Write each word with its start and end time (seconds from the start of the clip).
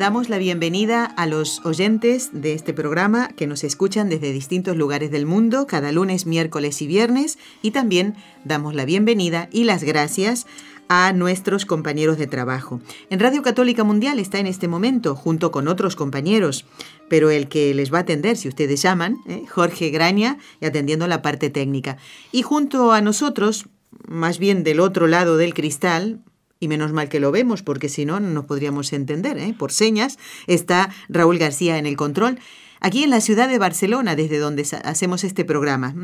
Damos 0.00 0.30
la 0.30 0.38
bienvenida 0.38 1.04
a 1.04 1.26
los 1.26 1.60
oyentes 1.66 2.30
de 2.32 2.54
este 2.54 2.72
programa 2.72 3.28
que 3.36 3.46
nos 3.46 3.64
escuchan 3.64 4.08
desde 4.08 4.32
distintos 4.32 4.74
lugares 4.74 5.10
del 5.10 5.26
mundo 5.26 5.66
cada 5.66 5.92
lunes, 5.92 6.24
miércoles 6.24 6.80
y 6.80 6.86
viernes 6.86 7.38
y 7.60 7.72
también 7.72 8.14
damos 8.42 8.74
la 8.74 8.86
bienvenida 8.86 9.50
y 9.52 9.64
las 9.64 9.84
gracias 9.84 10.46
a 10.88 11.12
nuestros 11.12 11.66
compañeros 11.66 12.16
de 12.16 12.26
trabajo. 12.26 12.80
En 13.10 13.20
Radio 13.20 13.42
Católica 13.42 13.84
Mundial 13.84 14.18
está 14.20 14.38
en 14.38 14.46
este 14.46 14.68
momento 14.68 15.14
junto 15.14 15.50
con 15.50 15.68
otros 15.68 15.96
compañeros, 15.96 16.64
pero 17.10 17.28
el 17.28 17.48
que 17.48 17.74
les 17.74 17.92
va 17.92 17.98
a 17.98 18.00
atender, 18.00 18.38
si 18.38 18.48
ustedes 18.48 18.80
llaman, 18.80 19.18
¿eh? 19.28 19.44
Jorge 19.50 19.90
Graña, 19.90 20.38
y 20.62 20.64
atendiendo 20.64 21.08
la 21.08 21.20
parte 21.20 21.50
técnica. 21.50 21.98
Y 22.32 22.40
junto 22.40 22.92
a 22.92 23.02
nosotros, 23.02 23.66
más 24.08 24.38
bien 24.38 24.64
del 24.64 24.80
otro 24.80 25.08
lado 25.08 25.36
del 25.36 25.52
cristal, 25.52 26.22
y 26.60 26.68
menos 26.68 26.92
mal 26.92 27.08
que 27.08 27.20
lo 27.20 27.32
vemos, 27.32 27.62
porque 27.62 27.88
si 27.88 28.04
no, 28.04 28.20
no 28.20 28.28
nos 28.28 28.44
podríamos 28.44 28.92
entender. 28.92 29.38
¿eh? 29.38 29.54
Por 29.58 29.72
señas 29.72 30.18
está 30.46 30.90
Raúl 31.08 31.38
García 31.38 31.78
en 31.78 31.86
el 31.86 31.96
control. 31.96 32.38
Aquí 32.80 33.02
en 33.02 33.10
la 33.10 33.20
ciudad 33.20 33.48
de 33.48 33.58
Barcelona, 33.58 34.14
desde 34.14 34.38
donde 34.38 34.66
hacemos 34.84 35.24
este 35.24 35.44
programa, 35.44 35.94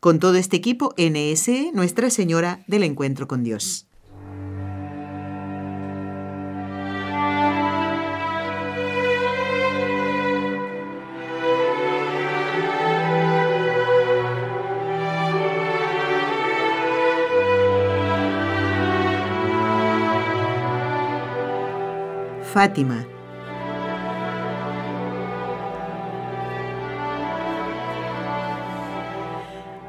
con 0.00 0.18
todo 0.18 0.34
este 0.36 0.56
equipo, 0.56 0.94
NSE, 0.98 1.70
Nuestra 1.72 2.10
Señora 2.10 2.64
del 2.66 2.82
Encuentro 2.82 3.28
con 3.28 3.42
Dios. 3.42 3.85
Fátima. 22.56 23.06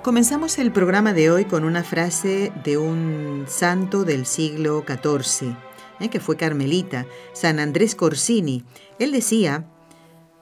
Comenzamos 0.04 0.60
el 0.60 0.74
programa 0.74 1.14
de 1.14 1.32
hoy 1.32 1.46
con 1.46 1.64
una 1.64 1.86
frase 1.86 2.52
de 2.66 2.78
un 2.78 3.46
santo 3.48 4.04
del 4.04 4.26
siglo 4.26 4.84
XIV, 4.86 5.56
eh, 6.02 6.10
que 6.10 6.20
fue 6.20 6.36
carmelita, 6.36 7.06
San 7.32 7.60
Andrés 7.60 7.96
Corsini. 7.96 8.66
Él 9.00 9.14
decía 9.14 9.66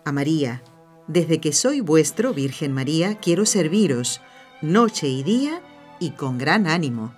a 0.03 0.11
María, 0.11 0.63
desde 1.07 1.39
que 1.39 1.53
soy 1.53 1.81
vuestro, 1.81 2.33
Virgen 2.33 2.73
María, 2.73 3.19
quiero 3.19 3.45
serviros, 3.45 4.19
noche 4.63 5.07
y 5.07 5.21
día 5.21 5.61
y 5.99 6.09
con 6.13 6.39
gran 6.39 6.65
ánimo. 6.65 7.13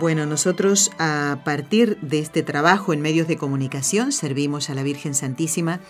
Bueno, 0.00 0.26
nosotros 0.26 0.92
a 0.98 1.40
partir 1.44 1.98
de 2.00 2.20
este 2.20 2.44
trabajo 2.44 2.92
en 2.92 3.00
medios 3.00 3.26
de 3.26 3.36
comunicación 3.36 4.12
servimos 4.12 4.70
a 4.70 4.74
la 4.74 4.84
Virgen 4.84 5.12
Santísima. 5.12 5.80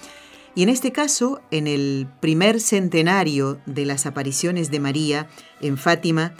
Y 0.55 0.63
en 0.63 0.71
este 0.71 0.93
caso, 0.93 1.43
en 1.51 1.67
el 1.67 2.09
primer 2.21 2.59
centenario 2.59 3.61
de 3.67 3.85
las 3.85 4.07
apariciones 4.07 4.71
de 4.71 4.81
María 4.81 5.29
en 5.61 5.77
Fátima, 5.77 6.33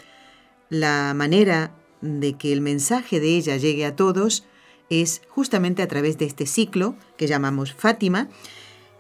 la 0.71 1.13
manera 1.15 1.75
de 2.01 2.39
que 2.39 2.55
el 2.55 2.63
mensaje 2.63 3.21
de 3.21 3.37
ella 3.37 3.59
llegue 3.59 3.85
a 3.85 3.97
todos 3.97 4.47
es 4.89 5.21
justamente 5.29 5.83
a 5.83 5.89
través 5.89 6.17
de 6.17 6.25
este 6.25 6.47
ciclo 6.47 6.97
que 7.19 7.27
llamamos 7.27 7.75
Fátima 7.75 8.31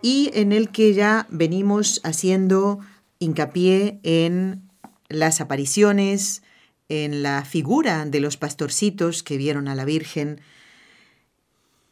y 0.03 0.31
en 0.35 0.53
el 0.53 0.69
que 0.69 0.93
ya 0.93 1.27
venimos 1.31 2.03
haciendo 2.05 2.81
hincapié 3.19 3.99
en 4.03 4.69
las 5.09 5.41
apariciones, 5.41 6.43
en 6.89 7.23
la 7.23 7.45
figura 7.45 8.05
de 8.07 8.21
los 8.21 8.37
pastorcitos 8.37 9.23
que 9.23 9.37
vieron 9.37 9.69
a 9.69 9.75
la 9.75 9.85
Virgen 9.85 10.41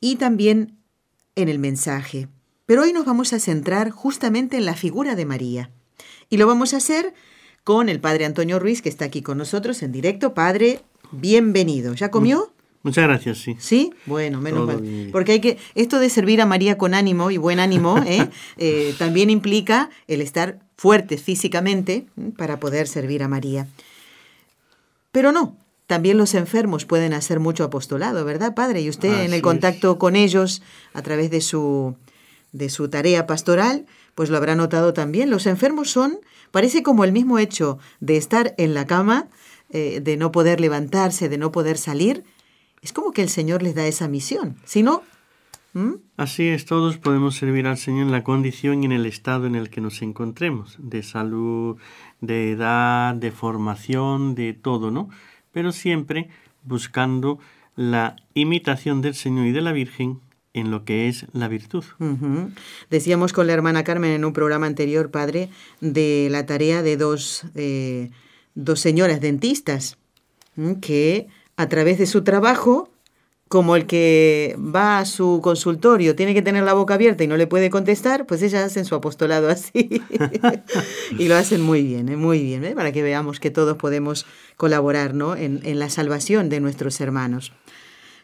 y 0.01 0.17
también 0.17 0.79
en 1.35 1.49
el 1.49 1.59
mensaje. 1.59 2.29
Pero 2.67 2.83
hoy 2.83 2.93
nos 2.93 3.07
vamos 3.07 3.33
a 3.33 3.39
centrar 3.39 3.91
justamente 3.91 4.57
en 4.57 4.65
la 4.65 4.75
figura 4.75 5.15
de 5.15 5.25
María. 5.25 5.71
Y 6.29 6.37
lo 6.37 6.47
vamos 6.47 6.75
a 6.75 6.79
hacer 6.79 7.15
con 7.63 7.89
el 7.89 8.01
Padre 8.01 8.25
Antonio 8.25 8.59
Ruiz, 8.59 8.83
que 8.83 8.89
está 8.89 9.05
aquí 9.05 9.23
con 9.23 9.39
nosotros 9.39 9.83
en 9.83 9.93
directo. 9.93 10.35
Padre, 10.35 10.81
bienvenido. 11.13 11.95
¿Ya 11.95 12.11
comió? 12.11 12.53
Muchas 12.83 13.05
gracias, 13.05 13.39
sí. 13.39 13.57
¿Sí? 13.59 13.93
Bueno, 14.07 14.41
menos 14.41 14.67
mal. 14.67 15.09
Porque 15.11 15.33
hay 15.33 15.41
que, 15.41 15.59
esto 15.75 15.99
de 15.99 16.09
servir 16.09 16.41
a 16.41 16.47
María 16.47 16.79
con 16.79 16.95
ánimo 16.95 17.33
y 17.33 17.37
buen 17.37 17.59
ánimo, 17.59 17.99
¿eh? 18.07 18.29
Eh, 18.59 18.95
también 18.99 19.31
implica 19.31 19.91
el 20.07 20.21
estar 20.21 20.61
fuertes 20.77 21.21
físicamente 21.21 22.07
para 22.37 22.61
poder 22.61 22.87
servir 22.87 23.25
a 23.25 23.29
María. 23.29 23.67
Pero 25.17 25.33
no, 25.33 25.57
también 25.87 26.19
los 26.19 26.35
enfermos 26.35 26.85
pueden 26.85 27.15
hacer 27.15 27.41
mucho 27.41 27.65
apostolado, 27.65 28.23
¿verdad, 28.27 28.55
Padre? 28.55 28.83
Y 28.83 28.91
usted 28.91 29.25
en 29.25 29.33
el 29.33 29.41
contacto 29.41 29.99
con 29.99 30.15
ellos 30.15 30.61
a 30.93 31.01
través 31.01 31.31
de 31.31 31.41
su, 31.41 31.97
de 32.53 32.69
su 32.69 32.91
tarea 32.91 33.27
pastoral, 33.27 33.87
pues 34.15 34.29
lo 34.29 34.37
habrá 34.37 34.57
notado 34.57 34.93
también. 34.93 35.31
Los 35.31 35.47
enfermos 35.47 35.91
son, 35.91 36.21
parece 36.51 36.83
como 36.83 37.03
el 37.03 37.13
mismo 37.13 37.39
hecho 37.39 37.79
de 38.01 38.19
estar 38.19 38.55
en 38.59 38.75
la 38.75 38.87
cama, 38.87 39.29
eh, 39.71 40.01
de 40.03 40.19
no 40.19 40.33
poder 40.33 40.61
levantarse, 40.61 41.31
de 41.31 41.39
no 41.39 41.51
poder 41.51 41.79
salir. 41.79 42.25
Es 42.83 42.93
como 42.93 43.13
que 43.13 43.23
el 43.23 43.31
Señor 43.31 43.63
les 43.63 43.75
da 43.75 43.87
esa 43.87 44.09
misión. 44.09 44.57
Si 44.67 44.83
no... 44.83 45.03
Así 46.17 46.49
es, 46.49 46.65
todos 46.65 46.97
podemos 46.97 47.37
servir 47.37 47.67
al 47.67 47.77
Señor 47.77 48.07
en 48.07 48.13
la 48.13 48.25
condición 48.25 48.83
y 48.83 48.87
en 48.87 48.93
el 48.93 49.05
estado 49.05 49.47
en 49.47 49.55
el 49.55 49.69
que 49.69 49.81
nos 49.81 50.01
encontremos, 50.01 50.77
de 50.79 51.03
salud, 51.03 51.77
de 52.21 52.53
edad, 52.53 53.15
de 53.15 53.31
formación, 53.31 54.35
de 54.35 54.55
todo, 54.55 54.91
¿no? 54.91 55.11
Pero 55.53 55.73
siempre 55.73 56.31
buscando 56.65 57.39
la 57.75 58.17
imitación 58.33 59.03
del 59.03 59.15
Señor 59.15 59.47
y 59.47 59.53
de 59.53 59.61
la 59.61 59.73
Virgen 59.73 60.21
en 60.55 60.71
lo 60.71 60.87
que 60.87 61.09
es 61.09 61.27
la 61.35 61.49
virtud. 61.49 61.85
Decíamos 62.89 63.35
con 63.35 63.47
la 63.47 63.53
hermana 63.53 63.85
Carmen 63.85 64.13
en 64.13 64.25
un 64.25 64.33
programa 64.33 64.67
anterior, 64.67 65.11
padre, 65.11 65.51
de 65.83 66.29
la 66.31 66.47
tarea 66.47 66.83
de 66.83 66.97
dos, 66.97 67.45
eh, 67.55 68.11
dos 68.55 68.81
señoras 68.81 69.21
dentistas 69.21 69.99
que 70.81 71.27
a 71.59 71.69
través 71.69 71.99
de 71.99 72.07
su 72.07 72.25
trabajo 72.25 72.91
como 73.49 73.77
el 73.77 73.87
que 73.87 74.57
va 74.59 74.99
a 74.99 75.05
su 75.05 75.41
consultorio 75.43 76.17
tiene 76.17 76.35
que 76.35 76.43
tener 76.43 76.65
la 76.65 76.75
boca 76.75 76.95
abierta 76.95 77.23
y 77.23 77.29
no 77.29 77.37
le 77.37 77.47
puede 77.47 77.71
contestar, 77.71 78.27
pues 78.27 78.43
ellas 78.43 78.65
hacen 78.65 78.85
su 78.85 78.95
apostolado 78.95 79.49
así. 79.49 80.03
y 81.19 81.29
lo 81.29 81.37
hacen 81.37 81.61
muy 81.61 81.83
bien, 81.83 82.09
¿eh? 82.09 82.17
muy 82.17 82.43
bien, 82.43 82.65
¿eh? 82.65 82.75
para 82.75 82.93
que 82.93 83.03
veamos 83.03 83.39
que 83.39 83.51
todos 83.51 83.77
podemos 83.77 84.27
colaborar 84.57 85.15
¿no? 85.15 85.37
en, 85.37 85.61
en 85.65 85.79
la 85.79 85.91
salvación 85.91 86.49
de 86.49 86.61
nuestros 86.61 87.01
hermanos. 87.01 87.53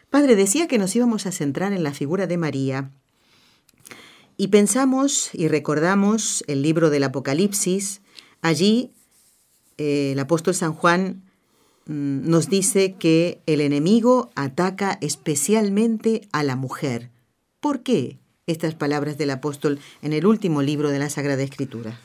Padre, 0.09 0.35
decía 0.35 0.67
que 0.67 0.77
nos 0.77 0.95
íbamos 0.95 1.25
a 1.25 1.31
centrar 1.31 1.73
en 1.73 1.83
la 1.83 1.93
figura 1.93 2.27
de 2.27 2.37
María. 2.37 2.91
Y 4.35 4.47
pensamos 4.47 5.29
y 5.33 5.47
recordamos 5.47 6.43
el 6.47 6.61
libro 6.61 6.89
del 6.89 7.03
Apocalipsis. 7.03 8.01
Allí 8.41 8.91
eh, 9.77 10.11
el 10.11 10.19
apóstol 10.19 10.53
San 10.53 10.73
Juan 10.73 11.23
nos 11.85 12.49
dice 12.49 12.95
que 12.95 13.41
el 13.45 13.61
enemigo 13.61 14.29
ataca 14.35 14.97
especialmente 15.01 16.21
a 16.31 16.43
la 16.43 16.55
mujer. 16.55 17.09
¿Por 17.59 17.83
qué 17.83 18.17
estas 18.47 18.75
palabras 18.75 19.17
del 19.17 19.31
apóstol 19.31 19.79
en 20.01 20.13
el 20.13 20.25
último 20.25 20.61
libro 20.61 20.89
de 20.89 20.99
la 20.99 21.09
Sagrada 21.09 21.43
Escritura? 21.43 21.97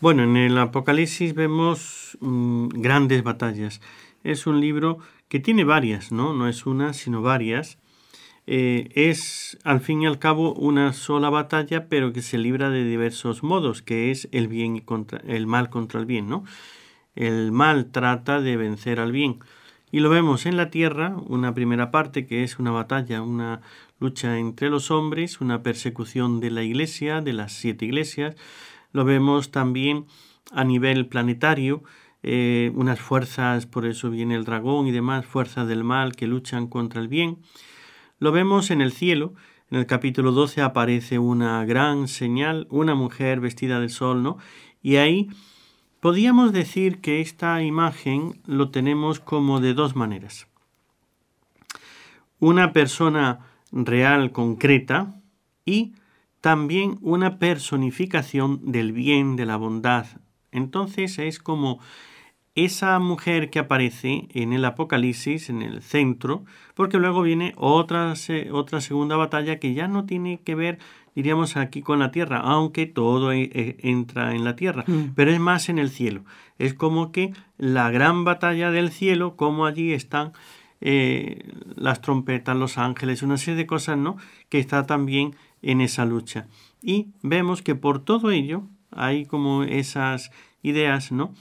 Bueno, 0.00 0.24
en 0.24 0.36
el 0.36 0.58
Apocalipsis 0.58 1.34
vemos 1.34 2.18
mm, 2.20 2.68
grandes 2.68 3.22
batallas. 3.22 3.80
Es 4.24 4.46
un 4.46 4.60
libro 4.60 4.98
que 5.28 5.40
tiene 5.40 5.64
varias, 5.64 6.12
¿no? 6.12 6.34
No 6.34 6.48
es 6.48 6.66
una, 6.66 6.92
sino 6.92 7.22
varias. 7.22 7.78
Eh, 8.46 8.90
es 8.94 9.58
al 9.64 9.80
fin 9.80 10.02
y 10.02 10.06
al 10.06 10.18
cabo 10.18 10.54
una 10.54 10.92
sola 10.92 11.30
batalla, 11.30 11.88
pero 11.88 12.12
que 12.12 12.22
se 12.22 12.38
libra 12.38 12.70
de 12.70 12.84
diversos 12.84 13.42
modos, 13.42 13.82
que 13.82 14.10
es 14.10 14.28
el 14.32 14.48
bien 14.48 14.80
contra 14.80 15.18
el 15.26 15.46
mal 15.46 15.68
contra 15.68 15.98
el 15.98 16.06
bien, 16.06 16.28
¿no? 16.28 16.44
El 17.16 17.50
mal 17.50 17.90
trata 17.90 18.40
de 18.40 18.56
vencer 18.56 19.00
al 19.00 19.10
bien. 19.10 19.40
Y 19.90 20.00
lo 20.00 20.10
vemos 20.10 20.46
en 20.46 20.56
la 20.56 20.70
tierra, 20.70 21.16
una 21.26 21.54
primera 21.54 21.90
parte 21.90 22.26
que 22.26 22.44
es 22.44 22.58
una 22.58 22.70
batalla, 22.70 23.22
una 23.22 23.62
lucha 23.98 24.38
entre 24.38 24.68
los 24.68 24.90
hombres, 24.90 25.40
una 25.40 25.62
persecución 25.62 26.38
de 26.40 26.50
la 26.50 26.62
iglesia, 26.62 27.22
de 27.22 27.32
las 27.32 27.52
siete 27.52 27.86
iglesias. 27.86 28.36
Lo 28.92 29.04
vemos 29.04 29.50
también 29.50 30.04
a 30.52 30.64
nivel 30.64 31.06
planetario, 31.06 31.82
eh, 32.22 32.72
unas 32.74 33.00
fuerzas, 33.00 33.66
por 33.66 33.86
eso 33.86 34.10
viene 34.10 34.34
el 34.34 34.44
dragón 34.44 34.86
y 34.86 34.92
demás, 34.92 35.24
fuerzas 35.24 35.66
del 35.66 35.84
mal 35.84 36.14
que 36.14 36.26
luchan 36.26 36.66
contra 36.66 37.00
el 37.00 37.08
bien. 37.08 37.38
Lo 38.18 38.32
vemos 38.32 38.70
en 38.70 38.80
el 38.80 38.92
cielo, 38.92 39.34
en 39.70 39.78
el 39.78 39.86
capítulo 39.86 40.32
12 40.32 40.62
aparece 40.62 41.18
una 41.18 41.64
gran 41.64 42.08
señal, 42.08 42.66
una 42.70 42.94
mujer 42.94 43.40
vestida 43.40 43.80
de 43.80 43.88
sol, 43.88 44.22
¿no? 44.22 44.38
Y 44.82 44.96
ahí 44.96 45.28
podríamos 46.06 46.52
decir 46.52 47.00
que 47.00 47.20
esta 47.20 47.60
imagen 47.64 48.40
lo 48.46 48.70
tenemos 48.70 49.18
como 49.18 49.58
de 49.58 49.74
dos 49.74 49.96
maneras. 49.96 50.46
Una 52.38 52.72
persona 52.72 53.40
real, 53.72 54.30
concreta, 54.30 55.20
y 55.64 55.94
también 56.40 56.98
una 57.00 57.40
personificación 57.40 58.70
del 58.70 58.92
bien, 58.92 59.34
de 59.34 59.46
la 59.46 59.56
bondad. 59.56 60.06
Entonces 60.52 61.18
es 61.18 61.40
como 61.40 61.80
esa 62.54 62.96
mujer 63.00 63.50
que 63.50 63.58
aparece 63.58 64.28
en 64.32 64.52
el 64.52 64.64
Apocalipsis, 64.64 65.50
en 65.50 65.60
el 65.60 65.82
centro, 65.82 66.44
porque 66.76 66.98
luego 66.98 67.22
viene 67.22 67.52
otra, 67.56 68.14
otra 68.52 68.80
segunda 68.80 69.16
batalla 69.16 69.58
que 69.58 69.74
ya 69.74 69.88
no 69.88 70.06
tiene 70.06 70.38
que 70.38 70.54
ver, 70.54 70.78
diríamos, 71.16 71.56
aquí 71.56 71.82
con 71.82 71.98
la 71.98 72.12
tierra, 72.12 72.38
aunque 72.38 72.86
todo 72.86 73.32
e, 73.32 73.50
e, 73.52 73.76
entra 73.80 74.36
en 74.36 74.44
la 74.44 74.54
tierra, 74.54 74.84
mm. 74.86 75.14
pero 75.16 75.32
es 75.32 75.40
más 75.40 75.68
en 75.68 75.80
el 75.80 75.90
cielo. 75.90 76.24
Es 76.58 76.74
como 76.74 77.10
que 77.10 77.32
la 77.58 77.90
gran 77.90 78.24
batalla 78.24 78.70
del 78.70 78.92
cielo, 78.92 79.34
como 79.34 79.66
allí 79.66 79.92
están 79.92 80.32
eh, 80.80 81.42
las 81.74 82.00
trompetas, 82.00 82.56
los 82.56 82.78
ángeles, 82.78 83.22
una 83.22 83.36
serie 83.36 83.56
de 83.56 83.66
cosas, 83.66 83.98
¿no? 83.98 84.16
Que 84.48 84.60
está 84.60 84.86
también 84.86 85.34
en 85.62 85.80
esa 85.80 86.04
lucha. 86.04 86.46
Y 86.80 87.08
vemos 87.22 87.62
que 87.62 87.74
por 87.74 88.04
todo 88.04 88.30
ello 88.30 88.62
hay 88.92 89.26
como 89.26 89.64
esas 89.64 90.30
ideas, 90.62 91.10
¿no? 91.10 91.34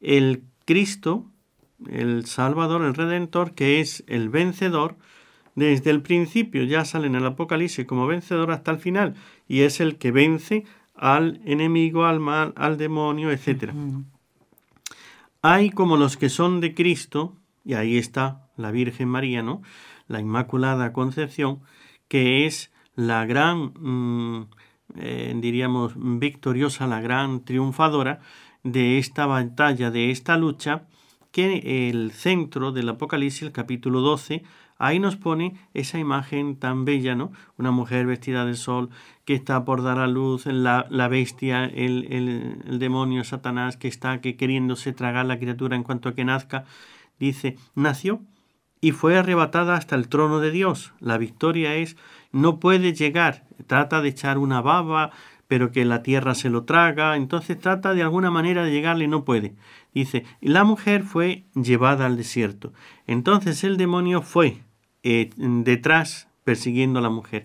el 0.00 0.44
Cristo, 0.64 1.26
el 1.88 2.26
Salvador, 2.26 2.82
el 2.82 2.94
Redentor, 2.94 3.54
que 3.54 3.80
es 3.80 4.04
el 4.06 4.28
vencedor, 4.28 4.96
desde 5.56 5.90
el 5.90 6.02
principio 6.02 6.62
ya 6.62 6.84
sale 6.84 7.08
en 7.08 7.16
el 7.16 7.26
Apocalipsis 7.26 7.86
como 7.86 8.06
vencedor 8.06 8.52
hasta 8.52 8.70
el 8.70 8.78
final, 8.78 9.14
y 9.48 9.62
es 9.62 9.80
el 9.80 9.96
que 9.96 10.12
vence 10.12 10.64
al 10.94 11.40
enemigo, 11.44 12.04
al 12.04 12.20
mal, 12.20 12.52
al 12.56 12.76
demonio, 12.76 13.32
etc. 13.32 13.72
Hay 15.42 15.70
como 15.70 15.96
los 15.96 16.16
que 16.16 16.28
son 16.28 16.60
de 16.60 16.74
Cristo, 16.74 17.34
y 17.64 17.74
ahí 17.74 17.96
está 17.96 18.48
la 18.56 18.70
Virgen 18.70 19.08
María, 19.08 19.42
¿no? 19.42 19.62
La 20.08 20.20
Inmaculada 20.20 20.92
Concepción, 20.92 21.60
que 22.08 22.46
es 22.46 22.70
la 22.94 23.24
gran, 23.26 23.72
mm, 23.78 24.48
eh, 24.96 25.34
diríamos, 25.36 25.94
victoriosa, 25.96 26.86
la 26.86 27.00
gran 27.00 27.44
triunfadora, 27.44 28.20
de 28.62 28.98
esta 28.98 29.26
batalla, 29.26 29.90
de 29.90 30.10
esta 30.10 30.36
lucha, 30.36 30.86
que 31.30 31.88
el 31.88 32.12
centro 32.12 32.72
del 32.72 32.88
Apocalipsis, 32.88 33.42
el 33.42 33.52
capítulo 33.52 34.00
12, 34.00 34.42
ahí 34.78 34.98
nos 34.98 35.16
pone 35.16 35.54
esa 35.74 35.98
imagen 35.98 36.56
tan 36.56 36.84
bella, 36.84 37.14
¿no? 37.14 37.32
Una 37.56 37.70
mujer 37.70 38.06
vestida 38.06 38.44
de 38.44 38.54
sol 38.54 38.90
que 39.24 39.34
está 39.34 39.64
por 39.64 39.82
dar 39.82 39.98
a 39.98 40.06
luz, 40.06 40.46
la, 40.46 40.86
la 40.90 41.08
bestia, 41.08 41.64
el, 41.64 42.06
el, 42.10 42.78
demonio 42.78 43.24
Satanás 43.24 43.76
que 43.76 43.88
está 43.88 44.20
que 44.20 44.36
queriéndose 44.36 44.92
tragar 44.92 45.26
la 45.26 45.38
criatura 45.38 45.76
en 45.76 45.82
cuanto 45.82 46.08
a 46.08 46.14
que 46.14 46.24
nazca, 46.24 46.64
dice, 47.18 47.56
nació 47.74 48.20
y 48.80 48.92
fue 48.92 49.16
arrebatada 49.18 49.74
hasta 49.74 49.96
el 49.96 50.08
trono 50.08 50.40
de 50.40 50.50
Dios. 50.50 50.92
La 51.00 51.18
victoria 51.18 51.74
es, 51.74 51.96
no 52.30 52.60
puede 52.60 52.92
llegar, 52.92 53.44
trata 53.66 54.02
de 54.02 54.10
echar 54.10 54.38
una 54.38 54.60
baba, 54.60 55.10
pero 55.48 55.70
que 55.70 55.84
la 55.84 56.02
tierra 56.02 56.34
se 56.34 56.50
lo 56.50 56.64
traga, 56.64 57.16
entonces 57.16 57.58
trata 57.58 57.94
de 57.94 58.02
alguna 58.02 58.30
manera 58.30 58.64
de 58.64 58.72
llegarle 58.72 59.04
y 59.04 59.08
no 59.08 59.24
puede. 59.24 59.54
Dice, 59.94 60.24
la 60.40 60.64
mujer 60.64 61.02
fue 61.04 61.44
llevada 61.54 62.06
al 62.06 62.16
desierto. 62.16 62.72
Entonces 63.06 63.64
el 63.64 63.76
demonio 63.76 64.22
fue 64.22 64.62
eh, 65.08 65.30
detrás 65.36 66.26
persiguiendo 66.42 66.98
a 66.98 67.02
la 67.02 67.10
mujer. 67.10 67.44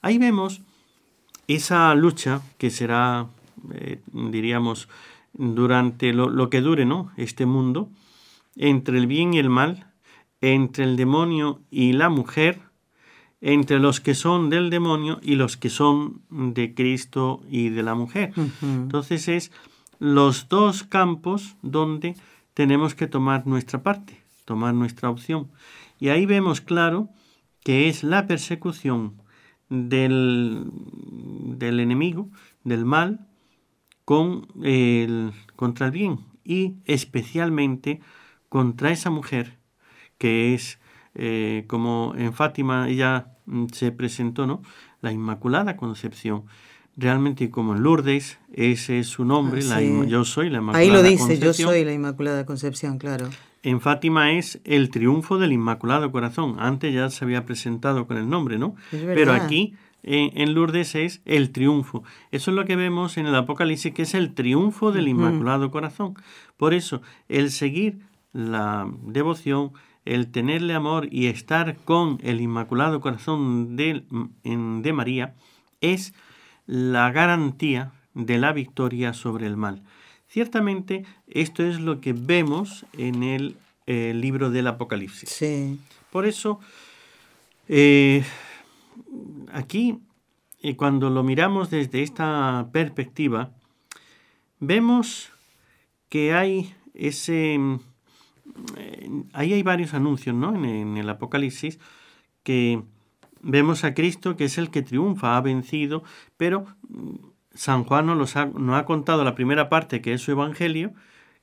Ahí 0.00 0.16
vemos 0.16 0.62
esa 1.46 1.94
lucha 1.94 2.40
que 2.56 2.70
será, 2.70 3.26
eh, 3.74 4.00
diríamos, 4.12 4.88
durante 5.34 6.14
lo, 6.14 6.30
lo, 6.30 6.48
que 6.48 6.62
dure, 6.62 6.86
¿no? 6.86 7.12
Este 7.18 7.44
mundo, 7.44 7.90
entre 8.56 8.96
el 8.96 9.06
bien 9.06 9.34
y 9.34 9.38
el 9.38 9.50
mal, 9.50 9.92
entre 10.40 10.84
el 10.84 10.96
demonio 10.96 11.60
y 11.70 11.92
la 11.92 12.08
mujer, 12.08 12.60
entre 13.42 13.78
los 13.78 14.00
que 14.00 14.14
son 14.14 14.48
del 14.48 14.70
demonio 14.70 15.20
y 15.22 15.34
los 15.34 15.58
que 15.58 15.68
son 15.68 16.22
de 16.30 16.72
Cristo 16.74 17.42
y 17.50 17.68
de 17.68 17.82
la 17.82 17.94
mujer. 17.94 18.32
Entonces 18.62 19.28
es 19.28 19.52
los 19.98 20.48
dos 20.48 20.82
campos 20.82 21.56
donde 21.60 22.16
tenemos 22.54 22.94
que 22.94 23.06
tomar 23.06 23.46
nuestra 23.46 23.82
parte, 23.82 24.18
tomar 24.46 24.72
nuestra 24.72 25.10
opción. 25.10 25.50
Y 26.02 26.08
ahí 26.08 26.26
vemos 26.26 26.60
claro 26.60 27.10
que 27.62 27.88
es 27.88 28.02
la 28.02 28.26
persecución 28.26 29.22
del, 29.68 30.64
del 31.56 31.78
enemigo, 31.78 32.28
del 32.64 32.84
mal, 32.84 33.28
con 34.04 34.48
el, 34.64 35.30
contra 35.54 35.86
el 35.86 35.92
bien 35.92 36.18
y 36.42 36.74
especialmente 36.86 38.00
contra 38.48 38.90
esa 38.90 39.10
mujer 39.10 39.60
que 40.18 40.54
es 40.54 40.80
eh, 41.14 41.66
como 41.68 42.14
en 42.16 42.32
Fátima 42.32 42.88
ella 42.88 43.36
mm, 43.46 43.66
se 43.72 43.92
presentó, 43.92 44.44
¿no? 44.48 44.60
La 45.02 45.12
Inmaculada 45.12 45.76
Concepción. 45.76 46.46
Realmente 46.96 47.48
como 47.48 47.76
en 47.76 47.84
Lourdes, 47.84 48.40
ese 48.52 48.98
es 48.98 49.06
su 49.06 49.24
nombre, 49.24 49.62
la 49.62 49.80
yo 49.80 50.24
soy 50.24 50.50
la 50.50 50.58
Inmaculada 50.58 50.84
Ahí 50.84 50.90
lo 50.90 51.04
dice, 51.04 51.38
yo 51.38 51.52
soy 51.54 51.84
la 51.84 51.92
Inmaculada 51.92 52.44
Concepción, 52.44 52.98
claro. 52.98 53.28
En 53.62 53.80
Fátima 53.80 54.32
es 54.32 54.60
el 54.64 54.90
triunfo 54.90 55.38
del 55.38 55.52
Inmaculado 55.52 56.10
Corazón. 56.10 56.56
Antes 56.58 56.92
ya 56.92 57.08
se 57.10 57.24
había 57.24 57.44
presentado 57.44 58.06
con 58.06 58.16
el 58.16 58.28
nombre, 58.28 58.58
¿no? 58.58 58.74
Pero 58.90 59.32
aquí 59.32 59.74
en, 60.02 60.54
Lourdes 60.54 60.94
es 60.96 61.22
el 61.24 61.50
triunfo. 61.52 62.02
Eso 62.32 62.50
es 62.50 62.56
lo 62.56 62.64
que 62.64 62.76
vemos 62.76 63.16
en 63.18 63.26
el 63.26 63.34
Apocalipsis, 63.36 63.94
que 63.94 64.02
es 64.02 64.14
el 64.14 64.34
triunfo 64.34 64.90
del 64.90 65.08
Inmaculado 65.08 65.70
Corazón. 65.70 66.14
Por 66.56 66.74
eso, 66.74 67.02
el 67.28 67.50
seguir 67.50 68.00
la 68.32 68.90
devoción, 69.02 69.72
el 70.04 70.30
tenerle 70.32 70.74
amor 70.74 71.06
y 71.10 71.26
estar 71.26 71.76
con 71.84 72.18
el 72.22 72.40
Inmaculado 72.40 73.00
Corazón 73.00 73.76
de, 73.76 74.02
de 74.42 74.92
María 74.92 75.34
es 75.80 76.14
la 76.66 77.10
garantía 77.12 77.92
de 78.14 78.38
la 78.38 78.52
victoria 78.52 79.12
sobre 79.12 79.46
el 79.46 79.56
mal. 79.56 79.82
Ciertamente 80.32 81.04
esto 81.26 81.62
es 81.62 81.78
lo 81.78 82.00
que 82.00 82.14
vemos 82.14 82.86
en 82.96 83.22
el 83.22 83.56
libro 83.86 84.50
del 84.50 84.66
Apocalipsis. 84.66 85.44
Por 86.10 86.24
eso, 86.24 86.58
eh, 87.68 88.24
aquí, 89.52 89.98
eh, 90.62 90.74
cuando 90.74 91.10
lo 91.10 91.22
miramos 91.22 91.68
desde 91.68 92.02
esta 92.02 92.70
perspectiva, 92.72 93.50
vemos 94.58 95.30
que 96.08 96.32
hay 96.32 96.74
ese 96.94 97.58
eh, 98.76 99.10
ahí 99.34 99.52
hay 99.52 99.62
varios 99.62 99.92
anuncios, 99.92 100.34
¿no? 100.34 100.54
En, 100.54 100.96
el 100.96 101.08
Apocalipsis 101.08 101.78
que 102.42 102.82
vemos 103.42 103.84
a 103.84 103.92
Cristo 103.92 104.36
que 104.36 104.44
es 104.44 104.56
el 104.56 104.70
que 104.70 104.82
triunfa, 104.82 105.36
ha 105.36 105.40
vencido, 105.40 106.02
pero 106.36 106.66
mm, 106.88 107.31
San 107.54 107.84
Juan 107.84 108.06
nos, 108.06 108.36
ha, 108.36 108.46
nos 108.46 108.78
ha 108.78 108.84
contado 108.84 109.24
la 109.24 109.34
primera 109.34 109.68
parte 109.68 110.00
que 110.00 110.14
es 110.14 110.20
su 110.22 110.30
Evangelio, 110.30 110.92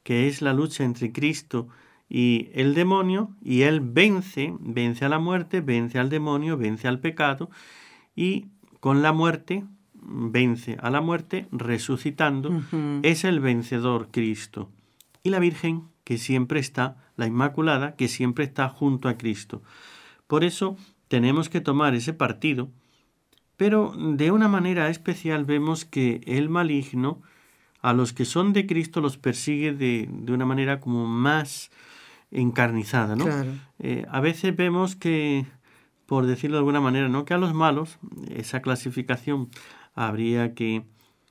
que 0.04 0.28
es 0.28 0.42
la 0.42 0.54
lucha 0.54 0.84
entre 0.84 1.12
Cristo 1.12 1.68
y 2.10 2.50
el 2.54 2.74
demonio, 2.74 3.36
y 3.42 3.62
él 3.62 3.82
vence, 3.82 4.56
vence 4.60 5.06
a 5.06 5.10
la 5.10 5.20
muerte, 5.20 5.62
vence 5.62 6.00
al 6.00 6.10
demonio, 6.10 6.58
vence 6.58 6.88
al 6.88 7.00
pecado, 7.00 7.52
y 8.16 8.48
con 8.80 9.04
la 9.04 9.14
muerte, 9.14 9.64
vence 9.94 10.78
a 10.82 10.90
la 10.90 11.02
muerte, 11.02 11.48
resucitando, 11.52 12.62
es 13.04 13.24
el 13.24 13.40
vencedor 13.40 14.10
Cristo. 14.12 14.72
Y 15.22 15.30
la 15.30 15.40
Virgen 15.40 15.84
que 16.04 16.18
siempre 16.18 16.60
está, 16.60 16.98
la 17.18 17.28
Inmaculada, 17.28 17.96
que 17.96 18.08
siempre 18.08 18.46
está 18.46 18.68
junto 18.70 19.10
a 19.10 19.18
Cristo. 19.18 19.62
Por 20.26 20.44
eso 20.44 20.76
tenemos 21.08 21.50
que 21.50 21.62
tomar 21.62 21.94
ese 21.94 22.14
partido, 22.14 22.72
pero 23.60 23.92
de 23.94 24.32
una 24.32 24.48
manera 24.48 24.88
especial 24.88 25.44
vemos 25.44 25.84
que 25.84 26.22
el 26.26 26.48
maligno 26.48 27.22
a 27.82 27.92
los 27.92 28.14
que 28.14 28.24
son 28.24 28.54
de 28.54 28.66
Cristo 28.66 29.02
los 29.02 29.18
persigue 29.18 29.74
de, 29.74 30.10
una 30.32 30.46
manera 30.46 30.80
como 30.80 31.06
más 31.08 31.70
encarnizada, 32.32 33.18
¿no? 33.18 33.26
Eh, 33.80 34.06
a 34.10 34.22
veces 34.22 34.56
vemos 34.56 34.96
que, 34.96 35.46
por 36.06 36.26
decirlo 36.26 36.56
de 36.56 36.60
alguna 36.60 36.80
manera, 36.80 37.10
¿no? 37.10 37.26
Que 37.26 37.34
a 37.34 37.38
los 37.38 37.54
malos, 37.54 38.00
esa 38.34 38.62
clasificación 38.62 39.50
habría 39.94 40.54
que 40.54 40.86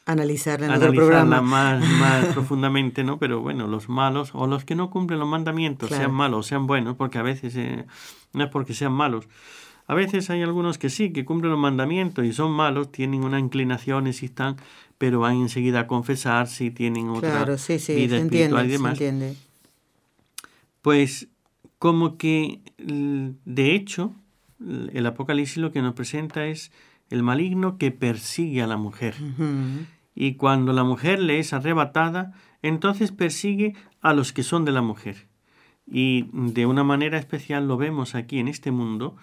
analizarla 0.05 0.67
en 0.67 0.73
otro 0.73 0.93
programa. 0.93 1.41
más, 1.41 1.83
más 1.83 2.27
profundamente, 2.35 3.05
¿no? 3.05 3.19
Pero 3.19 3.41
bueno, 3.41 3.67
los 3.69 3.89
malos 3.89 4.33
o 4.35 4.47
los 4.47 4.67
que 4.67 4.75
no 4.75 4.91
cumplen 4.91 5.19
los 5.19 5.29
mandamientos, 5.31 5.89
sean 5.89 6.13
malos 6.13 6.41
o 6.41 6.43
sean 6.43 6.67
buenos, 6.67 6.95
porque 6.95 7.17
a 7.17 7.23
veces 7.23 7.57
eh, 7.57 7.87
no 8.35 8.45
es 8.45 8.51
porque 8.51 8.75
sean 8.75 8.93
malos, 8.93 9.27
A 9.89 9.95
veces 9.95 10.29
hay 10.31 10.43
algunos 10.43 10.79
que 10.79 10.91
sí, 10.91 11.13
que 11.13 11.25
cumplen 11.25 11.51
los 11.51 11.59
mandamientos 11.59 12.25
y 12.25 12.33
son 12.33 12.53
malos, 12.53 12.93
tienen 12.93 13.25
una 13.25 13.41
inclinación 13.41 14.07
y 14.07 14.11
están, 14.11 14.57
pero 14.99 15.21
van 15.21 15.37
enseguida 15.37 15.81
a 15.81 15.87
confesarse 15.87 16.67
y 16.67 16.71
tienen 16.71 17.09
otra 17.09 17.45
vida 17.45 18.17
espiritual 18.19 18.67
y 18.67 18.69
demás. 18.69 18.99
Pues 20.83 21.29
como 21.79 22.19
que, 22.19 22.61
de 22.77 23.75
hecho, 23.75 24.13
el 24.61 25.07
Apocalipsis 25.07 25.57
lo 25.57 25.73
que 25.73 25.81
nos 25.81 25.95
presenta 25.95 26.47
es 26.47 26.71
el 27.11 27.23
maligno 27.23 27.79
que 27.79 27.91
persigue 27.91 28.63
a 28.63 28.67
la 28.67 28.77
mujer. 28.77 29.15
Y 30.15 30.35
cuando 30.35 30.73
la 30.73 30.85
mujer 30.85 31.21
le 31.21 31.39
es 31.39 31.53
arrebatada, 31.53 32.35
entonces 32.61 33.11
persigue 33.11 33.75
a 34.03 34.13
los 34.13 34.33
que 34.35 34.43
son 34.43 34.65
de 34.67 34.73
la 34.73 34.83
mujer. 34.83 35.29
Y 35.87 36.27
de 36.33 36.67
una 36.67 36.85
manera 36.85 37.19
especial 37.19 37.67
lo 37.67 37.79
vemos 37.79 38.15
aquí 38.15 38.39
en 38.39 38.49
este 38.49 38.71
mundo, 38.71 39.17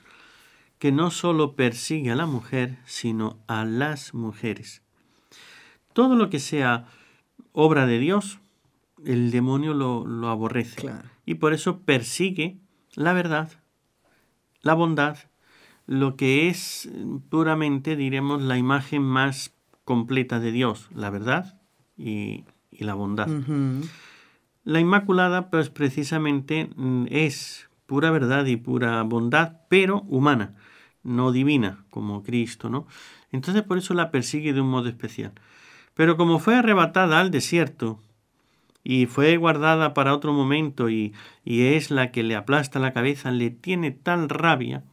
que 0.79 0.91
no 0.91 1.12
solo 1.12 1.55
persigue 1.55 2.12
a 2.12 2.15
la 2.15 2.25
mujer, 2.25 2.77
sino 2.86 3.38
a 3.48 3.65
las 3.65 4.13
mujeres. 4.13 4.82
Todo 5.94 6.15
lo 6.15 6.29
que 6.29 6.39
sea 6.39 6.88
obra 7.53 7.86
de 7.86 8.00
Dios, 8.00 8.39
el 9.05 9.32
demonio 9.32 9.74
lo, 9.74 10.29
aborrece. 10.29 10.89
Y 11.25 11.36
por 11.36 11.53
eso 11.53 11.79
persigue 11.79 12.58
la 12.96 13.13
verdad, 13.13 13.51
la 14.62 14.74
bondad, 14.74 15.17
lo 15.86 16.15
que 16.15 16.50
es 16.50 16.89
puramente, 17.29 17.96
diremos, 17.96 18.41
la 18.41 18.58
imagen 18.58 19.03
más 19.03 19.53
completa 19.84 20.39
de 20.39 20.51
Dios, 20.51 20.89
la 20.94 21.10
verdad 21.10 21.60
y, 21.98 22.46
la 22.72 22.94
bondad. 22.94 23.27
La 24.63 24.79
Inmaculada, 24.79 25.50
pues 25.50 25.70
precisamente 25.70 26.70
mm, 26.75 27.05
es 27.10 27.70
pura 27.86 28.10
verdad 28.12 28.46
y 28.48 28.58
pura 28.58 29.03
bondad, 29.03 29.62
pero 29.70 30.01
humana, 30.08 30.55
no 31.05 31.31
divina, 31.31 31.85
como 31.89 32.24
Cristo, 32.24 32.69
¿no? 32.69 32.88
Entonces 33.31 33.63
por 33.63 33.77
eso 33.77 33.93
la 33.93 34.12
persigue 34.12 34.51
de 34.51 34.62
un 34.62 34.69
modo 34.69 34.89
especial. 34.89 35.31
Pero 35.93 36.17
como 36.17 36.39
fue 36.39 36.55
arrebatada 36.55 37.21
al 37.21 37.31
desierto 37.31 38.01
y 38.83 39.05
fue 39.05 39.38
guardada 39.38 39.93
para 39.93 40.13
otro 40.13 40.33
momento 40.33 40.89
y, 40.89 41.13
y 41.45 41.67
es 41.67 41.91
la 41.91 42.12
que 42.12 42.24
le 42.24 42.35
aplasta 42.35 42.79
la 42.79 42.91
cabeza, 42.91 43.31
le 43.31 43.50
tiene 43.50 43.91
tal 43.91 44.27
rabia 44.27 44.83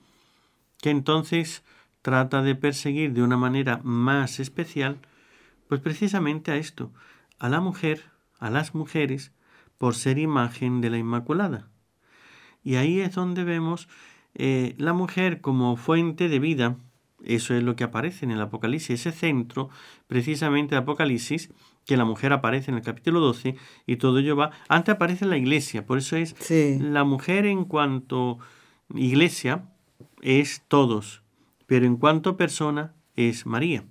que 0.81 0.90
entonces 0.90 1.64
trata 2.02 2.42
de 2.42 2.54
perseguir 2.54 3.12
de 3.12 3.23
una 3.23 3.37
manera 3.37 3.81
más 3.85 4.40
especial, 4.40 4.99
pues 5.69 5.81
precisamente 5.81 6.50
a 6.50 6.57
esto, 6.57 6.92
a 7.38 7.49
la 7.49 7.61
mujer, 7.61 8.04
a 8.38 8.50
las 8.50 8.75
mujeres, 8.75 9.33
por 9.78 9.95
ser 9.95 10.19
imagen 10.19 10.81
de 10.81 10.90
la 10.90 10.99
Inmaculada. 10.99 11.69
Y 12.64 12.76
ahí 12.76 13.00
es 13.00 13.14
donde 13.14 13.45
vemos 13.45 13.88
eh, 14.35 14.75
la 14.79 14.93
mujer 14.93 15.41
como 15.41 15.77
fuente 15.77 16.29
de 16.29 16.39
vida, 16.39 16.77
eso 17.25 17.55
es 17.55 17.62
lo 17.62 17.77
que 17.77 17.85
aparece 17.85 18.25
en 18.25 18.31
el 18.31 18.41
Apocalipsis, 18.41 19.01
ese 19.01 19.12
centro 19.12 19.71
precisamente 20.07 20.75
de 20.75 20.81
Apocalipsis, 20.81 21.51
que 21.87 21.97
la 21.97 22.05
mujer 22.05 22.33
aparece 22.33 22.71
en 22.71 22.77
el 22.77 22.83
capítulo 22.83 23.21
12 23.21 23.57
y 23.87 23.97
todo 23.97 24.19
ello 24.19 24.37
va, 24.37 24.51
antes 24.69 24.95
aparece 24.95 25.25
en 25.25 25.31
la 25.31 25.37
iglesia, 25.37 25.85
por 25.85 25.99
eso 25.99 26.17
es 26.17 26.35
la 26.51 27.05
mujer 27.05 27.47
en 27.47 27.65
cuanto 27.65 28.39
iglesia 28.95 29.65
es 30.21 30.62
todos, 30.69 31.23
pero 31.67 31.87
en 31.87 31.97
cuanto 31.97 32.37
persona 32.37 32.95
es 33.17 33.47
María. 33.47 33.85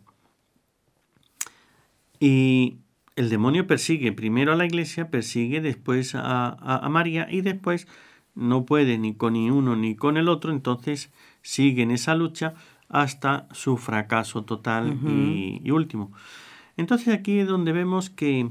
Y 2.19 2.77
el 3.15 3.29
demonio 3.29 3.67
persigue 3.67 4.11
primero 4.11 4.53
a 4.53 4.55
la 4.55 4.65
iglesia, 4.65 5.09
persigue 5.09 5.61
después 5.61 6.13
a, 6.15 6.87
María 6.89 7.27
y 7.29 7.41
después 7.41 7.87
no 8.35 8.65
puede 8.65 8.97
ni 8.97 9.13
con 9.13 9.33
ni 9.33 9.49
uno 9.49 9.75
ni 9.75 9.95
con 9.95 10.17
el 10.17 10.29
otro, 10.29 10.51
entonces 10.51 11.11
sigue 11.41 11.83
en 11.83 11.91
esa 11.91 12.15
lucha 12.15 12.53
hasta 12.89 13.47
su 13.51 13.77
fracaso 13.77 14.43
total 14.43 14.99
y, 15.63 15.71
último. 15.71 16.11
Entonces 16.77 17.13
aquí 17.13 17.39
es 17.39 17.47
donde 17.47 17.71
vemos 17.71 18.09
que 18.09 18.49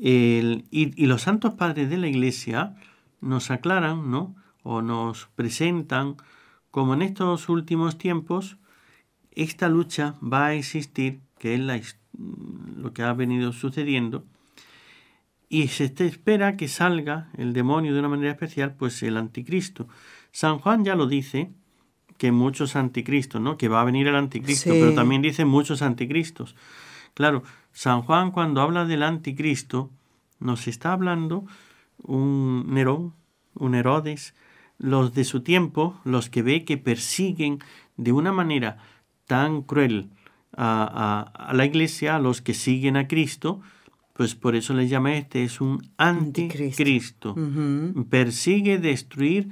el, 0.00 0.64
y, 0.70 1.00
y, 1.00 1.06
los 1.06 1.22
santos 1.22 1.54
padres 1.54 1.88
de 1.90 1.98
la 1.98 2.08
iglesia 2.08 2.74
nos 3.20 3.50
aclaran, 3.50 4.10
¿no? 4.10 4.34
O 4.62 4.82
nos 4.82 5.28
presentan 5.36 6.16
como 6.70 6.94
en 6.94 7.02
estos 7.02 7.48
últimos 7.48 7.98
tiempos 7.98 8.56
esta 9.30 9.68
lucha 9.68 10.14
va 10.20 10.46
a 10.46 10.54
existir, 10.54 11.20
que 11.38 11.54
es 11.54 11.60
la, 11.60 11.80
lo 12.76 12.92
que 12.92 13.02
ha 13.02 13.12
venido 13.12 13.52
sucediendo, 13.52 14.24
y 15.54 15.68
se 15.68 15.84
espera 15.84 16.56
que 16.56 16.66
salga 16.66 17.28
el 17.38 17.52
demonio 17.52 17.92
de 17.92 18.00
una 18.00 18.08
manera 18.08 18.32
especial, 18.32 18.74
pues 18.74 19.00
el 19.04 19.16
anticristo. 19.16 19.86
San 20.32 20.58
Juan 20.58 20.84
ya 20.84 20.96
lo 20.96 21.06
dice, 21.06 21.52
que 22.18 22.32
muchos 22.32 22.74
anticristos, 22.74 23.40
¿no? 23.40 23.56
Que 23.56 23.68
va 23.68 23.80
a 23.80 23.84
venir 23.84 24.08
el 24.08 24.16
anticristo, 24.16 24.70
pero 24.70 24.94
también 24.94 25.22
dice 25.22 25.44
muchos 25.44 25.80
anticristos. 25.80 26.56
Claro, 27.14 27.44
San 27.70 28.02
Juan 28.02 28.32
cuando 28.32 28.62
habla 28.62 28.84
del 28.84 29.04
anticristo, 29.04 29.92
nos 30.40 30.66
está 30.66 30.92
hablando 30.92 31.44
un 32.02 32.74
Nerón, 32.74 33.14
un 33.54 33.76
Herodes, 33.76 34.34
los 34.78 35.14
de 35.14 35.22
su 35.22 35.42
tiempo, 35.42 36.00
los 36.02 36.30
que 36.30 36.42
ve 36.42 36.64
que 36.64 36.78
persiguen 36.78 37.60
de 37.96 38.10
una 38.10 38.32
manera 38.32 38.78
tan 39.28 39.62
cruel 39.62 40.10
a, 40.56 41.52
la 41.52 41.64
iglesia, 41.64 42.16
a 42.16 42.18
los 42.18 42.42
que 42.42 42.54
siguen 42.54 42.96
a 42.96 43.06
Cristo, 43.06 43.60
pues 44.14 44.34
por 44.36 44.54
eso 44.54 44.74
le 44.74 44.88
llama 44.88 45.16
este, 45.16 45.44
es 45.44 45.60
un 45.60 45.90
anticristo. 45.98 47.34
Persigue 48.08 48.78
destruir 48.78 49.48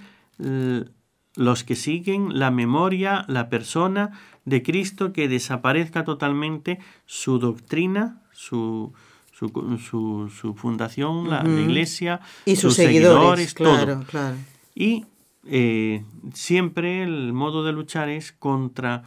los 1.35 1.65
que 1.65 1.75
siguen 1.75 2.39
la 2.39 2.51
memoria, 2.51 3.25
la 3.29 3.49
persona 3.49 4.13
de 4.45 4.63
Cristo, 4.63 5.13
que 5.13 5.29
desaparezca 5.29 6.05
totalmente 6.05 6.79
su 7.07 7.39
doctrina, 7.39 8.23
su, 8.33 8.93
su, 9.33 10.31
su, 10.31 10.55
fundación, 10.55 11.29
la, 11.29 11.43
iglesia, 11.45 12.21
y 12.45 12.57
sus, 12.57 12.75
seguidores, 12.75 13.55
claro, 13.55 14.05
Claro. 14.09 14.37
Y 14.75 15.05
eh, 15.45 16.05
siempre 16.33 17.03
el 17.03 17.33
modo 17.33 17.65
de 17.65 17.73
luchar 17.73 18.09
es 18.09 18.31
contra 18.33 19.03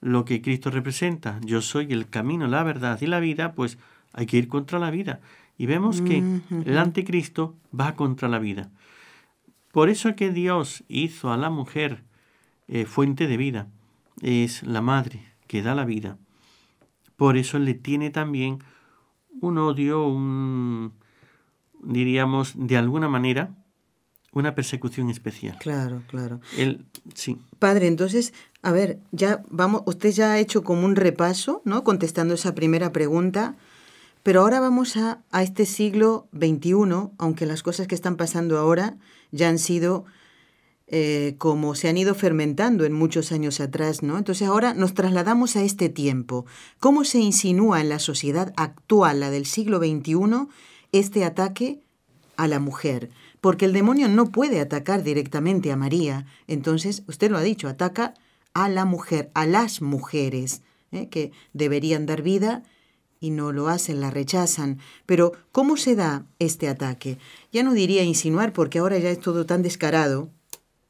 lo 0.00 0.24
que 0.24 0.40
Cristo 0.40 0.70
representa. 0.70 1.40
Yo 1.44 1.60
soy 1.62 1.92
el 1.92 2.08
camino, 2.08 2.46
la 2.46 2.62
verdad 2.62 2.98
y 3.00 3.06
la 3.06 3.20
vida, 3.20 3.52
pues 3.52 3.76
hay 4.12 4.26
que 4.26 4.36
ir 4.36 4.48
contra 4.48 4.78
la 4.78 4.90
vida. 4.90 5.20
Y 5.56 5.66
vemos 5.66 6.00
que 6.00 6.22
el 6.64 6.78
anticristo 6.78 7.54
va 7.78 7.94
contra 7.94 8.28
la 8.28 8.38
vida. 8.38 8.70
Por 9.72 9.88
eso 9.88 10.16
que 10.16 10.30
Dios 10.30 10.84
hizo 10.88 11.32
a 11.32 11.36
la 11.36 11.50
mujer 11.50 12.02
eh, 12.66 12.86
fuente 12.86 13.26
de 13.26 13.36
vida. 13.36 13.68
Es 14.22 14.62
la 14.62 14.80
madre 14.80 15.22
que 15.46 15.62
da 15.62 15.74
la 15.74 15.84
vida. 15.84 16.18
Por 17.16 17.36
eso 17.36 17.58
le 17.58 17.74
tiene 17.74 18.10
también 18.10 18.60
un 19.40 19.58
odio, 19.58 20.06
un, 20.06 20.92
diríamos, 21.82 22.54
de 22.56 22.76
alguna 22.76 23.08
manera, 23.08 23.54
una 24.32 24.54
persecución 24.54 25.10
especial. 25.10 25.56
Claro, 25.58 26.02
claro. 26.06 26.40
El, 26.56 26.86
sí. 27.14 27.38
Padre, 27.58 27.88
entonces, 27.88 28.32
a 28.62 28.72
ver, 28.72 29.00
ya 29.12 29.42
vamos, 29.50 29.82
usted 29.86 30.10
ya 30.10 30.32
ha 30.32 30.38
hecho 30.38 30.62
como 30.62 30.84
un 30.84 30.96
repaso, 30.96 31.62
¿no? 31.64 31.84
Contestando 31.84 32.34
esa 32.34 32.54
primera 32.54 32.92
pregunta, 32.92 33.56
pero 34.22 34.42
ahora 34.42 34.60
vamos 34.60 34.96
a, 34.96 35.22
a 35.30 35.42
este 35.42 35.66
siglo 35.66 36.28
XXI, 36.32 37.10
aunque 37.18 37.46
las 37.46 37.62
cosas 37.62 37.86
que 37.86 37.94
están 37.94 38.16
pasando 38.16 38.58
ahora 38.58 38.96
ya 39.30 39.48
han 39.48 39.58
sido 39.58 40.04
eh, 40.86 41.36
como 41.38 41.74
se 41.74 41.88
han 41.88 41.96
ido 41.96 42.14
fermentando 42.14 42.84
en 42.84 42.92
muchos 42.92 43.30
años 43.32 43.60
atrás, 43.60 44.02
¿no? 44.02 44.18
Entonces 44.18 44.48
ahora 44.48 44.74
nos 44.74 44.94
trasladamos 44.94 45.56
a 45.56 45.62
este 45.62 45.88
tiempo. 45.88 46.46
¿Cómo 46.80 47.04
se 47.04 47.20
insinúa 47.20 47.80
en 47.80 47.88
la 47.88 48.00
sociedad 48.00 48.52
actual, 48.56 49.20
la 49.20 49.30
del 49.30 49.46
siglo 49.46 49.78
XXI, 49.78 50.48
este 50.92 51.24
ataque 51.24 51.80
a 52.36 52.48
la 52.48 52.58
mujer? 52.58 53.10
porque 53.40 53.64
el 53.64 53.72
demonio 53.72 54.08
no 54.08 54.30
puede 54.30 54.60
atacar 54.60 55.02
directamente 55.02 55.72
a 55.72 55.76
María. 55.76 56.26
Entonces, 56.46 57.02
usted 57.06 57.30
lo 57.30 57.38
ha 57.38 57.42
dicho, 57.42 57.68
ataca 57.68 58.14
a 58.52 58.68
la 58.68 58.84
mujer, 58.84 59.30
a 59.34 59.46
las 59.46 59.80
mujeres, 59.80 60.62
¿eh? 60.92 61.08
que 61.08 61.32
deberían 61.52 62.06
dar 62.06 62.22
vida 62.22 62.62
y 63.20 63.30
no 63.30 63.52
lo 63.52 63.68
hacen, 63.68 64.00
la 64.00 64.10
rechazan. 64.10 64.78
Pero, 65.06 65.32
¿cómo 65.52 65.76
se 65.76 65.94
da 65.94 66.26
este 66.38 66.68
ataque? 66.68 67.18
Ya 67.52 67.62
no 67.62 67.74
diría 67.74 68.02
insinuar, 68.02 68.52
porque 68.52 68.78
ahora 68.78 68.98
ya 68.98 69.10
es 69.10 69.20
todo 69.20 69.46
tan 69.46 69.62
descarado 69.62 70.30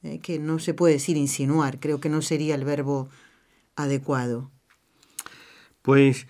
¿eh? 0.02 0.20
que 0.20 0.38
no 0.38 0.58
se 0.58 0.72
puede 0.72 0.94
decir 0.94 1.16
insinuar. 1.16 1.80
Creo 1.80 2.00
que 2.00 2.08
no 2.08 2.22
sería 2.22 2.54
el 2.54 2.64
verbo 2.64 3.08
adecuado. 3.76 4.50
Pues 5.82 6.26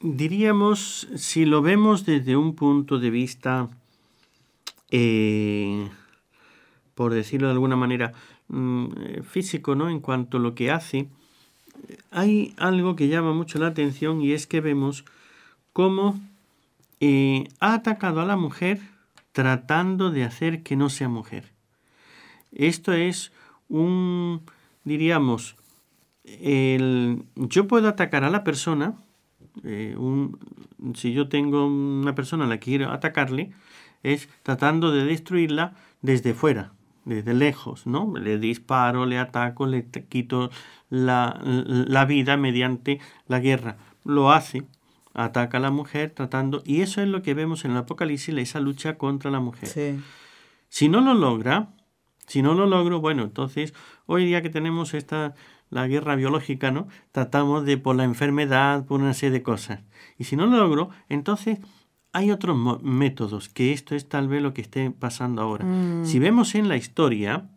diríamos, 0.00 1.08
si 1.16 1.44
lo 1.44 1.62
vemos 1.62 2.06
desde 2.06 2.36
un 2.36 2.54
punto 2.54 2.98
de 2.98 3.10
vista 3.10 3.68
eh, 4.90 5.90
por 6.96 7.12
decirlo 7.12 7.48
de 7.48 7.52
alguna 7.52 7.76
manera, 7.76 8.12
mm, 8.48 8.86
eh, 8.98 9.22
físico, 9.22 9.74
¿no? 9.74 9.88
En 9.90 10.00
cuanto 10.00 10.38
a 10.38 10.40
lo 10.40 10.54
que 10.54 10.70
hace, 10.70 11.08
hay 12.10 12.54
algo 12.56 12.96
que 12.96 13.08
llama 13.08 13.32
mucho 13.32 13.58
la 13.58 13.68
atención 13.68 14.22
y 14.22 14.32
es 14.32 14.46
que 14.46 14.60
vemos 14.60 15.04
cómo 15.72 16.18
eh, 17.00 17.48
ha 17.60 17.74
atacado 17.74 18.20
a 18.20 18.26
la 18.26 18.36
mujer 18.36 18.80
tratando 19.32 20.10
de 20.10 20.24
hacer 20.24 20.62
que 20.62 20.76
no 20.76 20.88
sea 20.88 21.08
mujer. 21.08 21.52
Esto 22.52 22.92
es 22.94 23.32
un, 23.68 24.42
diríamos, 24.84 25.56
el, 26.24 27.22
yo 27.34 27.68
puedo 27.68 27.88
atacar 27.88 28.24
a 28.24 28.30
la 28.30 28.44
persona, 28.44 28.94
eh, 29.62 29.96
si 30.94 31.12
yo 31.12 31.28
tengo 31.28 31.66
una 31.66 32.14
persona 32.14 32.44
a 32.44 32.48
la 32.48 32.58
que 32.58 32.70
quiero 32.70 32.90
atacarle, 32.90 33.52
es 34.02 34.28
tratando 34.42 34.90
de 34.90 35.04
destruirla 35.04 35.74
desde 36.00 36.32
fuera, 36.32 36.72
desde 37.06 37.32
lejos, 37.32 37.86
¿no? 37.86 38.12
Le 38.18 38.38
disparo, 38.38 39.06
le 39.06 39.18
ataco, 39.18 39.66
le 39.66 39.88
quito 39.88 40.50
la, 40.90 41.40
la 41.42 42.04
vida 42.04 42.36
mediante 42.36 43.00
la 43.26 43.40
guerra. 43.40 43.78
Lo 44.04 44.30
hace, 44.30 44.64
ataca 45.14 45.56
a 45.56 45.60
la 45.60 45.70
mujer 45.70 46.10
tratando, 46.10 46.62
y 46.66 46.82
eso 46.82 47.00
es 47.00 47.08
lo 47.08 47.22
que 47.22 47.32
vemos 47.32 47.64
en 47.64 47.70
el 47.70 47.78
Apocalipsis, 47.78 48.36
esa 48.36 48.60
lucha 48.60 48.98
contra 48.98 49.30
la 49.30 49.40
mujer. 49.40 49.70
Si 50.68 50.88
no 50.88 51.00
lo 51.00 51.14
logra, 51.14 51.70
si 52.26 52.42
no 52.42 52.52
lo 52.52 52.66
logro, 52.66 53.00
bueno, 53.00 53.22
entonces 53.22 53.72
hoy 54.04 54.26
día 54.26 54.42
que 54.42 54.50
tenemos 54.50 54.92
esta 54.92 55.34
la 55.70 55.88
guerra 55.88 56.14
biológica, 56.14 56.70
¿no? 56.70 56.86
Tratamos 57.12 57.64
de 57.64 57.76
por 57.76 57.96
la 57.96 58.04
enfermedad, 58.04 58.84
por 58.84 59.00
una 59.00 59.14
serie 59.14 59.32
de 59.32 59.42
cosas. 59.42 59.80
Y 60.16 60.24
si 60.24 60.36
no 60.36 60.46
lo 60.46 60.58
logro, 60.58 60.90
entonces 61.08 61.58
hay 62.16 62.30
otros 62.30 62.82
métodos, 62.82 63.50
que 63.50 63.74
esto 63.74 63.94
es 63.94 64.08
tal 64.08 64.26
vez 64.26 64.40
lo 64.40 64.54
que 64.54 64.62
esté 64.62 64.90
pasando 64.90 65.42
ahora. 65.42 65.66
Mm. 65.66 66.06
Si 66.06 66.18
vemos 66.18 66.54
en 66.54 66.66
la 66.66 66.78
historia, 66.78 67.50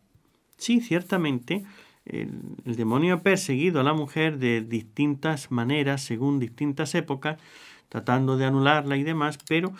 sí, 0.58 0.82
ciertamente, 0.82 1.64
el, 2.04 2.30
demonio 2.66 3.14
ha 3.14 3.22
perseguido 3.22 3.80
a 3.80 3.84
la 3.84 3.94
mujer 3.94 4.38
de 4.38 4.60
distintas 4.60 5.50
maneras, 5.50 6.02
según 6.02 6.40
distintas 6.40 6.94
épocas, 6.94 7.40
tratando 7.88 8.36
de 8.36 8.48
anularla 8.48 8.98
y 8.98 9.04
demás, 9.04 9.38
pero 9.48 9.72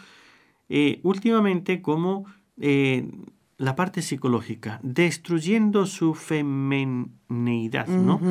eh, 0.70 1.02
últimamente 1.04 1.82
como 1.82 2.26
eh, 2.62 3.12
la 3.58 3.76
parte 3.76 4.02
psicológica, 4.02 4.80
destruyendo 4.82 5.88
su 5.88 6.14
femineidad, 6.14 7.88
¿no? 7.88 8.22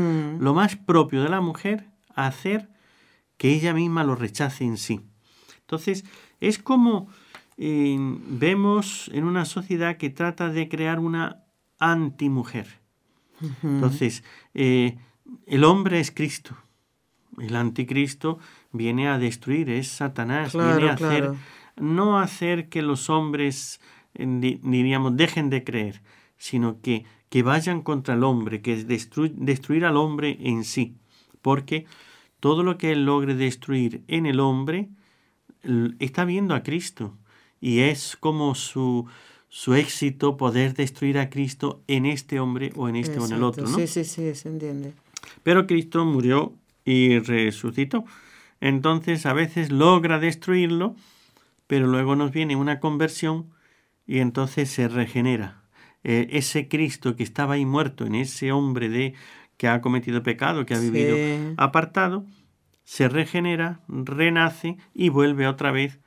Lo 0.40 0.55
más 0.55 0.76
propio 0.76 1.23
de 1.23 1.28
la 1.28 1.43
mujer, 1.43 1.90
hacer 2.14 2.71
que 3.37 3.52
ella 3.52 3.75
misma 3.75 4.02
lo 4.02 4.14
rechace 4.14 4.64
en 4.64 4.78
sí. 4.78 5.02
Entonces, 5.69 6.07
es 6.40 6.59
como 6.59 7.09
eh, 7.57 7.97
vemos 7.99 9.11
en 9.12 9.25
una 9.25 9.45
sociedad 9.45 9.97
que 9.97 10.11
trata 10.11 10.49
de 10.49 10.68
crear 10.68 11.00
una 11.00 11.45
antimujer. 11.78 12.80
Entonces, 13.62 14.25
eh, 14.54 14.97
el 15.47 15.64
hombre 15.64 16.00
es 16.00 16.11
Cristo. 16.11 16.57
El 17.38 17.54
anticristo 17.54 18.38
viene 18.73 19.09
a 19.09 19.18
destruir, 19.18 19.71
es 19.71 19.88
Satanás, 19.88 20.54
viene 20.54 20.88
a 20.88 20.95
hacer, 20.95 21.33
no 21.76 22.18
hacer 22.18 22.68
que 22.68 22.83
los 22.83 23.11
hombres 23.11 23.80
diríamos, 24.14 25.16
dejen 25.16 25.50
de 25.50 25.62
creer, 25.62 26.02
sino 26.37 26.80
que, 26.80 27.04
que 27.28 27.42
vayan 27.42 27.83
contra 27.83 28.14
el 28.14 28.25
hombre, 28.25 28.61
que 28.61 28.73
es 28.73 28.88
destruir 28.88 29.85
al 29.85 29.97
hombre 29.97 30.37
en 30.40 30.64
sí, 30.64 30.97
porque 31.42 31.87
todo 32.40 32.62
lo 32.64 32.78
que 32.78 32.92
él 32.92 33.04
logre 33.04 33.35
destruir 33.35 34.02
en 34.09 34.26
el 34.26 34.40
hombre 34.40 34.88
está 35.99 36.25
viendo 36.25 36.55
a 36.55 36.62
Cristo 36.62 37.17
y 37.61 37.81
es 37.81 38.17
como 38.17 38.55
su, 38.55 39.07
su 39.49 39.75
éxito 39.75 40.37
poder 40.37 40.75
destruir 40.75 41.19
a 41.19 41.31
Cristo 41.31 41.83
en 41.87 42.07
este 42.07 42.41
hombre 42.41 42.73
o 42.77 42.88
en 42.88 42.97
este 42.97 43.19
o 43.19 43.27
en 43.27 43.33
el 43.33 43.43
otro. 43.43 43.67
¿no? 43.69 43.77
Sí, 43.77 43.87
sí, 43.87 44.05
sí, 44.05 44.35
se 44.35 44.49
entiende. 44.49 44.93
Pero 45.43 45.67
Cristo 45.67 46.05
murió 46.05 46.53
y 46.85 47.19
resucitó. 47.19 48.05
Entonces 48.61 49.27
a 49.27 49.33
veces 49.33 49.71
logra 49.71 50.19
destruirlo, 50.19 50.97
pero 51.67 51.87
luego 51.87 52.17
nos 52.17 52.33
viene 52.33 52.57
una 52.57 52.81
conversión 52.81 53.47
y 54.07 54.19
entonces 54.19 54.71
se 54.71 54.88
regenera. 54.88 55.62
Eh, 56.05 56.29
ese 56.31 56.69
Cristo 56.69 57.17
que 57.17 57.23
estaba 57.23 57.55
ahí 57.55 57.67
muerto 57.67 58.07
en 58.07 58.15
ese 58.15 58.53
hombre 58.53 58.88
de 58.88 59.15
que 59.57 59.69
ha 59.69 59.81
cometido 59.81 60.23
pecado, 60.23 60.65
que 60.65 60.75
ha 60.75 60.79
vivido 60.79 61.17
apartado, 61.57 62.25
se 62.88 63.07
regenera, 63.07 63.80
renace 63.87 64.78
y 64.95 65.11
vuelve 65.11 65.47
otra 65.47 65.71
vez 65.73 65.99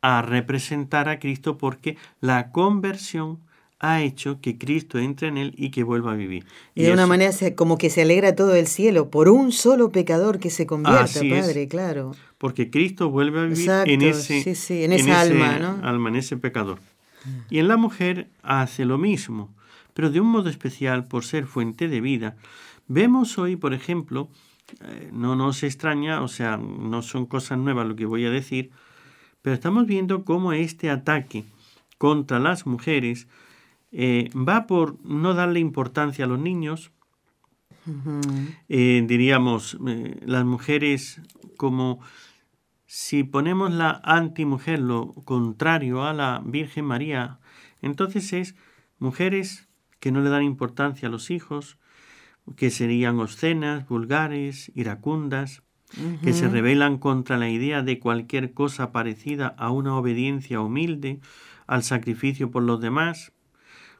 a 0.00 0.22
representar 0.22 1.08
a 1.08 1.18
Cristo 1.18 1.58
porque 1.58 1.96
la 2.20 2.52
conversión 2.52 3.40
ha 3.80 4.00
hecho 4.02 4.40
que 4.40 4.56
Cristo 4.56 5.00
entre 5.00 5.26
en 5.26 5.38
él 5.38 5.54
y 5.56 5.72
que 5.72 5.82
vuelva 5.82 6.12
a 6.12 6.14
vivir. 6.14 6.46
Y, 6.76 6.84
de 6.84 6.92
una 6.92 7.08
manera 7.08 7.32
como 7.56 7.78
que 7.78 7.90
se 7.90 8.02
alegra 8.02 8.36
todo 8.36 8.54
el 8.54 8.68
cielo 8.68 9.10
por 9.10 9.28
un 9.28 9.50
solo 9.50 9.90
pecador 9.90 10.38
que 10.38 10.50
se 10.50 10.66
convierta, 10.66 11.20
Padre, 11.20 11.66
claro. 11.66 12.12
Porque 12.38 12.70
Cristo 12.70 13.10
vuelve 13.10 13.40
a 13.40 13.44
vivir 13.46 13.68
en 13.86 14.02
ese, 14.02 14.84
en 14.84 14.92
esa 14.92 15.20
alma, 15.22 15.58
¿no? 15.58 15.80
alma, 15.82 16.10
en 16.10 16.16
ese 16.16 16.36
pecador. 16.36 16.78
Y 17.50 17.58
en 17.58 17.66
la 17.66 17.76
mujer 17.76 18.28
hace 18.44 18.84
lo 18.84 18.98
mismo, 18.98 19.52
pero 19.94 20.10
de 20.10 20.20
un 20.20 20.28
modo 20.28 20.48
especial 20.48 21.08
por 21.08 21.24
ser 21.24 21.46
fuente 21.46 21.88
de 21.88 22.00
vida. 22.00 22.36
Vemos 22.86 23.36
hoy, 23.36 23.56
por 23.56 23.74
ejemplo, 23.74 24.30
no 25.12 25.36
nos 25.36 25.62
extraña, 25.62 26.22
o 26.22 26.28
sea, 26.28 26.56
no 26.56 27.02
son 27.02 27.26
cosas 27.26 27.58
nuevas 27.58 27.86
lo 27.86 27.96
que 27.96 28.06
voy 28.06 28.24
a 28.26 28.30
decir, 28.30 28.70
pero 29.42 29.54
estamos 29.54 29.86
viendo 29.86 30.24
cómo 30.24 30.52
este 30.52 30.90
ataque 30.90 31.44
contra 31.98 32.38
las 32.38 32.66
mujeres 32.66 33.28
eh, 33.92 34.30
va 34.34 34.66
por 34.66 35.04
no 35.04 35.34
darle 35.34 35.60
importancia 35.60 36.24
a 36.24 36.28
los 36.28 36.38
niños, 36.38 36.92
eh, 38.68 39.04
diríamos, 39.06 39.78
las 39.80 40.44
mujeres 40.44 41.20
como 41.56 42.00
si 42.86 43.24
ponemos 43.24 43.72
la 43.72 44.00
antimujer, 44.04 44.80
lo 44.80 45.12
contrario 45.24 46.04
a 46.04 46.12
la 46.12 46.42
Virgen 46.44 46.84
María, 46.84 47.38
entonces 47.82 48.32
es 48.32 48.54
mujeres 48.98 49.68
que 49.98 50.12
no 50.12 50.20
le 50.20 50.30
dan 50.30 50.42
importancia 50.42 51.08
a 51.08 51.10
los 51.10 51.30
hijos, 51.30 51.78
que 52.56 52.70
serían 52.70 53.18
obscenas, 53.18 53.88
vulgares, 53.88 54.70
iracundas, 54.74 55.62
que 56.22 56.32
se 56.32 56.48
rebelan 56.48 56.98
contra 56.98 57.36
la 57.36 57.50
idea 57.50 57.82
de 57.82 57.98
cualquier 57.98 58.52
cosa 58.52 58.92
parecida 58.92 59.48
a 59.58 59.70
una 59.70 59.96
obediencia 59.96 60.60
humilde, 60.60 61.18
al 61.66 61.82
sacrificio 61.82 62.50
por 62.52 62.62
los 62.62 62.80
demás, 62.80 63.32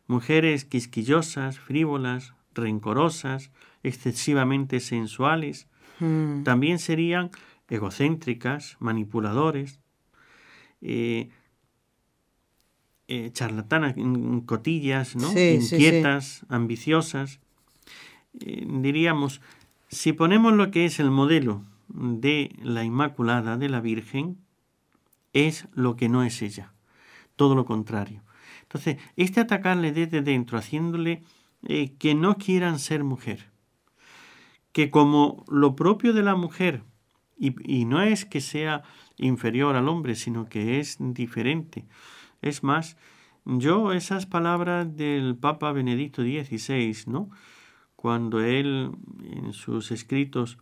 mujeres 0.06 0.64
quisquillosas, 0.64 1.58
frívolas, 1.58 2.34
rencorosas, 2.54 3.50
excesivamente 3.82 4.80
sensuales, 4.80 5.68
mm. 5.98 6.44
también 6.44 6.78
serían 6.78 7.30
egocéntricas, 7.68 8.76
manipuladores, 8.80 9.80
eh, 10.80 11.30
eh, 13.08 13.30
charlatanas, 13.32 13.94
cotillas, 14.46 15.16
¿no? 15.16 15.30
inquietas, 15.32 16.46
ambiciosas. 16.48 17.40
Eh, 18.38 18.66
diríamos, 18.66 19.40
si 19.88 20.12
ponemos 20.12 20.52
lo 20.52 20.70
que 20.70 20.84
es 20.84 21.00
el 21.00 21.10
modelo 21.10 21.64
de 21.88 22.54
la 22.62 22.84
Inmaculada, 22.84 23.56
de 23.56 23.68
la 23.68 23.80
Virgen, 23.80 24.38
es 25.32 25.66
lo 25.74 25.96
que 25.96 26.08
no 26.08 26.22
es 26.22 26.42
ella, 26.42 26.72
todo 27.36 27.54
lo 27.54 27.64
contrario. 27.64 28.22
Entonces, 28.62 28.98
este 29.16 29.40
atacarle 29.40 29.90
desde 29.90 30.22
dentro, 30.22 30.58
haciéndole 30.58 31.22
que 31.98 32.14
no 32.14 32.36
quieran 32.36 32.78
ser 32.78 33.04
mujer, 33.04 33.50
que 34.72 34.90
como 34.90 35.44
lo 35.48 35.76
propio 35.76 36.12
de 36.12 36.22
la 36.22 36.36
mujer 36.36 36.84
y, 37.40 37.86
no 37.86 38.02
es 38.02 38.26
que 38.26 38.42
sea 38.42 38.82
inferior 39.16 39.74
al 39.74 39.88
hombre, 39.88 40.14
sino 40.14 40.48
que 40.48 40.78
es 40.78 40.98
diferente. 41.00 41.86
Es 42.42 42.62
más, 42.62 42.98
yo 43.46 43.92
esas 43.92 44.26
palabras 44.26 44.94
del 44.94 45.36
Papa 45.36 45.72
Benedicto 45.72 46.22
XVI, 46.22 47.04
¿no? 47.06 47.30
Cuando 48.00 48.40
él 48.40 48.92
en 49.30 49.52
sus 49.52 49.90
escritos 49.90 50.56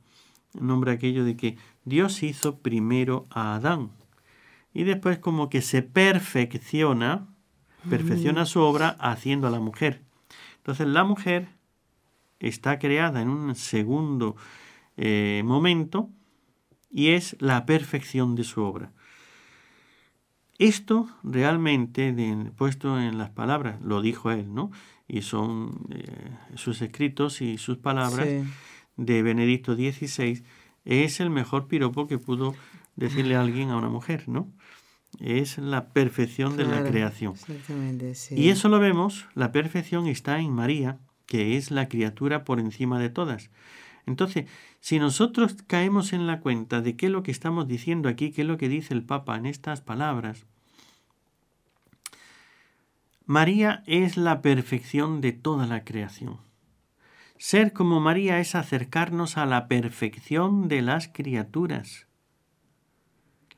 nombra 0.55 0.94
aquello 0.94 1.24
de 1.24 1.37
que 1.37 1.57
Dios 1.85 2.24
hizo 2.24 2.59
primero 2.59 3.29
a 3.31 3.55
Adán 3.55 3.92
y 4.74 4.83
después 4.83 5.18
como 5.20 5.48
que 5.48 5.62
se 5.62 5.83
perfecciona, 5.83 7.29
perfecciona 7.88 8.44
su 8.44 8.59
obra 8.59 8.96
haciendo 8.98 9.46
a 9.46 9.51
la 9.51 9.61
mujer. 9.61 10.03
Entonces 10.57 10.88
la 10.88 11.05
mujer 11.05 11.51
está 12.40 12.81
creada 12.81 13.22
en 13.22 13.29
un 13.29 13.55
segundo 13.55 14.35
eh, 14.96 15.42
momento 15.44 16.11
y 16.90 17.11
es 17.11 17.37
la 17.38 17.66
perfección 17.66 18.35
de 18.35 18.42
su 18.42 18.62
obra. 18.62 18.90
Esto 20.59 21.09
realmente, 21.22 22.12
puesto 22.57 22.98
en 22.98 23.16
las 23.16 23.31
palabras, 23.31 23.81
lo 23.81 24.03
dijo 24.03 24.33
él, 24.33 24.53
¿no? 24.53 24.72
Y 25.09 25.23
son 25.23 25.87
eh, 25.90 26.05
sus 26.55 26.83
escritos 26.83 27.40
y 27.40 27.59
sus 27.59 27.79
palabras 27.79 28.29
de 28.97 29.23
Benedicto 29.23 29.75
XVI, 29.75 30.44
es 30.85 31.21
el 31.21 31.31
mejor 31.31 31.66
piropo 31.66 32.07
que 32.07 32.18
pudo 32.18 32.55
decirle 32.97 33.37
a 33.37 33.40
alguien 33.40 33.71
a 33.71 33.77
una 33.77 33.88
mujer, 33.88 34.29
¿no? 34.29 34.53
Es 35.18 35.57
la 35.59 35.88
perfección 35.90 36.57
de 36.57 36.64
la 36.64 36.85
creación. 36.85 37.35
Y 38.31 38.51
eso 38.51 38.68
lo 38.68 38.79
vemos, 38.79 39.27
la 39.35 39.53
perfección 39.53 40.07
está 40.07 40.38
en 40.40 40.53
María, 40.53 40.99
que 41.27 41.57
es 41.57 41.71
la 41.71 41.88
criatura 41.88 42.44
por 42.44 42.61
encima 42.61 42.99
de 42.99 43.09
todas. 43.09 43.51
Entonces, 44.07 44.47
si 44.81 44.99
nosotros 44.99 45.57
caemos 45.66 46.12
en 46.12 46.27
la 46.27 46.40
cuenta 46.40 46.81
de 46.81 46.97
qué 46.97 47.07
es 47.07 47.12
lo 47.12 47.23
que 47.23 47.31
estamos 47.31 47.68
diciendo 47.68 48.09
aquí, 48.09 48.31
qué 48.33 48.42
es 48.42 48.49
lo 48.49 48.59
que 48.59 48.68
dice 48.68 48.94
el 48.94 49.05
Papa 49.05 49.37
en 49.37 49.47
estas 49.47 49.81
palabras, 49.81 50.47
María 53.29 53.83
es 53.87 54.17
la 54.17 54.41
perfección 54.41 55.21
de 55.21 55.33
toda 55.33 55.67
la 55.67 55.85
creación. 55.85 56.38
Ser 57.37 57.75
como 57.75 58.01
María 58.01 58.41
es 58.41 58.55
acercarnos 58.55 59.37
a 59.37 59.45
la 59.45 59.69
perfección 59.69 60.67
de 60.67 60.81
las 60.81 61.09
criaturas. 61.09 62.07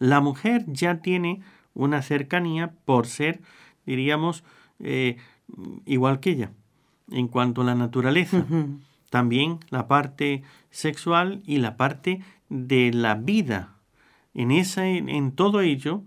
La 0.00 0.20
mujer 0.20 0.64
ya 0.66 1.02
tiene 1.02 1.42
una 1.72 2.02
cercanía 2.02 2.72
por 2.84 3.06
ser, 3.06 3.42
diríamos, 3.86 4.42
eh, 4.80 5.18
igual 5.86 6.18
que 6.18 6.30
ella, 6.30 6.50
en 7.08 7.28
cuanto 7.28 7.60
a 7.60 7.64
la 7.66 7.76
naturaleza. 7.76 8.44
También 9.08 9.60
la 9.68 9.86
parte 9.86 10.42
sexual 10.70 11.44
y 11.46 11.58
la 11.58 11.76
parte 11.76 12.24
de 12.48 12.92
la 12.92 13.14
vida. 13.14 13.76
En, 14.34 14.50
esa, 14.50 14.88
en 14.88 15.30
todo 15.30 15.60
ello 15.60 16.02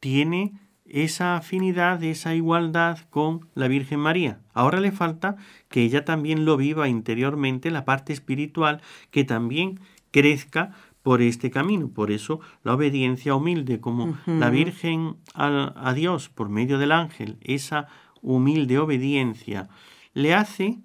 tiene 0.00 0.54
esa 0.90 1.36
afinidad, 1.36 2.02
esa 2.02 2.34
igualdad 2.34 2.98
con 3.10 3.48
la 3.54 3.68
Virgen 3.68 4.00
María. 4.00 4.40
Ahora 4.54 4.80
le 4.80 4.92
falta 4.92 5.36
que 5.68 5.82
ella 5.82 6.04
también 6.04 6.44
lo 6.44 6.56
viva 6.56 6.88
interiormente, 6.88 7.70
la 7.70 7.84
parte 7.84 8.12
espiritual, 8.12 8.80
que 9.10 9.24
también 9.24 9.80
crezca 10.10 10.72
por 11.02 11.22
este 11.22 11.50
camino. 11.50 11.88
Por 11.88 12.10
eso 12.10 12.40
la 12.62 12.74
obediencia 12.74 13.34
humilde, 13.34 13.80
como 13.80 14.18
la 14.26 14.50
Virgen 14.50 15.16
a, 15.34 15.92
Dios 15.94 16.28
por 16.28 16.48
medio 16.48 16.78
del 16.78 16.92
ángel, 16.92 17.38
esa 17.40 17.88
humilde 18.20 18.78
obediencia, 18.78 19.68
le 20.14 20.34
hace 20.34 20.78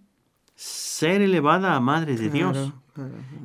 ser 0.55 1.21
elevada 1.21 1.75
a 1.75 1.79
Madre 1.79 2.15
de 2.15 2.29
Dios 2.29 2.73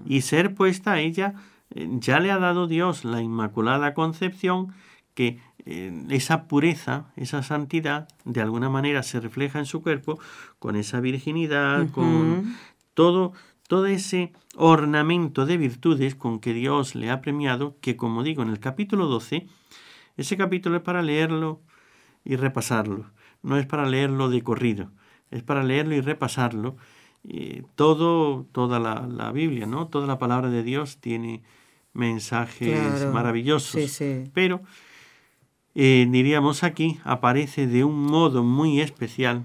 y 0.06 0.20
ser 0.20 0.54
puesta 0.54 0.92
a 0.92 1.00
ella, 1.00 1.34
eh, 1.74 1.88
ya 1.92 2.20
le 2.20 2.30
ha 2.30 2.38
dado 2.38 2.66
Dios 2.66 3.04
la 3.04 3.22
Inmaculada 3.22 3.94
Concepción, 3.94 4.74
que 5.14 5.40
eh, 5.66 5.92
esa 6.10 6.46
pureza, 6.46 7.06
esa 7.16 7.42
santidad, 7.42 8.08
de 8.24 8.40
alguna 8.40 8.68
manera 8.68 9.02
se 9.02 9.20
refleja 9.20 9.58
en 9.58 9.66
su 9.66 9.82
cuerpo 9.82 10.18
con 10.58 10.76
esa 10.76 11.00
virginidad, 11.00 11.90
con 11.90 12.56
todo, 12.94 13.32
todo 13.66 13.86
ese 13.86 14.32
ornamento 14.54 15.46
de 15.46 15.56
virtudes 15.56 16.14
con 16.14 16.38
que 16.38 16.54
Dios 16.54 16.94
le 16.94 17.10
ha 17.10 17.20
premiado, 17.20 17.76
que 17.80 17.96
como 17.96 18.22
digo 18.22 18.42
en 18.42 18.50
el 18.50 18.60
capítulo 18.60 19.06
12, 19.06 19.46
ese 20.16 20.36
capítulo 20.36 20.76
es 20.76 20.82
para 20.82 21.02
leerlo 21.02 21.60
y 22.24 22.36
repasarlo, 22.36 23.10
no 23.42 23.58
es 23.58 23.66
para 23.66 23.86
leerlo 23.86 24.30
de 24.30 24.42
corrido, 24.42 24.90
es 25.30 25.42
para 25.42 25.64
leerlo 25.64 25.94
y 25.94 26.00
repasarlo. 26.00 26.76
todo, 27.74 28.46
toda 28.52 28.78
la, 28.78 29.32
Biblia, 29.32 29.66
¿no? 29.66 29.88
Toda 29.88 30.06
la 30.06 30.18
palabra 30.18 30.50
de 30.50 30.62
Dios 30.62 30.98
tiene 30.98 31.42
mensajes 31.92 33.06
maravillosos, 33.12 34.00
pero 34.32 34.62
eh, 35.80 36.08
diríamos 36.10 36.64
aquí, 36.64 36.98
aparece 37.04 37.68
de 37.68 37.84
un 37.84 38.02
modo 38.02 38.42
muy 38.42 38.80
especial 38.80 39.44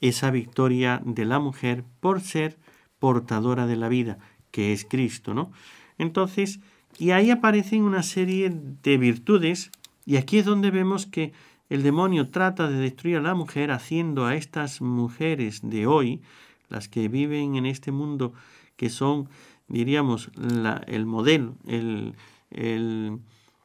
esa 0.00 0.32
victoria 0.32 1.00
de 1.04 1.24
la 1.24 1.38
mujer 1.38 1.84
por 2.00 2.20
ser 2.20 2.58
portadora 2.98 3.68
de 3.68 3.76
la 3.76 3.88
vida, 3.88 4.18
que 4.50 4.72
es 4.72 4.84
Cristo, 4.84 5.34
¿no? 5.34 5.52
Entonces, 5.98 6.58
y 6.98 7.12
ahí 7.12 7.30
aparecen 7.30 7.84
una 7.84 8.02
serie 8.02 8.50
de 8.52 8.98
virtudes, 8.98 9.70
y 10.04 10.16
aquí 10.16 10.38
es 10.38 10.46
donde 10.46 10.72
vemos 10.72 11.06
que 11.06 11.32
el 11.70 11.84
demonio 11.84 12.30
trata 12.30 12.68
de 12.68 12.78
destruir 12.78 13.18
a 13.18 13.22
la 13.22 13.36
mujer 13.36 13.70
haciendo 13.70 14.26
a 14.26 14.34
estas 14.34 14.80
mujeres 14.80 15.60
de 15.62 15.86
hoy, 15.86 16.22
las 16.70 16.88
que 16.88 17.06
viven 17.06 17.54
en 17.54 17.66
este 17.66 17.92
mundo, 17.92 18.32
que 18.74 18.90
son, 18.90 19.28
diríamos, 19.68 20.32
el 20.88 21.06
modelo, 21.06 21.54
el, 21.68 22.16
el 22.50 23.20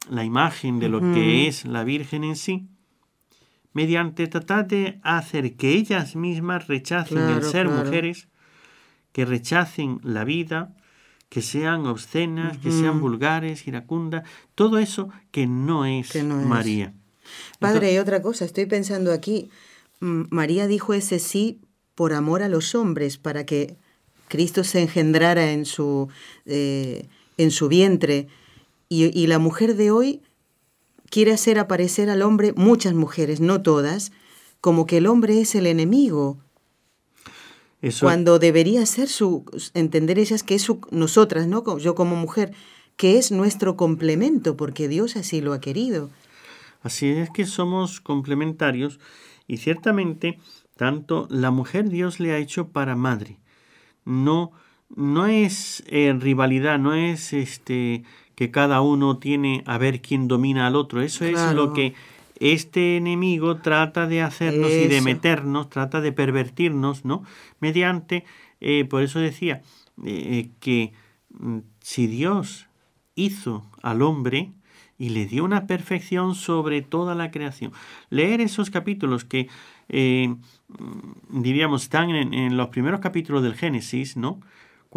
la 0.10 0.24
imagen 0.24 0.80
de 0.80 0.90
lo 0.90 1.00
que 1.00 1.48
es 1.48 1.66
la 1.66 1.84
Virgen 1.84 2.24
en 2.24 2.36
sí, 2.36 2.68
mediante 3.74 4.28
tratar 4.28 4.68
de 4.68 5.00
hacer 5.04 5.56
que 5.56 5.74
ellas 5.74 6.16
mismas 6.16 6.68
rechacen 6.68 7.20
el 7.20 7.44
ser 7.44 7.70
mujeres, 7.70 8.28
que 9.12 9.26
rechacen 9.26 10.00
la 10.04 10.24
vida, 10.24 10.76
que 11.30 11.42
sean 11.42 11.86
obscenas, 11.86 12.58
que 12.58 12.72
sean 12.72 13.02
vulgares, 13.02 13.68
iracundas, 13.68 14.28
todo 14.56 14.78
eso 14.78 15.10
que 15.32 15.46
no 15.46 15.86
es, 15.86 16.16
María. 16.24 16.94
Padre, 17.60 17.94
y 17.94 17.98
otra 17.98 18.22
cosa, 18.22 18.46
estoy 18.46 18.66
pensando 18.66 19.12
aquí, 19.12 19.50
María 20.00 20.68
dijo 20.68 20.94
ese 20.94 21.20
sí 21.20 21.60
por 21.96 22.14
amor 22.14 22.44
a 22.44 22.50
los 22.50 22.76
hombres, 22.76 23.18
para 23.18 23.46
que 23.46 23.78
Cristo 24.28 24.64
se 24.64 24.82
engendrara 24.82 25.52
en 25.52 25.66
su, 25.66 26.10
eh, 26.46 27.08
en 27.38 27.52
su 27.52 27.68
vientre 27.68 28.28
y, 28.90 29.28
la 29.28 29.40
mujer 29.40 29.76
de 29.76 29.92
hoy 29.92 30.22
quiere 31.10 31.34
hacer 31.34 31.60
aparecer 31.60 32.10
al 32.10 32.22
hombre, 32.22 32.54
muchas 32.56 32.94
mujeres, 32.94 33.42
no 33.42 33.62
todas, 33.62 34.12
como 34.62 34.86
que 34.86 34.98
el 34.98 35.08
hombre 35.08 35.42
es 35.42 35.56
el 35.56 35.68
enemigo. 35.68 36.38
Cuando 38.00 38.40
debería 38.40 38.86
ser 38.86 39.08
su, 39.08 39.46
entender 39.74 40.20
ellas 40.20 40.44
que 40.44 40.56
es 40.56 40.62
su, 40.62 40.82
nosotras, 40.92 41.48
¿no? 41.48 41.78
Yo 41.78 41.96
como 41.96 42.16
mujer, 42.16 42.54
que 42.96 43.18
es 43.18 43.32
nuestro 43.32 43.78
complemento, 43.78 44.58
porque 44.58 44.88
Dios 44.88 45.16
así 45.16 45.42
lo 45.42 45.54
ha 45.54 45.62
querido. 45.62 46.10
Así 46.82 47.08
es 47.10 47.30
que 47.30 47.46
somos 47.46 48.02
complementarios 48.02 49.00
y 49.48 49.58
ciertamente 49.58 50.40
tanto 50.76 51.28
la 51.30 51.52
mujer 51.52 51.90
Dios 51.90 52.20
le 52.20 52.32
ha 52.32 52.38
hecho 52.38 52.70
para 52.70 52.96
madre. 52.96 53.38
No, 54.06 54.52
no 54.96 55.28
es 55.28 55.84
eh, 55.88 56.16
rivalidad, 56.18 56.80
no 56.80 56.94
es 56.94 57.34
este 57.34 58.04
que 58.38 58.52
cada 58.52 58.82
uno 58.82 59.18
tiene 59.18 59.64
a 59.66 59.80
ver 59.80 60.00
quién 60.00 60.28
domina 60.28 60.68
al 60.68 60.76
otro. 60.76 61.02
Eso 61.02 61.26
es 61.26 61.54
lo 61.54 61.74
que 61.74 61.96
este 62.40 62.96
enemigo 62.96 63.58
trata 63.58 64.06
de 64.06 64.22
hacernos 64.22 64.72
y 64.72 64.88
de 64.88 65.02
meternos, 65.02 65.72
trata 65.72 66.02
de 66.02 66.12
pervertirnos, 66.12 67.04
¿no? 67.04 67.24
Mediante, 67.60 68.26
eh, 68.62 68.86
por 68.86 69.02
eso 69.02 69.20
decía, 69.20 69.64
eh, 70.06 70.52
que 70.60 70.94
mm, 71.32 71.58
si 71.82 72.06
Dios 72.06 72.68
hizo 73.16 73.66
al 73.82 74.04
hombre 74.04 74.52
y 75.00 75.10
le 75.10 75.26
dio 75.26 75.44
una 75.44 75.66
perfección 75.66 76.36
sobre 76.36 76.84
toda 76.84 77.16
la 77.16 77.32
creación, 77.32 77.72
leer 78.12 78.40
esos 78.40 78.70
capítulos 78.70 79.26
que, 79.26 79.48
eh, 79.90 80.36
mm, 80.68 81.42
diríamos, 81.42 81.82
están 81.82 82.12
en, 82.12 82.36
en, 82.36 82.56
los 82.56 82.68
primeros 82.68 83.00
capítulos 83.00 83.42
del 83.42 83.56
Génesis, 83.56 84.16
¿no? 84.16 84.40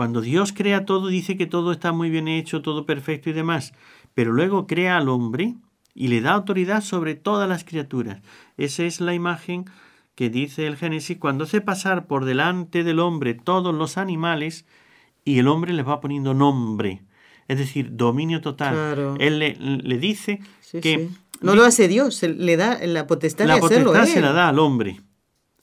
Cuando 0.01 0.23
Dios 0.23 0.55
crea 0.55 0.87
todo, 0.87 1.09
dice 1.09 1.37
que 1.37 1.45
todo 1.45 1.73
está 1.73 1.93
muy 1.93 2.09
bien 2.09 2.27
hecho, 2.27 2.63
todo 2.63 2.87
perfecto 2.87 3.29
y 3.29 3.35
demás, 3.35 3.75
pero 4.15 4.33
luego 4.33 4.67
crea 4.67 4.97
al 4.97 5.11
hombre 5.11 5.57
y 5.95 6.09
le 6.09 6.23
da 6.23 6.33
autoridad 6.33 6.81
sobre 6.81 7.17
todas 7.17 7.47
las 7.47 7.65
criaturas. 7.65 8.23
Esa 8.57 8.85
es 8.85 9.03
la 9.03 9.13
imagen 9.13 9.67
que 10.15 10.31
dice 10.31 10.67
el 10.67 10.79
Génesis 10.79 11.19
cuando 11.19 11.45
hace 11.45 11.61
pasar 11.61 12.07
por 12.07 12.25
delante 12.25 12.83
del 12.83 12.99
hombre 12.99 13.35
todos 13.35 13.75
los 13.75 13.99
animales 13.99 14.65
y 15.23 15.39
el 15.39 15.49
hombre 15.49 15.75
les 15.75 15.87
va 15.87 16.01
poniendo 16.01 16.33
nombre, 16.33 17.03
es 17.47 17.59
decir, 17.59 17.91
dominio 17.95 18.41
total. 18.41 19.17
Él 19.19 19.39
le, 19.39 19.99
dice 19.99 20.41
que... 20.81 21.11
No 21.43 21.55
lo 21.55 21.63
hace 21.63 21.89
Dios, 21.89 22.23
le 22.23 22.57
da 22.57 22.79
la 22.87 23.07
potestad 23.07 23.45
de 23.45 23.53
hacerlo. 23.53 23.93
La 23.93 23.99
potestad 23.99 24.15
se 24.15 24.23
la 24.23 24.33
da 24.33 24.49
al 24.49 24.61
hombre. 24.61 25.03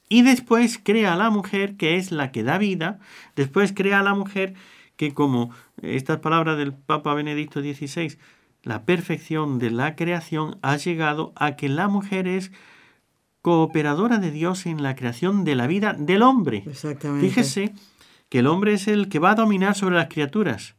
Y 0.10 0.22
después 0.22 0.80
crea 0.82 1.14
a 1.14 1.18
la 1.18 1.30
mujer, 1.30 1.76
que 1.76 1.98
es 1.98 2.12
la 2.12 2.32
que 2.32 2.44
da 2.44 2.58
vida. 2.58 3.00
Después 3.36 3.74
crea 3.74 4.00
a 4.00 4.04
la 4.04 4.14
mujer 4.14 4.54
que, 4.96 5.14
como 5.14 5.52
estas 5.82 6.20
palabras 6.20 6.58
del 6.58 6.74
Papa 6.74 7.14
Benedicto 7.14 7.62
XVI, 7.62 8.18
la 8.64 8.84
perfección 8.84 9.60
de 9.60 9.72
la 9.72 9.96
creación 9.96 10.58
ha 10.62 10.78
llegado 10.78 11.34
a 11.36 11.56
que 11.56 11.70
la 11.70 11.88
mujer 11.88 12.28
es 12.28 12.52
cooperadora 13.42 14.18
de 14.18 14.32
Dios 14.32 14.66
en 14.66 14.84
la 14.84 14.96
creación 14.96 15.46
de 15.46 15.56
la 15.56 15.68
vida 15.68 15.94
del 15.94 16.22
hombre. 16.22 16.64
Exactamente. 16.66 17.28
Fíjese 17.28 17.74
que 18.30 18.40
el 18.40 18.48
hombre 18.48 18.74
es 18.74 18.88
el 18.88 19.08
que 19.10 19.20
va 19.20 19.32
a 19.32 19.36
dominar 19.36 19.76
sobre 19.76 19.96
las 19.96 20.08
criaturas 20.08 20.76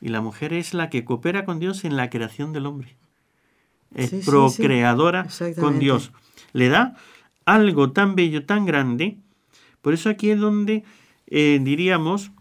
y 0.00 0.08
la 0.08 0.20
mujer 0.20 0.52
es 0.52 0.72
la 0.72 0.88
que 0.88 1.04
coopera 1.04 1.44
con 1.44 1.58
Dios 1.58 1.84
en 1.84 1.96
la 1.96 2.10
creación 2.10 2.52
del 2.52 2.66
hombre. 2.66 2.96
Es 3.94 4.24
procreadora 4.24 5.26
con 5.58 5.78
Dios. 5.78 6.12
Le 6.52 6.68
da 6.68 6.94
algo 7.44 7.92
tan 7.92 8.14
bello, 8.14 8.44
tan 8.46 8.64
grande. 8.64 9.18
Por 9.82 9.94
eso 9.94 10.10
aquí 10.10 10.30
es 10.30 10.38
donde 10.38 10.84
eh, 11.26 11.60
diríamos, 11.62 12.32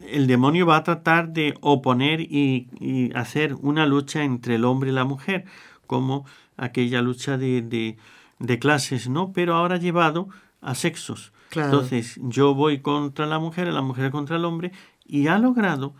el 0.00 0.26
demonio 0.26 0.66
va 0.66 0.76
a 0.76 0.84
tratar 0.84 1.32
de 1.32 1.54
oponer 1.60 2.20
y, 2.20 3.10
hacer 3.14 3.54
una 3.54 3.86
lucha 3.86 4.24
entre 4.24 4.56
el 4.56 4.64
hombre 4.64 4.90
y 4.90 4.92
la 4.94 5.04
mujer, 5.04 5.44
como 5.86 6.26
aquella 6.56 7.02
lucha 7.02 7.38
de, 7.38 7.96
de, 8.38 8.58
clases, 8.58 9.08
¿no? 9.08 9.32
Pero 9.32 9.54
ahora 9.54 9.78
llevado 9.78 10.28
a 10.60 10.74
sexos. 10.74 11.32
Entonces 11.52 12.20
yo 12.22 12.54
voy 12.54 12.80
contra 12.80 13.26
la 13.26 13.38
mujer, 13.38 13.68
la 13.68 13.82
mujer 13.82 14.10
contra 14.10 14.36
el 14.36 14.44
hombre, 14.44 14.72
y 15.04 15.26
ha 15.26 15.38
logrado, 15.38 15.94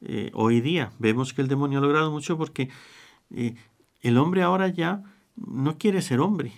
eh, 0.00 0.30
hoy 0.32 0.60
día 0.60 0.92
vemos 0.98 1.34
que 1.34 1.42
el 1.42 1.48
demonio 1.48 1.78
ha 1.78 1.82
logrado 1.82 2.10
mucho 2.10 2.38
porque 2.38 2.70
eh, 3.34 3.54
el 4.00 4.16
hombre 4.16 4.42
ahora 4.42 4.68
ya 4.68 5.02
no 5.36 5.76
quiere 5.76 6.00
ser 6.00 6.20
hombre, 6.20 6.52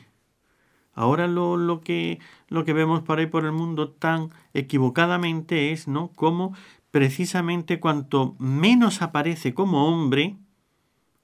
Ahora 0.96 1.28
lo, 1.28 1.58
lo, 1.58 1.82
que, 1.82 2.18
lo 2.48 2.64
que 2.64 2.72
vemos 2.72 3.02
por 3.02 3.18
ahí 3.18 3.26
por 3.26 3.44
el 3.44 3.52
mundo 3.52 3.90
tan 3.90 4.30
equivocadamente 4.54 5.70
es, 5.70 5.88
¿no? 5.88 6.08
Como 6.16 6.54
precisamente 6.90 7.78
cuanto 7.78 8.34
menos 8.38 9.02
aparece 9.02 9.52
como 9.52 9.86
hombre, 9.86 10.36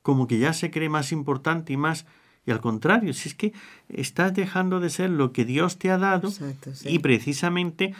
como 0.02 0.28
que 0.28 0.38
ya 0.38 0.52
se 0.52 0.70
cree 0.70 0.90
más 0.90 1.10
importante 1.10 1.72
y 1.72 1.78
más... 1.78 2.06
Y 2.44 2.50
al 2.50 2.60
contrario, 2.60 3.14
si 3.14 3.30
es 3.30 3.34
que 3.34 3.54
estás 3.88 4.34
dejando 4.34 4.78
de 4.78 4.90
ser 4.90 5.08
lo 5.08 5.32
que 5.32 5.46
Dios 5.46 5.78
te 5.78 5.90
ha 5.90 5.96
dado 5.96 6.30
y 6.84 6.98
precisamente 6.98 7.94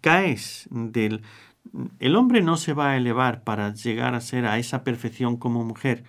caes 0.00 0.66
del... 0.70 1.20
El 1.98 2.16
hombre 2.16 2.40
no 2.40 2.56
se 2.56 2.72
va 2.72 2.90
a 2.90 2.96
elevar 2.96 3.44
para 3.44 3.74
llegar 3.74 4.14
a 4.14 4.20
ser 4.22 4.46
a 4.46 4.58
esa 4.58 4.82
perfección 4.82 5.36
como 5.36 5.62
mujer, 5.64 6.04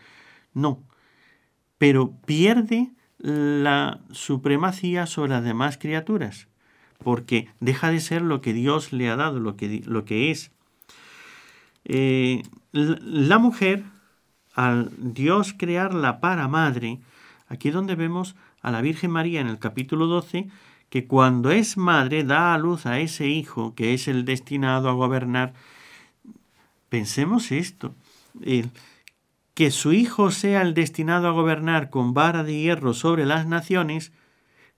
no, 0.54 0.82
pero 1.78 2.14
pierde 2.26 2.92
la 3.24 4.02
supremacía 4.12 5.06
sobre 5.06 5.32
las 5.32 5.44
demás 5.44 5.78
criaturas, 5.78 6.48
porque 7.04 7.48
deja 7.62 7.90
de 7.90 8.02
ser 8.02 8.22
lo 8.22 8.42
que 8.42 8.54
Dios 8.54 8.92
le 8.92 9.10
ha 9.10 9.16
dado, 9.16 9.40
lo 9.40 9.56
que, 9.56 9.82
lo 9.86 10.04
que 10.04 10.30
es. 10.30 10.52
Eh, 11.86 12.44
la 12.74 13.40
mujer, 13.40 13.84
al 14.54 14.92
Dios 14.98 15.56
crearla 15.58 16.20
para 16.20 16.50
madre, 16.50 17.00
aquí 17.48 17.70
es 17.70 17.74
donde 17.74 17.96
vemos 17.96 18.36
a 18.62 18.72
la 18.72 18.82
Virgen 18.82 19.12
María 19.12 19.40
en 19.40 19.48
el 19.48 19.58
capítulo 19.58 20.08
12, 20.08 20.50
que 20.90 21.08
cuando 21.08 21.50
es 21.50 21.78
madre 21.78 22.26
da 22.26 22.54
a 22.54 22.58
luz 22.58 22.86
a 22.86 23.00
ese 23.00 23.28
hijo 23.28 23.74
que 23.74 23.94
es 23.94 24.10
el 24.10 24.26
destinado 24.26 24.90
a 24.90 24.94
gobernar. 24.94 25.54
Pensemos 26.90 27.52
esto, 27.52 27.96
que 29.54 29.72
su 29.72 29.94
hijo 29.94 30.32
sea 30.32 30.62
el 30.62 30.74
destinado 30.74 31.28
a 31.28 31.32
gobernar 31.32 31.90
con 31.90 32.14
vara 32.14 32.44
de 32.44 32.60
hierro 32.60 32.94
sobre 32.94 33.26
las 33.26 33.46
naciones, 33.48 34.12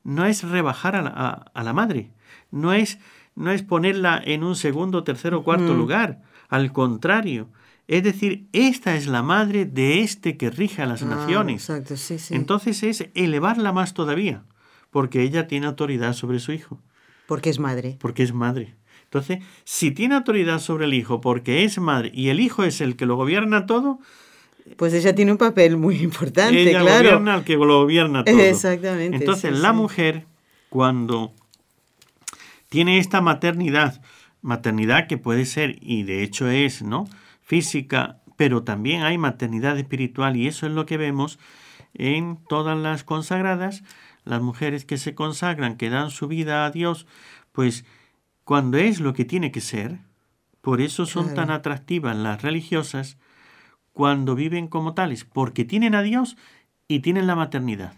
no 0.03 0.25
es 0.25 0.43
rebajar 0.43 0.95
a 0.95 1.01
la, 1.01 1.09
a, 1.53 1.63
la 1.63 1.73
madre, 1.73 2.11
no 2.51 2.73
es, 2.73 2.99
no 3.35 3.51
es 3.51 3.63
ponerla 3.63 4.21
en 4.23 4.43
un 4.43 4.55
segundo, 4.55 5.03
tercero 5.03 5.39
o 5.39 5.43
cuarto 5.43 5.73
lugar, 5.73 6.21
al 6.49 6.71
contrario, 6.71 7.49
es 7.87 8.03
decir, 8.03 8.47
esta 8.51 8.95
es 8.95 9.07
la 9.07 9.21
madre 9.21 9.65
de 9.65 10.01
este 10.01 10.37
que 10.37 10.49
rige 10.49 10.81
a 10.81 10.87
las 10.87 11.03
ah, 11.03 11.07
naciones. 11.07 11.69
Exacto, 11.69 11.97
sí, 11.97 12.17
sí. 12.17 12.33
Entonces 12.33 12.81
es 12.83 13.09
elevarla 13.13 13.71
más 13.73 13.93
todavía, 13.93 14.43
porque 14.89 15.21
ella 15.21 15.47
tiene 15.47 15.67
autoridad 15.67 16.13
sobre 16.13 16.39
su 16.39 16.51
hijo. 16.51 16.81
Porque 17.27 17.49
es 17.49 17.59
madre. 17.59 17.97
Porque 17.99 18.23
es 18.23 18.33
madre. 18.33 18.75
Entonces, 19.03 19.39
si 19.63 19.91
tiene 19.91 20.15
autoridad 20.15 20.59
sobre 20.59 20.85
el 20.85 20.93
hijo 20.93 21.21
porque 21.21 21.63
es 21.63 21.77
madre 21.79 22.11
y 22.13 22.29
el 22.29 22.39
hijo 22.39 22.63
es 22.63 22.81
el 22.81 22.95
que 22.95 23.05
lo 23.05 23.15
gobierna 23.15 23.65
todo, 23.65 23.99
pues 24.77 24.93
ella 24.93 25.13
tiene 25.13 25.31
un 25.31 25.37
papel 25.37 25.77
muy 25.77 25.97
importante, 26.01 26.61
ella 26.61 26.81
claro. 26.81 27.09
gobierna 27.09 27.33
al 27.35 27.43
que 27.43 27.55
lo 27.55 27.81
gobierna 27.81 28.23
todo. 28.23 28.39
Exactamente. 28.39 29.17
Entonces, 29.17 29.57
la 29.57 29.73
mujer, 29.73 30.25
cuando 30.69 31.33
tiene 32.69 32.97
esta 32.97 33.21
maternidad, 33.21 34.01
maternidad 34.41 35.07
que 35.07 35.17
puede 35.17 35.45
ser, 35.45 35.77
y 35.81 36.03
de 36.03 36.23
hecho 36.23 36.49
es, 36.49 36.81
¿no? 36.81 37.07
Física, 37.41 38.21
pero 38.37 38.63
también 38.63 39.03
hay 39.03 39.17
maternidad 39.17 39.77
espiritual, 39.77 40.35
y 40.35 40.47
eso 40.47 40.65
es 40.65 40.71
lo 40.71 40.85
que 40.85 40.97
vemos 40.97 41.39
en 41.93 42.37
todas 42.49 42.77
las 42.77 43.03
consagradas, 43.03 43.83
las 44.25 44.41
mujeres 44.41 44.83
que 44.85 44.97
se 44.97 45.15
consagran, 45.15 45.77
que 45.77 45.89
dan 45.89 46.09
su 46.09 46.27
vida 46.27 46.65
a 46.65 46.71
Dios, 46.71 47.05
pues 47.51 47.85
cuando 48.43 48.77
es 48.77 48.99
lo 48.99 49.13
que 49.13 49.25
tiene 49.25 49.51
que 49.51 49.61
ser, 49.61 49.99
por 50.61 50.81
eso 50.81 51.05
son 51.05 51.35
tan 51.35 51.51
atractivas 51.51 52.17
las 52.17 52.41
religiosas, 52.41 53.17
cuando 53.95 54.35
viven 54.35 54.67
como 54.67 54.93
tales, 54.93 55.23
porque 55.23 55.63
tienen 55.63 55.95
a 55.95 56.01
Dios 56.01 56.35
y 56.89 56.99
tienen 56.99 57.27
la 57.27 57.35
maternidad. 57.35 57.93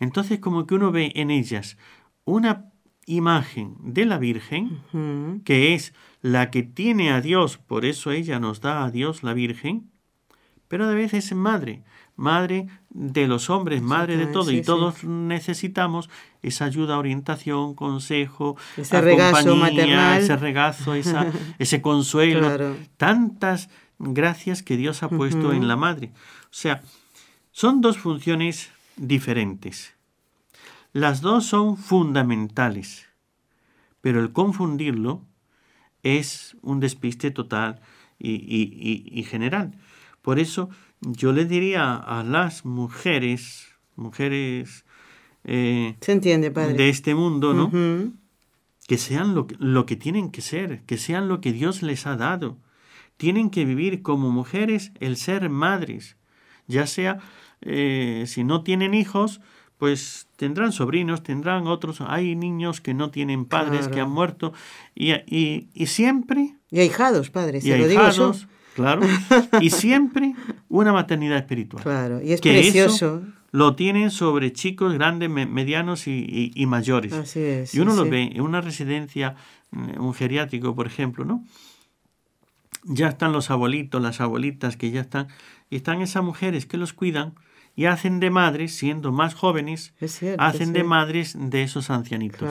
Entonces 0.00 0.40
como 0.40 0.66
que 0.66 0.74
uno 0.74 0.90
ve 0.90 1.12
en 1.16 1.30
ellas 1.30 1.76
una 2.24 2.72
imagen 3.04 3.76
de 3.80 4.06
la 4.06 4.16
Virgen, 4.16 5.42
que 5.44 5.74
es 5.74 5.92
la 6.22 6.50
que 6.50 6.62
tiene 6.62 7.12
a 7.12 7.20
Dios, 7.20 7.58
por 7.58 7.84
eso 7.84 8.10
ella 8.10 8.40
nos 8.40 8.62
da 8.62 8.86
a 8.86 8.90
Dios 8.90 9.22
la 9.22 9.34
Virgen, 9.34 9.90
pero 10.66 10.86
a 10.86 10.94
veces 10.94 11.26
es 11.26 11.36
madre, 11.36 11.84
madre 12.16 12.68
de 12.88 13.28
los 13.28 13.50
hombres, 13.50 13.82
madre 13.82 14.16
de 14.16 14.26
todo, 14.26 14.50
y 14.50 14.62
todos 14.62 15.04
necesitamos 15.04 16.08
esa 16.40 16.64
ayuda, 16.64 16.98
orientación, 16.98 17.74
consejo, 17.74 18.56
ese 18.78 18.98
regazo 19.02 19.56
maternal, 19.56 20.22
ese 20.22 20.36
regazo, 20.36 20.94
ese 21.58 21.82
consuelo, 21.82 22.76
tantas 22.96 23.68
gracias 23.98 24.62
que 24.62 24.76
Dios 24.76 25.02
ha 25.02 25.08
puesto 25.08 25.52
en 25.52 25.68
la 25.68 25.76
madre. 25.76 26.12
O 26.44 26.52
sea, 26.52 26.82
son 27.52 27.80
dos 27.80 27.98
funciones 27.98 28.70
diferentes. 28.96 29.94
Las 30.92 31.20
dos 31.20 31.46
son 31.46 31.76
fundamentales, 31.76 33.06
pero 34.00 34.20
el 34.20 34.32
confundirlo 34.32 35.22
es 36.02 36.56
un 36.62 36.80
despiste 36.80 37.30
total 37.30 37.80
y, 38.18 39.26
general. 39.28 39.78
Por 40.22 40.38
eso 40.38 40.70
yo 41.00 41.32
le 41.32 41.44
diría 41.44 41.96
a 41.96 42.22
las 42.22 42.64
mujeres, 42.64 43.68
mujeres 43.96 44.84
eh, 45.44 45.96
Se 46.00 46.12
entiende, 46.12 46.50
padre. 46.50 46.74
de 46.74 46.88
este 46.88 47.14
mundo, 47.14 47.54
¿no? 47.54 47.70
Que 48.86 48.98
sean 48.98 49.34
lo, 49.34 49.46
lo 49.58 49.86
que 49.86 49.96
tienen 49.96 50.30
que 50.30 50.42
ser, 50.42 50.82
que 50.84 50.98
sean 50.98 51.28
lo 51.28 51.40
que 51.40 51.52
Dios 51.52 51.82
les 51.82 52.06
ha 52.06 52.16
dado 52.16 52.58
tienen 53.16 53.50
que 53.50 53.64
vivir 53.64 54.02
como 54.02 54.30
mujeres 54.30 54.92
el 55.00 55.16
ser 55.16 55.48
madres, 55.50 56.16
ya 56.66 56.86
sea 56.86 57.18
eh, 57.60 58.24
si 58.26 58.44
no 58.44 58.62
tienen 58.62 58.94
hijos, 58.94 59.40
pues 59.78 60.28
tendrán 60.36 60.72
sobrinos, 60.72 61.22
tendrán 61.22 61.66
otros, 61.66 62.00
hay 62.00 62.36
niños 62.36 62.80
que 62.80 62.94
no 62.94 63.10
tienen 63.10 63.44
padres, 63.44 63.88
que 63.88 64.00
han 64.00 64.10
muerto, 64.10 64.52
y, 64.94 65.12
y, 65.12 65.86
siempre... 65.86 66.56
Y 66.70 66.80
ahijados, 66.80 67.30
padres, 67.30 67.64
y 67.64 67.76
lo 67.76 67.88
digo 67.88 68.08
yo. 68.10 68.32
Claro, 68.74 69.02
y 69.60 69.70
siempre 69.70 70.34
una 70.68 70.92
maternidad 70.92 71.38
espiritual. 71.38 71.82
Claro, 71.82 72.20
y 72.20 72.32
es 72.32 72.40
precioso. 72.40 73.22
lo 73.52 73.76
tienen 73.76 74.10
sobre 74.10 74.52
chicos 74.52 74.92
grandes, 74.94 75.30
medianos 75.30 76.08
y, 76.08 76.50
y, 76.52 76.66
mayores. 76.66 77.12
Así 77.12 77.40
es. 77.40 77.74
Y 77.74 77.80
uno 77.80 77.94
lo 77.94 78.04
ve 78.04 78.32
en 78.34 78.40
una 78.40 78.60
residencia, 78.60 79.36
mm, 79.70 80.04
un 80.04 80.12
geriátrico, 80.12 80.74
por 80.74 80.88
ejemplo, 80.88 81.24
¿no? 81.24 81.44
Ya 82.82 83.08
están 83.08 83.32
los 83.32 83.50
abuelitos, 83.50 84.02
las 84.02 84.20
abuelitas 84.20 84.76
que 84.76 84.90
ya 84.90 85.00
están, 85.00 85.28
y 85.70 85.76
están 85.76 86.00
esas 86.02 86.22
mujeres 86.22 86.66
que 86.66 86.76
los 86.76 86.92
cuidan 86.92 87.34
y 87.76 87.86
hacen 87.86 88.20
de 88.20 88.30
madres, 88.30 88.76
siendo 88.76 89.10
más 89.10 89.34
jóvenes, 89.34 89.94
hacen 90.38 90.72
de 90.72 90.84
madres 90.84 91.36
de 91.38 91.62
esos 91.62 91.90
ancianitos. 91.90 92.48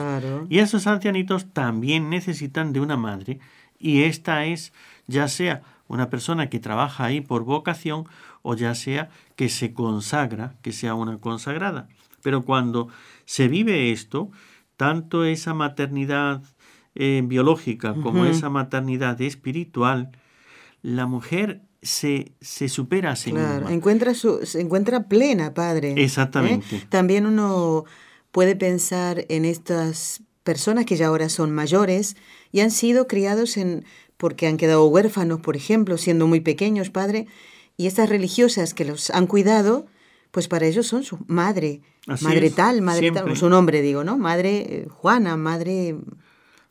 Y 0.50 0.58
esos 0.58 0.86
ancianitos 0.86 1.52
también 1.52 2.10
necesitan 2.10 2.72
de 2.72 2.80
una 2.80 2.96
madre, 2.96 3.38
y 3.78 4.02
esta 4.02 4.44
es 4.44 4.72
ya 5.06 5.28
sea 5.28 5.62
una 5.86 6.10
persona 6.10 6.48
que 6.48 6.60
trabaja 6.60 7.04
ahí 7.04 7.20
por 7.20 7.44
vocación 7.44 8.06
o 8.42 8.54
ya 8.54 8.74
sea 8.74 9.10
que 9.36 9.48
se 9.48 9.72
consagra, 9.72 10.54
que 10.62 10.72
sea 10.72 10.94
una 10.94 11.18
consagrada. 11.18 11.88
Pero 12.22 12.42
cuando 12.42 12.88
se 13.24 13.48
vive 13.48 13.92
esto, 13.92 14.30
tanto 14.76 15.24
esa 15.24 15.54
maternidad 15.54 16.42
eh, 16.94 17.22
biológica 17.24 17.94
como 17.94 18.24
esa 18.24 18.50
maternidad 18.50 19.20
espiritual, 19.20 20.12
la 20.82 21.06
mujer 21.06 21.62
se, 21.82 22.32
se 22.40 22.68
supera 22.68 23.12
a 23.12 23.16
sí 23.16 23.30
claro, 23.30 23.68
Encuentra 23.68 24.14
su, 24.14 24.44
se 24.44 24.60
encuentra 24.60 25.08
plena, 25.08 25.54
padre. 25.54 25.90
¿eh? 25.92 26.04
Exactamente. 26.04 26.82
También 26.88 27.26
uno 27.26 27.84
puede 28.30 28.56
pensar 28.56 29.26
en 29.28 29.44
estas 29.44 30.22
personas 30.42 30.86
que 30.86 30.96
ya 30.96 31.08
ahora 31.08 31.28
son 31.28 31.50
mayores 31.52 32.16
y 32.52 32.60
han 32.60 32.70
sido 32.70 33.06
criados 33.06 33.56
en 33.56 33.84
porque 34.16 34.46
han 34.46 34.56
quedado 34.56 34.86
huérfanos, 34.86 35.40
por 35.40 35.56
ejemplo, 35.56 35.98
siendo 35.98 36.26
muy 36.26 36.40
pequeños, 36.40 36.90
padre, 36.90 37.26
y 37.76 37.86
estas 37.86 38.08
religiosas 38.08 38.72
que 38.72 38.84
los 38.84 39.10
han 39.10 39.26
cuidado, 39.26 39.86
pues 40.30 40.48
para 40.48 40.66
ellos 40.66 40.86
son 40.86 41.02
su 41.02 41.18
madre, 41.26 41.82
madre 42.06 42.50
tal, 42.50 42.80
madre 42.80 43.10
tal, 43.10 43.30
o 43.30 43.36
su 43.36 43.48
nombre 43.48 43.82
digo, 43.82 44.04
¿no? 44.04 44.16
Madre 44.16 44.58
eh, 44.58 44.86
Juana, 44.88 45.36
madre 45.36 45.96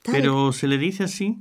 tal. 0.04 0.14
Pero 0.14 0.54
se 0.54 0.68
le 0.68 0.78
dice 0.78 1.06
así. 1.06 1.40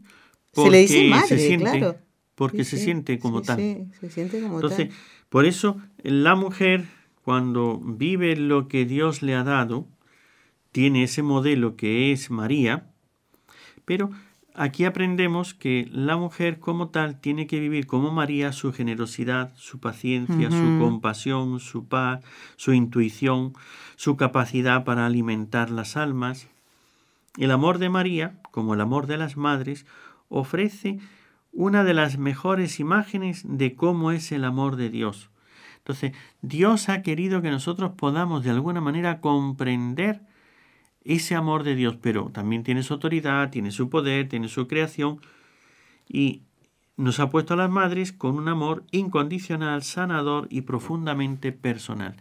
se 0.53 0.71
le 0.71 0.79
dice 0.79 1.09
madre, 1.09 1.59
claro 1.59 1.97
porque 2.35 2.65
se 2.65 2.77
siente 2.77 3.19
como 3.19 3.43
tal. 3.43 3.59
Sí, 3.59 3.87
se 4.01 4.11
siente 4.11 4.41
como 4.41 4.57
Entonces, 4.57 4.93
por 5.29 5.45
eso 5.45 5.77
la 6.03 6.35
mujer, 6.35 6.87
cuando 7.25 7.79
vive 7.79 8.37
lo 8.37 8.69
que 8.69 8.85
Dios 8.85 9.23
le 9.23 9.35
ha 9.35 9.45
dado, 9.45 9.87
tiene 10.73 11.05
ese 11.05 11.23
modelo 11.23 11.77
que 11.77 12.13
es 12.13 12.31
María, 12.31 12.91
pero 13.85 14.11
aquí 14.55 14.85
aprendemos 14.85 15.55
que 15.55 15.89
la 15.93 16.17
mujer 16.17 16.59
como 16.59 16.89
tal 16.89 17.21
tiene 17.21 17.47
que 17.47 17.61
vivir 17.61 17.87
como 17.87 18.11
María 18.11 18.53
su 18.53 18.73
generosidad, 18.73 19.53
su 19.57 19.79
paciencia, 19.79 20.51
su 20.51 20.79
compasión, 20.81 21.61
su 21.61 21.87
paz, 21.87 22.25
su 22.57 22.73
intuición, 22.73 23.53
su 23.97 24.17
capacidad 24.17 24.85
para 24.85 25.07
alimentar 25.07 25.71
las 25.71 25.97
almas. 25.97 26.49
El 27.39 27.51
amor 27.51 27.79
de 27.79 27.89
María, 27.89 28.39
como 28.51 28.75
el 28.75 28.81
amor 28.81 29.07
de 29.07 29.17
las 29.17 29.37
madres, 29.37 29.87
ofrece 30.29 30.99
una 31.53 31.85
de 31.85 31.95
las 31.95 32.19
mejores 32.19 32.81
imágenes 32.81 33.43
de 33.47 33.75
cómo 33.75 34.11
es 34.11 34.33
el 34.33 34.45
amor 34.45 34.77
de 34.77 34.91
Dios. 34.91 35.31
Entonces, 35.79 36.13
Dios 36.43 36.89
ha 36.89 37.03
querido 37.03 37.43
que 37.43 37.51
nosotros 37.51 37.93
podamos 37.97 38.45
de 38.45 38.51
alguna 38.51 38.81
manera 38.81 39.21
comprender 39.21 40.23
ese 41.05 41.35
amor 41.35 41.65
de 41.65 41.75
Dios, 41.75 41.97
pero 42.01 42.31
también 42.33 42.63
tiene 42.63 42.83
su 42.83 42.95
autoridad, 42.95 43.51
tiene 43.51 43.71
su 43.73 43.91
poder, 43.91 44.29
tiene 44.29 44.49
su 44.49 44.69
creación 44.69 45.21
y 46.09 46.43
nos 46.97 47.19
ha 47.19 47.31
puesto 47.31 47.55
a 47.55 47.57
las 47.57 47.71
madres 47.71 48.13
con 48.13 48.37
un 48.37 48.49
amor 48.49 48.85
incondicional, 48.91 49.83
sanador 49.83 50.47
y 50.51 50.63
profundamente 50.63 51.51
personal. 51.51 52.17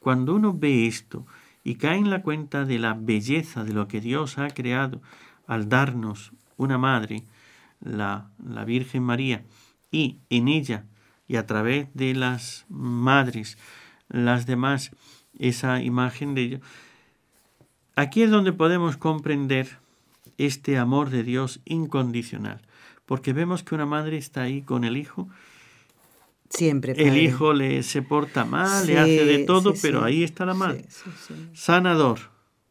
Cuando 0.00 0.34
uno 0.34 0.52
ve 0.52 0.86
esto 0.86 1.26
y 1.64 1.76
cae 1.76 1.98
en 1.98 2.10
la 2.10 2.22
cuenta 2.22 2.64
de 2.64 2.78
la 2.78 2.94
belleza 2.94 3.64
de 3.64 3.72
lo 3.72 3.88
que 3.88 4.00
Dios 4.00 4.38
ha 4.38 4.48
creado 4.50 5.00
al 5.46 5.68
darnos 5.68 6.32
una 6.56 6.78
madre, 6.78 7.24
la, 7.80 8.30
la 8.44 8.64
Virgen 8.64 9.02
María, 9.02 9.44
y 9.90 10.18
en 10.30 10.48
ella 10.48 10.84
y 11.26 11.36
a 11.36 11.46
través 11.46 11.88
de 11.94 12.14
las 12.14 12.66
madres, 12.68 13.56
las 14.08 14.46
demás, 14.46 14.90
esa 15.38 15.80
imagen 15.82 16.34
de 16.34 16.42
ello, 16.42 16.60
aquí 17.94 18.22
es 18.22 18.30
donde 18.30 18.52
podemos 18.52 18.96
comprender 18.96 19.78
este 20.38 20.78
amor 20.78 21.10
de 21.10 21.22
Dios 21.22 21.60
incondicional, 21.64 22.60
porque 23.06 23.32
vemos 23.32 23.62
que 23.62 23.74
una 23.74 23.86
madre 23.86 24.16
está 24.16 24.42
ahí 24.42 24.62
con 24.62 24.84
el 24.84 24.96
hijo, 24.96 25.28
Siempre. 26.50 26.92
El 26.96 27.16
hijo 27.16 27.52
le 27.52 27.82
se 27.84 28.02
porta 28.02 28.44
mal, 28.44 28.86
le 28.86 28.98
hace 28.98 29.24
de 29.24 29.44
todo, 29.44 29.72
pero 29.80 30.04
ahí 30.04 30.24
está 30.24 30.44
la 30.44 30.54
madre. 30.54 30.84
Sanador. 31.52 32.18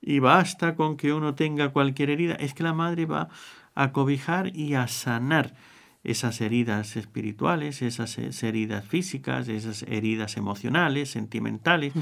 Y 0.01 0.19
basta 0.19 0.75
con 0.75 0.97
que 0.97 1.13
uno 1.13 1.33
tenga 1.33 1.69
cualquier 1.69 2.09
herida. 2.09 2.35
Es 2.35 2.53
que 2.53 2.63
la 2.63 2.73
madre 2.73 3.05
va 3.05 3.29
a 3.75 3.91
cobijar 3.91 4.55
y 4.55 4.75
a 4.75 4.87
sanar 4.87 5.55
esas 6.03 6.41
heridas 6.41 6.95
espirituales, 6.95 7.81
esas 7.81 8.17
heridas 8.43 8.85
físicas, 8.85 9.47
esas 9.47 9.83
heridas 9.83 10.37
emocionales, 10.37 11.09
sentimentales. 11.09 11.93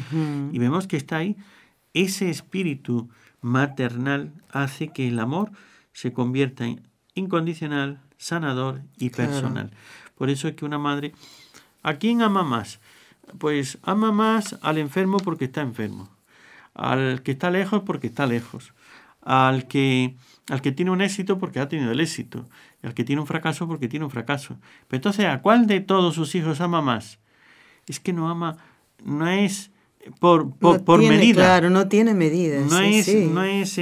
Y 0.52 0.58
vemos 0.60 0.88
que 0.88 0.98
está 0.98 1.18
ahí. 1.18 1.38
Ese 1.94 2.30
espíritu 2.30 3.10
maternal 3.42 4.34
hace 4.52 4.90
que 4.90 5.08
el 5.08 5.20
amor 5.20 5.52
se 5.94 6.13
convierta 6.13 6.66
en 6.66 6.88
incondicional, 7.16 8.02
sanador 8.18 8.82
y 8.98 9.10
personal. 9.10 9.72
Por 10.16 10.30
eso 10.30 10.48
es 10.48 10.56
que 10.56 10.66
una 10.66 10.78
madre 10.78 11.13
¿A 11.88 12.00
quién 12.00 12.21
ama 12.21 12.43
más? 12.43 12.82
Pues 13.38 13.78
ama 13.82 14.12
más 14.12 14.60
al 14.62 14.78
enfermo 14.78 15.19
porque 15.19 15.45
está 15.45 15.62
enfermo, 15.62 16.10
al 16.73 17.23
que 17.23 17.32
está 17.32 17.50
lejos 17.50 17.84
porque 17.86 18.08
está 18.08 18.26
lejos, 18.26 18.73
al 19.21 19.69
que, 19.69 20.17
al 20.50 20.62
que 20.62 20.73
tiene 20.73 20.91
un 20.91 21.00
éxito 21.00 21.39
porque 21.39 21.62
ha 21.62 21.69
tenido 21.69 21.93
el 21.93 22.02
éxito, 22.02 22.45
al 22.84 22.93
que 22.93 23.06
tiene 23.06 23.21
un 23.21 23.26
fracaso 23.26 23.69
porque 23.69 23.88
tiene 23.88 24.04
un 24.04 24.12
fracaso. 24.12 24.58
Pero 24.89 24.97
entonces, 24.97 25.28
¿a 25.28 25.41
cuál 25.41 25.65
de 25.65 25.80
todos 25.80 26.15
sus 26.15 26.36
hijos 26.36 26.60
ama 26.60 26.82
más? 26.82 27.19
Es 27.88 28.02
que 28.02 28.12
no 28.12 28.30
ama, 28.30 28.58
no 29.06 29.26
es 29.30 29.71
por, 30.20 30.56
por, 30.58 31.00
medida. 31.00 31.43
Claro, 31.43 31.70
no 31.70 31.88
tiene 31.88 32.13
medida. 32.13 32.60
No, 32.62 32.80
es, 32.80 33.08
no, 33.08 33.43
es 33.43 33.80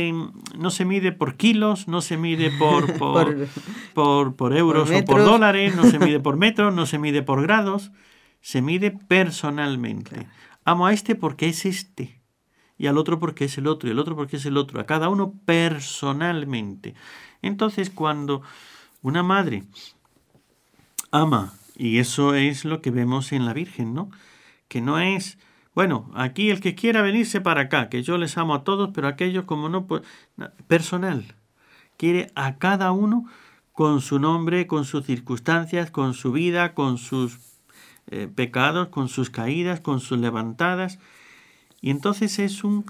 no 0.58 0.72
se 0.72 0.86
mide 0.86 1.12
por 1.12 1.36
kilos, 1.36 1.88
no 1.88 2.02
se 2.02 2.18
mide 2.18 2.52
por, 2.52 2.94
por, 3.94 4.36
por, 4.36 4.58
euros 4.58 4.90
o 4.90 5.06
por 5.06 5.24
dólares, 5.24 5.76
no 5.76 5.84
se 5.86 6.00
mide 6.00 6.20
por 6.20 6.38
metros, 6.38 6.74
no 6.74 6.86
se 6.86 7.00
mide 7.00 7.22
por 7.22 7.42
grados, 7.42 7.92
se 8.42 8.62
mide 8.62 8.92
personalmente. 8.92 10.28
Amo 10.64 10.88
a 10.88 10.94
este 10.94 11.16
porque 11.16 11.48
es 11.48 11.66
este, 11.66 12.22
y 12.78 12.88
al 12.88 12.98
otro 12.98 13.20
porque 13.20 13.46
es 13.46 13.58
el 13.58 13.68
otro, 13.68 13.88
y 13.88 13.92
al 13.92 14.00
otro 14.00 14.16
porque 14.16 14.38
es 14.38 14.46
el 14.46 14.58
otro, 14.58 14.80
a 14.80 14.86
cada 14.86 15.10
uno 15.10 15.34
personalmente. 15.46 16.96
Entonces, 17.42 17.90
cuando 17.90 18.42
una 19.02 19.24
madre 19.24 19.64
ama, 21.12 21.54
y 21.78 22.00
eso 22.00 22.34
es 22.34 22.66
lo 22.66 22.82
que 22.82 22.92
vemos 22.92 23.32
en 23.32 23.46
la 23.46 23.54
Virgen, 23.54 23.94
¿no? 23.94 24.10
Que 24.68 24.82
no 24.82 25.00
es 25.00 25.38
bueno, 25.76 26.10
aquí 26.16 26.50
el 26.50 26.62
que 26.62 26.74
quiera 26.74 27.02
venirse 27.02 27.42
para 27.42 27.64
acá, 27.64 27.90
que 27.90 28.02
yo 28.02 28.18
les 28.18 28.38
amo 28.38 28.56
a 28.56 28.64
todos, 28.64 28.92
pero 28.94 29.10
aquellos 29.10 29.44
como 29.44 29.68
no, 29.68 29.86
pues, 29.86 30.04
personal. 30.68 31.36
Quiere 31.98 32.32
a 32.34 32.56
cada 32.58 32.94
uno 32.94 33.26
con 33.74 34.00
su 34.00 34.18
nombre, 34.18 34.68
con 34.68 34.86
sus 34.86 35.06
circunstancias, 35.06 35.92
con 35.92 36.14
su 36.14 36.32
vida, 36.32 36.74
con 36.74 36.98
sus 36.98 37.40
eh, 38.08 38.30
pecados, 38.34 38.88
con 38.88 39.10
sus 39.10 39.30
caídas, 39.30 39.82
con 39.82 40.00
sus 40.00 40.18
levantadas. 40.18 40.98
Y 41.82 41.90
entonces 41.90 42.40
es 42.40 42.64
un, 42.64 42.86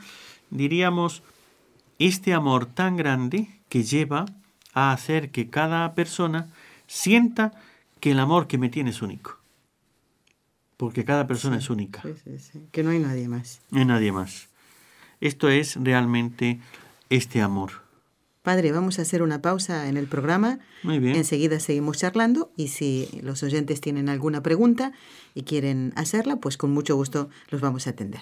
diríamos, 0.52 1.24
este 1.98 2.36
amor 2.36 2.68
tan 2.68 2.98
grande 2.98 3.50
que 3.68 3.84
lleva 3.84 4.26
a 4.74 4.92
hacer 4.92 5.32
que 5.32 5.50
cada 5.50 5.96
persona 5.96 6.50
sienta 6.86 7.52
que 8.00 8.12
el 8.12 8.20
amor 8.20 8.46
que 8.46 8.60
me 8.60 8.70
tiene 8.70 8.92
es 8.92 9.02
único 9.02 9.45
porque 10.78 11.06
cada 11.06 11.28
persona 11.28 11.58
es 11.58 11.70
única. 11.70 12.04
que 12.72 12.84
no 12.84 12.90
hay 12.92 13.00
nadie 13.00 13.28
más. 13.28 13.62
No 13.72 13.80
hay 13.80 13.86
nadie 13.86 14.12
más. 14.12 14.48
Esto 15.22 15.50
es 15.50 15.76
realmente 15.76 16.60
este 17.10 17.42
amor. 17.42 17.86
Padre, 18.44 18.72
vamos 18.72 19.00
a 19.00 19.02
hacer 19.02 19.24
una 19.24 19.42
pausa 19.42 19.90
en 19.90 19.98
el 19.98 20.06
programa. 20.06 20.60
Muy 20.84 21.00
bien. 21.00 21.16
Enseguida 21.16 21.60
seguimos 21.60 21.98
charlando 21.98 22.52
y 22.56 22.68
si 22.68 23.10
los 23.24 23.42
oyentes 23.42 23.82
tienen 23.82 24.08
alguna 24.08 24.44
pregunta 24.44 24.92
y 25.34 25.44
quieren 25.44 25.94
hacerla, 25.96 26.36
pues 26.36 26.56
con 26.56 26.72
mucho 26.72 26.96
gusto 26.96 27.30
los 27.50 27.62
vamos 27.62 27.88
a 27.88 27.92
atender. 27.92 28.22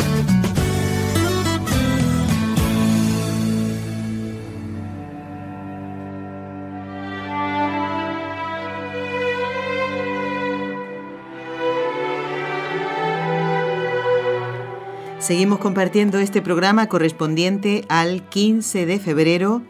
Seguimos 15.31 15.59
compartiendo 15.59 16.19
este 16.19 16.41
programa 16.41 16.89
correspondiente 16.89 17.85
al 17.87 18.27
15 18.27 18.85
de 18.85 18.99
febrero 18.99 19.61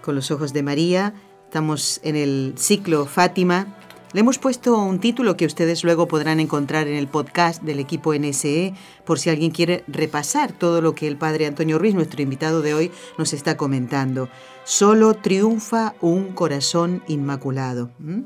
con 0.00 0.14
los 0.14 0.30
ojos 0.30 0.54
de 0.54 0.62
María. 0.62 1.12
Estamos 1.44 2.00
en 2.02 2.16
el 2.16 2.54
ciclo 2.56 3.04
Fátima. 3.04 3.76
Le 4.14 4.20
hemos 4.20 4.38
puesto 4.38 4.78
un 4.78 5.00
título 5.00 5.36
que 5.36 5.44
ustedes 5.44 5.84
luego 5.84 6.08
podrán 6.08 6.40
encontrar 6.40 6.88
en 6.88 6.96
el 6.96 7.08
podcast 7.08 7.62
del 7.62 7.78
equipo 7.78 8.14
NSE 8.14 8.72
por 9.04 9.18
si 9.18 9.28
alguien 9.28 9.50
quiere 9.50 9.84
repasar 9.86 10.52
todo 10.52 10.80
lo 10.80 10.94
que 10.94 11.08
el 11.08 11.18
padre 11.18 11.44
Antonio 11.44 11.78
Ruiz, 11.78 11.94
nuestro 11.94 12.22
invitado 12.22 12.62
de 12.62 12.72
hoy, 12.72 12.90
nos 13.18 13.34
está 13.34 13.58
comentando. 13.58 14.30
Solo 14.64 15.12
triunfa 15.12 15.94
un 16.00 16.32
corazón 16.32 17.02
inmaculado. 17.06 17.90
¿Mm? 17.98 18.22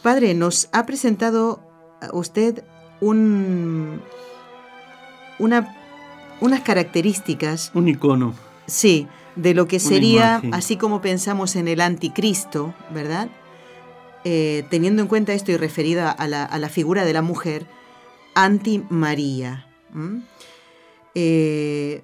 Padre, 0.00 0.32
nos 0.34 0.68
ha 0.70 0.86
presentado 0.86 1.60
usted 2.12 2.62
un, 3.00 4.00
una, 5.40 5.76
unas 6.40 6.60
características. 6.60 7.72
Un 7.74 7.88
icono. 7.88 8.34
Sí, 8.66 9.08
de 9.34 9.54
lo 9.54 9.66
que 9.66 9.80
sería, 9.80 10.42
así 10.52 10.76
como 10.76 11.00
pensamos 11.00 11.56
en 11.56 11.66
el 11.66 11.80
anticristo, 11.80 12.74
¿verdad? 12.94 13.28
Eh, 14.24 14.64
teniendo 14.70 15.02
en 15.02 15.08
cuenta 15.08 15.32
esto 15.32 15.50
y 15.50 15.56
referida 15.56 16.10
a 16.10 16.28
la, 16.28 16.44
a 16.44 16.58
la 16.58 16.68
figura 16.68 17.04
de 17.04 17.12
la 17.12 17.22
mujer, 17.22 17.66
anti-María. 18.34 19.66
Eh, 21.14 22.02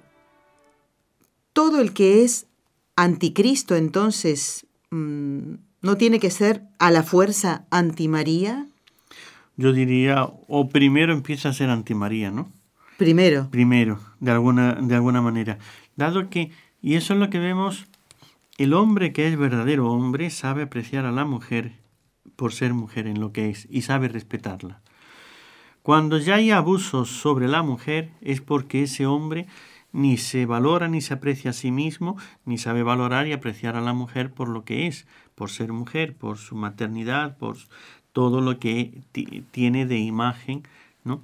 todo 1.53 1.79
el 1.79 1.93
que 1.93 2.23
es 2.23 2.47
anticristo, 2.95 3.75
entonces, 3.75 4.65
mm, 4.91 5.53
¿no 5.81 5.97
tiene 5.97 6.19
que 6.19 6.31
ser 6.31 6.63
a 6.79 6.91
la 6.91 7.03
fuerza 7.03 7.65
anti-María? 7.69 8.67
Yo 9.55 9.73
diría, 9.73 10.23
o 10.47 10.69
primero 10.69 11.13
empieza 11.13 11.49
a 11.49 11.53
ser 11.53 11.69
anti-María, 11.69 12.31
¿no? 12.31 12.51
Primero. 12.97 13.49
Primero, 13.51 13.99
de 14.19 14.31
alguna, 14.31 14.73
de 14.73 14.95
alguna 14.95 15.21
manera. 15.21 15.59
Dado 15.95 16.29
que, 16.29 16.51
y 16.81 16.95
eso 16.95 17.13
es 17.13 17.19
lo 17.19 17.29
que 17.29 17.39
vemos, 17.39 17.87
el 18.57 18.73
hombre 18.73 19.13
que 19.13 19.27
es 19.27 19.37
verdadero 19.37 19.91
hombre 19.91 20.29
sabe 20.31 20.63
apreciar 20.63 21.05
a 21.05 21.11
la 21.11 21.25
mujer 21.25 21.73
por 22.35 22.53
ser 22.53 22.73
mujer 22.73 23.07
en 23.07 23.19
lo 23.19 23.31
que 23.31 23.49
es 23.49 23.67
y 23.69 23.83
sabe 23.83 24.07
respetarla. 24.07 24.81
Cuando 25.83 26.17
ya 26.17 26.35
hay 26.35 26.51
abusos 26.51 27.09
sobre 27.09 27.47
la 27.47 27.63
mujer 27.63 28.11
es 28.21 28.41
porque 28.41 28.83
ese 28.83 29.05
hombre 29.05 29.47
ni 29.91 30.17
se 30.17 30.45
valora 30.45 30.87
ni 30.87 31.01
se 31.01 31.13
aprecia 31.13 31.51
a 31.51 31.53
sí 31.53 31.71
mismo, 31.71 32.17
ni 32.45 32.57
sabe 32.57 32.83
valorar 32.83 33.27
y 33.27 33.33
apreciar 33.33 33.75
a 33.75 33.81
la 33.81 33.93
mujer 33.93 34.31
por 34.31 34.49
lo 34.49 34.65
que 34.65 34.87
es, 34.87 35.07
por 35.35 35.49
ser 35.49 35.71
mujer, 35.71 36.15
por 36.15 36.37
su 36.37 36.55
maternidad, 36.55 37.37
por 37.37 37.57
todo 38.11 38.41
lo 38.41 38.59
que 38.59 39.01
tiene 39.51 39.85
de 39.85 39.99
imagen, 39.99 40.63
¿no? 41.03 41.21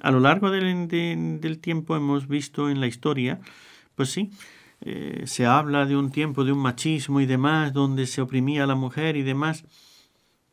A 0.00 0.10
lo 0.10 0.20
largo 0.20 0.50
del, 0.50 0.88
del 0.88 1.58
tiempo 1.58 1.96
hemos 1.96 2.26
visto 2.26 2.70
en 2.70 2.80
la 2.80 2.86
historia, 2.86 3.40
pues 3.94 4.10
sí, 4.10 4.30
eh, 4.82 5.24
se 5.26 5.44
habla 5.44 5.84
de 5.84 5.96
un 5.96 6.10
tiempo 6.10 6.44
de 6.44 6.52
un 6.52 6.58
machismo 6.58 7.20
y 7.20 7.26
demás, 7.26 7.72
donde 7.72 8.06
se 8.06 8.22
oprimía 8.22 8.64
a 8.64 8.66
la 8.66 8.74
mujer 8.74 9.16
y 9.16 9.22
demás, 9.22 9.64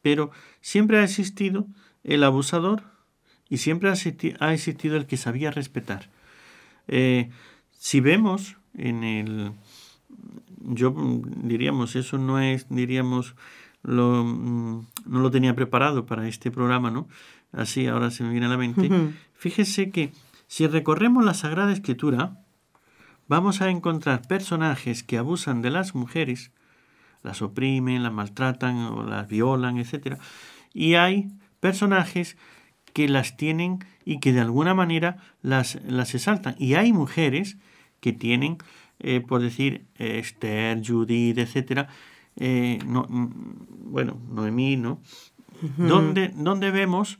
pero 0.01 0.31
siempre 0.59 0.99
ha 0.99 1.03
existido 1.03 1.65
el 2.03 2.23
abusador 2.23 2.83
y 3.49 3.57
siempre 3.57 3.89
ha 3.89 4.53
existido 4.53 4.97
el 4.97 5.05
que 5.05 5.17
sabía 5.17 5.51
respetar. 5.51 6.09
Eh, 6.89 7.29
si 7.71 8.01
vemos 8.01 8.57
en 8.77 9.03
el, 9.03 9.51
yo 10.59 10.93
diríamos, 11.37 11.95
eso 11.95 12.17
no 12.17 12.39
es, 12.39 12.67
diríamos, 12.69 13.35
lo, 13.83 14.25
mm, 14.25 14.87
no 15.05 15.19
lo 15.19 15.31
tenía 15.31 15.55
preparado 15.55 16.05
para 16.05 16.27
este 16.27 16.51
programa, 16.51 16.91
¿no? 16.91 17.07
Así 17.57 17.87
ahora 17.87 18.11
se 18.11 18.23
me 18.23 18.29
viene 18.29 18.45
a 18.45 18.49
la 18.49 18.57
mente. 18.57 18.89
Fíjese 19.33 19.89
que 19.89 20.11
si 20.45 20.67
recorremos 20.67 21.25
la 21.25 21.33
Sagrada 21.33 21.73
Escritura, 21.73 22.43
vamos 23.27 23.61
a 23.61 23.69
encontrar 23.69 24.27
personajes 24.27 25.01
que 25.01 25.17
abusan 25.17 25.63
de 25.63 25.71
las 25.71 25.95
mujeres, 25.95 26.51
las 27.23 27.41
oprimen, 27.41 28.03
las 28.03 28.13
maltratan 28.13 28.77
o 28.77 29.03
las 29.03 29.27
violan, 29.27 29.79
etc. 29.79 30.19
Y 30.71 30.93
hay 30.93 31.29
personajes 31.59 32.37
que 32.93 33.09
las 33.09 33.37
tienen 33.37 33.79
y 34.05 34.19
que 34.19 34.33
de 34.33 34.41
alguna 34.41 34.75
manera 34.75 35.17
las, 35.41 35.79
las 35.83 36.13
exaltan. 36.13 36.55
Y 36.59 36.75
hay 36.75 36.93
mujeres 36.93 37.57
que 38.01 38.13
tienen, 38.13 38.59
eh, 38.99 39.19
por 39.19 39.41
decir, 39.41 39.87
Esther, 39.95 40.79
Judith, 40.85 41.39
etc. 41.39 41.87
Eh, 42.35 42.77
no, 42.85 43.07
mm, 43.09 43.91
bueno, 43.91 44.21
Noemí, 44.29 44.77
¿no? 44.77 45.01
donde, 45.77 46.27
donde 46.35 46.69
vemos 46.69 47.17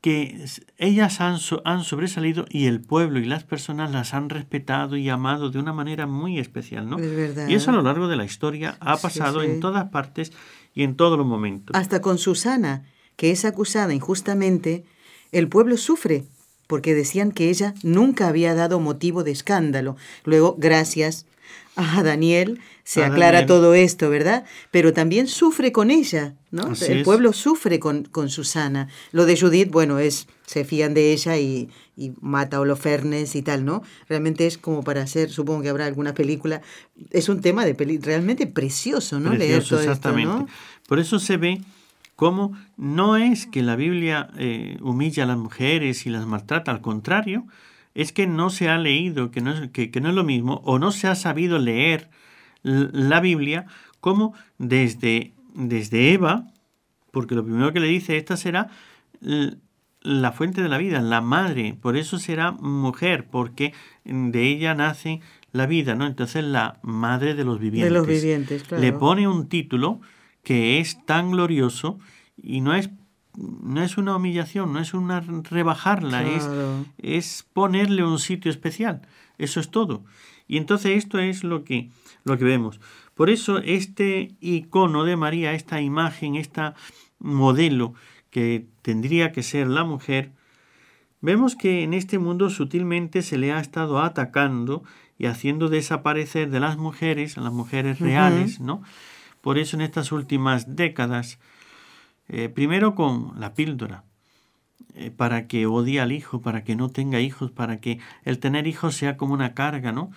que 0.00 0.44
ellas 0.76 1.20
han, 1.20 1.38
han, 1.64 1.82
sobresalido 1.82 2.46
y 2.48 2.66
el 2.66 2.80
pueblo 2.80 3.18
y 3.18 3.24
las 3.24 3.42
personas 3.42 3.90
las 3.90 4.14
han 4.14 4.30
respetado 4.30 4.96
y 4.96 5.08
amado 5.08 5.50
de 5.50 5.58
una 5.58 5.72
manera 5.72 6.06
muy 6.06 6.38
especial, 6.38 6.88
¿no? 6.88 6.98
Y 7.00 7.54
eso 7.54 7.70
a 7.70 7.74
lo 7.74 7.82
largo 7.82 8.06
de 8.06 8.16
la 8.16 8.24
historia 8.24 8.76
ha 8.80 8.96
pasado 8.96 9.42
en 9.42 9.58
todas 9.58 9.90
partes 9.90 10.32
y 10.74 10.84
en 10.84 10.94
todos 10.94 11.18
los 11.18 11.26
momentos. 11.26 11.74
Hasta 11.76 12.00
con 12.00 12.18
Susana, 12.18 12.84
que 13.16 13.32
es 13.32 13.44
acusada 13.44 13.92
injustamente, 13.92 14.84
el 15.32 15.48
pueblo 15.48 15.76
sufre 15.76 16.26
porque 16.68 16.94
decían 16.94 17.32
que 17.32 17.48
ella 17.48 17.74
nunca 17.82 18.28
había 18.28 18.54
dado 18.54 18.78
motivo 18.78 19.24
de 19.24 19.32
escándalo. 19.32 19.96
Luego, 20.24 20.54
gracias 20.58 21.26
a 21.76 22.02
Daniel, 22.02 22.60
se 22.84 23.04
aclara 23.04 23.46
todo 23.46 23.74
esto, 23.74 24.08
¿verdad? 24.10 24.44
Pero 24.70 24.92
también 24.92 25.26
sufre 25.26 25.72
con 25.72 25.90
ella, 25.90 26.34
¿no? 26.50 26.72
el 26.88 27.02
pueblo 27.02 27.32
sufre 27.32 27.78
con, 27.78 28.04
con, 28.04 28.30
Susana. 28.30 28.88
Lo 29.12 29.26
de 29.26 29.38
Judith, 29.38 29.70
bueno, 29.70 29.98
es 29.98 30.26
se 30.46 30.64
fían 30.64 30.94
de 30.94 31.12
ella 31.12 31.36
y, 31.36 31.68
y 31.96 32.12
mata 32.22 32.56
a 32.56 32.60
Holofernes 32.60 33.36
y 33.36 33.42
tal, 33.42 33.66
¿no? 33.66 33.82
Realmente 34.08 34.46
es 34.46 34.56
como 34.56 34.82
para 34.82 35.02
hacer, 35.02 35.28
supongo 35.30 35.62
que 35.62 35.68
habrá 35.68 35.84
alguna 35.84 36.14
película, 36.14 36.62
es 37.10 37.28
un 37.28 37.42
tema 37.42 37.66
de 37.66 37.74
peli 37.74 37.98
realmente 37.98 38.46
precioso, 38.46 39.20
¿no? 39.20 39.34
Leer 39.34 39.62
todo 39.62 39.80
exactamente. 39.80 40.50
Por 40.86 40.98
eso 40.98 41.18
se 41.18 41.36
ve 41.36 41.60
cómo 42.16 42.56
no 42.78 43.16
es 43.16 43.46
que 43.46 43.62
la 43.62 43.76
Biblia 43.76 44.30
eh, 44.38 44.78
humilla 44.80 45.24
a 45.24 45.26
las 45.26 45.36
mujeres 45.36 46.06
y 46.06 46.10
las 46.10 46.26
maltrata, 46.26 46.70
al 46.70 46.80
contrario, 46.80 47.46
es 47.98 48.12
que 48.12 48.28
no 48.28 48.48
se 48.48 48.68
ha 48.68 48.78
leído, 48.78 49.32
que 49.32 49.40
no 49.40 49.50
es, 49.50 49.70
que, 49.70 49.90
no 50.00 50.10
es 50.10 50.14
lo 50.14 50.22
mismo, 50.22 50.62
o 50.64 50.78
no 50.78 50.92
se 50.92 51.08
ha 51.08 51.16
sabido 51.16 51.58
leer 51.58 52.10
la 52.62 53.18
Biblia 53.18 53.66
como 53.98 54.34
desde, 54.56 55.32
desde 55.52 56.12
Eva, 56.12 56.46
porque 57.10 57.34
lo 57.34 57.44
primero 57.44 57.72
que 57.72 57.80
le 57.80 57.88
dice, 57.88 58.16
esta 58.16 58.36
será 58.36 58.68
la 60.00 60.30
fuente 60.30 60.62
de 60.62 60.68
la 60.68 60.78
vida, 60.78 61.00
la 61.00 61.20
madre, 61.20 61.76
por 61.82 61.96
eso 61.96 62.20
será 62.20 62.52
mujer, 62.52 63.26
porque 63.28 63.74
de 64.04 64.44
ella 64.44 64.76
nace 64.76 65.20
la 65.50 65.66
vida, 65.66 65.96
¿no? 65.96 66.06
Entonces 66.06 66.44
la 66.44 66.78
madre 66.82 67.34
de 67.34 67.42
los 67.42 67.58
vivientes. 67.58 67.92
De 67.92 67.98
los 67.98 68.06
vivientes, 68.06 68.62
claro. 68.62 68.80
Le 68.80 68.92
pone 68.92 69.26
un 69.26 69.48
título 69.48 70.00
que 70.44 70.78
es 70.78 71.04
tan 71.04 71.32
glorioso 71.32 71.98
y 72.36 72.60
no 72.60 72.76
es 72.76 72.90
no 73.38 73.82
es 73.82 73.98
una 73.98 74.16
humillación, 74.16 74.72
no 74.72 74.80
es 74.80 74.94
una 74.94 75.20
rebajarla, 75.20 76.26
es, 76.26 76.48
es 76.98 77.46
ponerle 77.52 78.02
un 78.04 78.18
sitio 78.18 78.50
especial. 78.50 79.02
Eso 79.38 79.60
es 79.60 79.70
todo. 79.70 80.04
Y 80.48 80.56
entonces 80.56 80.96
esto 80.96 81.18
es 81.18 81.44
lo 81.44 81.62
que, 81.62 81.90
lo 82.24 82.36
que 82.36 82.44
vemos. 82.44 82.80
Por 83.14 83.30
eso 83.30 83.58
este 83.58 84.32
icono 84.40 85.04
de 85.04 85.16
María, 85.16 85.52
esta 85.52 85.80
imagen, 85.80 86.34
esta 86.34 86.74
modelo 87.18 87.94
que 88.30 88.66
tendría 88.82 89.32
que 89.32 89.42
ser 89.42 89.68
la 89.68 89.84
mujer, 89.84 90.32
vemos 91.20 91.54
que 91.54 91.82
en 91.82 91.94
este 91.94 92.18
mundo 92.18 92.50
sutilmente 92.50 93.22
se 93.22 93.38
le 93.38 93.52
ha 93.52 93.60
estado 93.60 94.00
atacando 94.00 94.82
y 95.18 95.26
haciendo 95.26 95.68
desaparecer 95.68 96.50
de 96.50 96.60
las 96.60 96.76
mujeres, 96.76 97.38
a 97.38 97.40
las 97.40 97.52
mujeres 97.52 98.00
reales, 98.00 98.60
¿no? 98.60 98.82
Por 99.40 99.58
eso 99.58 99.76
en 99.76 99.82
estas 99.82 100.12
últimas 100.12 100.76
décadas 100.76 101.38
eh, 102.28 102.48
primero 102.48 102.94
con 102.94 103.32
la 103.38 103.54
píldora, 103.54 104.04
eh, 104.94 105.10
para 105.10 105.46
que 105.46 105.66
odie 105.66 106.00
al 106.00 106.12
hijo, 106.12 106.40
para 106.40 106.64
que 106.64 106.76
no 106.76 106.90
tenga 106.90 107.20
hijos, 107.20 107.50
para 107.50 107.80
que 107.80 108.00
el 108.24 108.38
tener 108.38 108.66
hijos 108.66 108.96
sea 108.96 109.16
como 109.16 109.34
una 109.34 109.54
carga, 109.54 109.92
¿no? 109.92 110.10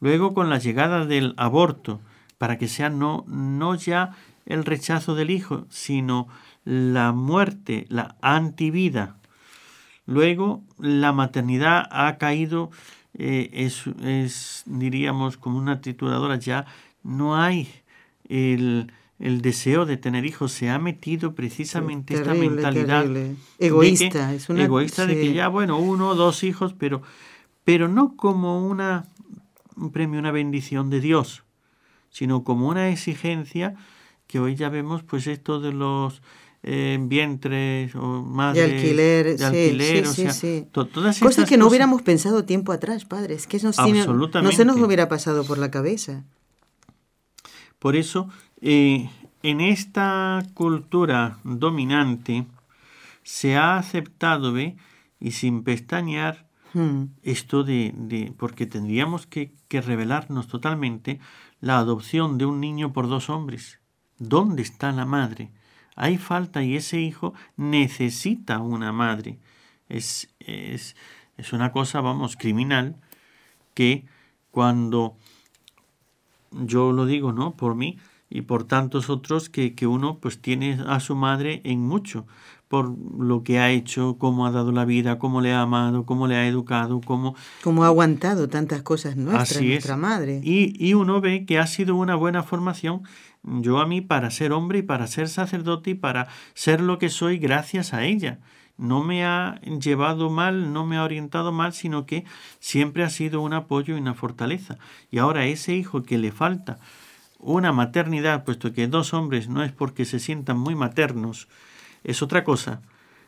Luego 0.00 0.34
con 0.34 0.50
la 0.50 0.58
llegada 0.58 1.06
del 1.06 1.34
aborto, 1.36 2.00
para 2.38 2.58
que 2.58 2.68
sea 2.68 2.90
no, 2.90 3.24
no 3.28 3.74
ya 3.74 4.16
el 4.46 4.64
rechazo 4.64 5.14
del 5.14 5.30
hijo, 5.30 5.66
sino 5.70 6.28
la 6.64 7.12
muerte, 7.12 7.86
la 7.88 8.16
antivida. 8.20 9.16
Luego 10.06 10.62
la 10.78 11.12
maternidad 11.12 11.86
ha 11.90 12.18
caído, 12.18 12.70
eh, 13.16 13.50
es, 13.52 13.86
es, 14.02 14.64
diríamos, 14.66 15.36
como 15.36 15.58
una 15.58 15.80
trituradora, 15.80 16.36
ya 16.36 16.66
no 17.02 17.36
hay 17.36 17.68
el, 18.28 18.92
el 19.24 19.40
deseo 19.40 19.86
de 19.86 19.96
tener 19.96 20.26
hijos 20.26 20.52
se 20.52 20.68
ha 20.68 20.78
metido 20.78 21.34
precisamente 21.34 22.12
esta 22.12 22.34
mentalidad 22.34 23.06
egoísta, 23.58 24.30
de 24.30 24.38
que, 24.38 24.62
egoísta 24.62 25.06
de 25.06 25.14
que 25.14 25.32
ya 25.32 25.48
bueno 25.48 25.78
uno 25.78 26.10
o 26.10 26.14
dos 26.14 26.44
hijos, 26.44 26.74
pero 26.78 27.00
pero 27.64 27.88
no 27.88 28.16
como 28.16 28.66
una 28.66 29.06
un 29.76 29.90
premio, 29.92 30.20
una 30.20 30.30
bendición 30.30 30.90
de 30.90 31.00
Dios, 31.00 31.42
sino 32.10 32.44
como 32.44 32.68
una 32.68 32.90
exigencia 32.90 33.74
que 34.26 34.40
hoy 34.40 34.56
ya 34.56 34.68
vemos, 34.68 35.02
pues 35.02 35.26
esto 35.26 35.58
de 35.58 35.72
los 35.72 36.20
eh, 36.62 36.98
vientres 37.00 37.94
o 37.94 38.22
madres 38.22 38.68
de 38.68 38.76
alquiler, 38.76 39.38
de 39.38 39.44
alquiler 39.44 40.06
sí, 40.06 40.30
sí, 40.32 40.66
todas 40.70 41.18
cosas 41.18 41.48
que 41.48 41.56
no 41.56 41.68
hubiéramos 41.68 42.02
pensado 42.02 42.44
tiempo 42.44 42.72
atrás, 42.72 43.06
padres, 43.06 43.46
que 43.46 43.58
no 43.58 43.72
se 43.72 44.64
nos 44.66 44.76
hubiera 44.76 45.08
pasado 45.08 45.44
por 45.44 45.56
la 45.56 45.70
cabeza. 45.70 46.24
Por 47.78 47.96
eso 47.96 48.28
eh, 48.66 49.10
en 49.42 49.60
esta 49.60 50.42
cultura 50.54 51.38
dominante 51.44 52.46
se 53.22 53.58
ha 53.58 53.76
aceptado, 53.76 54.54
¿ve? 54.54 54.78
Y 55.20 55.32
sin 55.32 55.64
pestañear, 55.64 56.48
hmm. 56.72 57.04
esto 57.22 57.62
de, 57.62 58.32
porque 58.38 58.64
tendríamos 58.64 59.26
que, 59.26 59.52
que 59.68 59.82
revelarnos 59.82 60.48
totalmente 60.48 61.20
la 61.60 61.76
adopción 61.76 62.38
de 62.38 62.46
un 62.46 62.58
niño 62.58 62.94
por 62.94 63.06
dos 63.06 63.28
hombres. 63.28 63.80
¿Dónde 64.18 64.62
está 64.62 64.92
la 64.92 65.04
madre? 65.04 65.52
Hay 65.94 66.16
falta 66.16 66.62
y 66.62 66.74
ese 66.74 67.02
hijo 67.02 67.34
necesita 67.58 68.60
una 68.60 68.92
madre. 68.92 69.38
Es, 69.90 70.34
es, 70.40 70.96
es 71.36 71.52
una 71.52 71.70
cosa, 71.70 72.00
vamos, 72.00 72.36
criminal 72.36 72.96
que 73.74 74.06
cuando 74.50 75.18
yo 76.50 76.92
lo 76.92 77.04
digo, 77.04 77.32
¿no? 77.32 77.56
Por 77.56 77.74
mí, 77.74 77.98
y 78.34 78.42
por 78.42 78.64
tantos 78.64 79.08
otros 79.08 79.48
que, 79.48 79.74
que, 79.74 79.86
uno 79.86 80.18
pues 80.18 80.40
tiene 80.40 80.78
a 80.88 80.98
su 80.98 81.14
madre 81.14 81.62
en 81.64 81.80
mucho, 81.80 82.26
por 82.66 82.92
lo 83.16 83.44
que 83.44 83.60
ha 83.60 83.70
hecho, 83.70 84.16
cómo 84.18 84.44
ha 84.44 84.50
dado 84.50 84.72
la 84.72 84.84
vida, 84.84 85.20
cómo 85.20 85.40
le 85.40 85.52
ha 85.52 85.60
amado, 85.60 86.04
cómo 86.04 86.26
le 86.26 86.34
ha 86.34 86.48
educado, 86.48 87.00
cómo... 87.00 87.36
Cómo 87.62 87.84
ha 87.84 87.86
aguantado 87.86 88.48
tantas 88.48 88.82
cosas 88.82 89.16
nuestras, 89.16 89.62
nuestra 89.62 89.96
madre. 89.96 90.40
Y, 90.42 90.74
y 90.84 90.94
uno 90.94 91.20
ve 91.20 91.46
que 91.46 91.60
ha 91.60 91.68
sido 91.68 91.94
una 91.94 92.16
buena 92.16 92.42
formación, 92.42 93.02
yo 93.44 93.78
a 93.78 93.86
mí, 93.86 94.00
para 94.00 94.32
ser 94.32 94.52
hombre 94.52 94.80
y 94.80 94.82
para 94.82 95.06
ser 95.06 95.28
sacerdote 95.28 95.90
y 95.90 95.94
para 95.94 96.26
ser 96.54 96.80
lo 96.80 96.98
que 96.98 97.10
soy 97.10 97.38
gracias 97.38 97.94
a 97.94 98.04
ella 98.04 98.40
no 98.76 99.04
me 99.04 99.24
ha 99.24 99.60
llevado 99.60 100.30
mal, 100.30 100.72
no 100.72 100.84
me 100.84 100.96
ha 100.96 101.04
orientado 101.04 101.52
mal, 101.52 101.72
sino 101.72 102.06
que 102.06 102.24
siempre 102.58 103.04
ha 103.04 103.10
sido 103.10 103.40
un 103.40 103.52
apoyo 103.52 103.94
y 103.94 104.00
una 104.00 104.14
fortaleza. 104.14 104.78
Y 105.12 105.18
ahora 105.18 105.46
ese 105.46 105.74
hijo 105.74 106.02
que 106.02 106.18
le 106.18 106.32
falta 106.32 106.80
una 107.44 107.72
maternidad, 107.72 108.44
puesto 108.44 108.72
que 108.72 108.88
dos 108.88 109.12
hombres 109.12 109.48
no 109.48 109.62
es 109.62 109.72
porque 109.72 110.04
se 110.04 110.18
sientan 110.18 110.58
muy 110.58 110.74
maternos, 110.74 111.48
es 112.02 112.22
otra 112.22 112.42
cosa. 112.42 112.80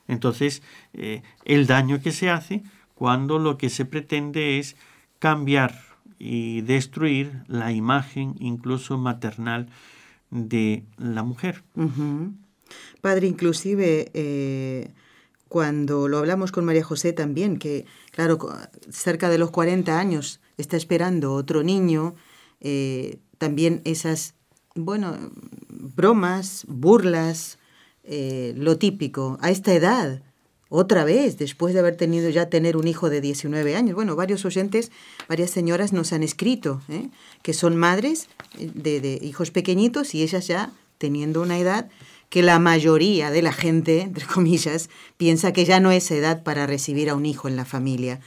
Entonces, 0.09 0.63
eh, 0.95 1.23
el 1.45 1.67
daño 1.67 2.01
que 2.01 2.13
se 2.13 2.31
hace 2.31 2.63
cuando 2.95 3.39
lo 3.39 3.59
que 3.59 3.69
se 3.69 3.85
pretende 3.85 4.59
es 4.59 4.77
cambiar 5.19 5.81
y 6.19 6.63
destruir 6.63 7.43
la 7.47 7.73
imagen 7.73 8.37
incluso 8.39 8.97
maternal 8.97 9.69
de 10.31 10.85
la 10.97 11.23
mujer. 11.23 11.63
Padre, 13.03 13.27
inclusive 13.27 14.11
eh, 14.15 14.93
cuando 15.49 16.09
lo 16.09 16.19
hablamos 16.19 16.53
con 16.53 16.65
María 16.65 16.85
José 16.85 17.13
también, 17.13 17.59
que 17.59 17.85
claro, 18.13 18.39
cerca 18.91 19.29
de 19.29 19.39
los 19.39 19.51
40 19.51 19.99
años 19.99 20.41
está 20.57 20.77
esperando 20.77 21.35
otro 21.35 21.63
niño, 21.63 22.15
eh, 22.61 23.19
también 23.39 23.83
esas, 23.85 24.35
bueno, 24.75 25.17
bromas, 25.69 26.65
burlas, 26.69 27.59
eh, 28.05 28.55
lo 28.57 28.79
típico, 28.79 29.39
a 29.41 29.51
esta 29.51 29.75
edad, 29.75 30.23
otra 30.69 31.05
vez, 31.05 31.39
después 31.39 31.75
de 31.75 31.81
haber 31.81 31.97
tenido 31.97 32.29
ya 32.31 32.49
tener 32.49 32.77
un 32.77 32.89
hijo 32.89 33.09
de 33.09 33.21
19 33.21 33.77
años. 33.77 33.95
Bueno, 33.95 34.17
varios 34.17 34.45
oyentes, 34.45 34.91
varias 35.29 35.51
señoras 35.51 35.93
nos 35.93 36.13
han 36.13 36.23
escrito 36.23 36.83
¿eh? 36.89 37.09
que 37.43 37.53
son 37.53 37.77
madres 37.77 38.29
de, 38.59 39.01
de, 39.01 39.19
hijos 39.23 39.53
pequeñitos 39.53 40.15
y 40.15 40.23
ellas 40.23 40.47
ya 40.49 40.73
teniendo 40.99 41.43
una 41.43 41.59
edad 41.59 41.89
que 42.31 42.43
la 42.43 42.59
mayoría 42.59 43.31
de 43.31 43.43
la 43.43 43.53
gente, 43.53 44.03
entre 44.03 44.27
comillas, 44.27 44.91
piensa 45.17 45.53
que 45.53 45.65
ya 45.65 45.79
no 45.79 45.93
es 45.93 46.11
edad 46.11 46.43
para 46.43 46.67
recibir 46.67 47.11
a 47.11 47.15
un 47.15 47.27
hijo 47.27 47.49
en 47.49 47.57
la 47.57 47.65
familia. 47.65 48.21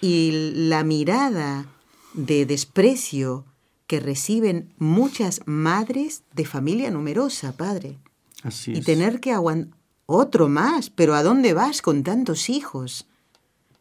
Y 0.00 0.52
la 0.54 0.84
mirada 0.84 1.66
de 2.14 2.46
desprecio 2.46 3.44
que 3.92 4.00
reciben 4.00 4.72
muchas 4.78 5.42
madres 5.44 6.22
de 6.34 6.46
familia 6.46 6.90
numerosa, 6.90 7.52
padre. 7.58 7.98
Así 8.42 8.72
y 8.72 8.80
tener 8.80 9.20
que 9.20 9.32
aguantar 9.32 9.76
otro 10.06 10.48
más, 10.48 10.88
pero 10.88 11.14
¿a 11.14 11.22
dónde 11.22 11.52
vas 11.52 11.82
con 11.82 12.02
tantos 12.02 12.48
hijos? 12.48 13.06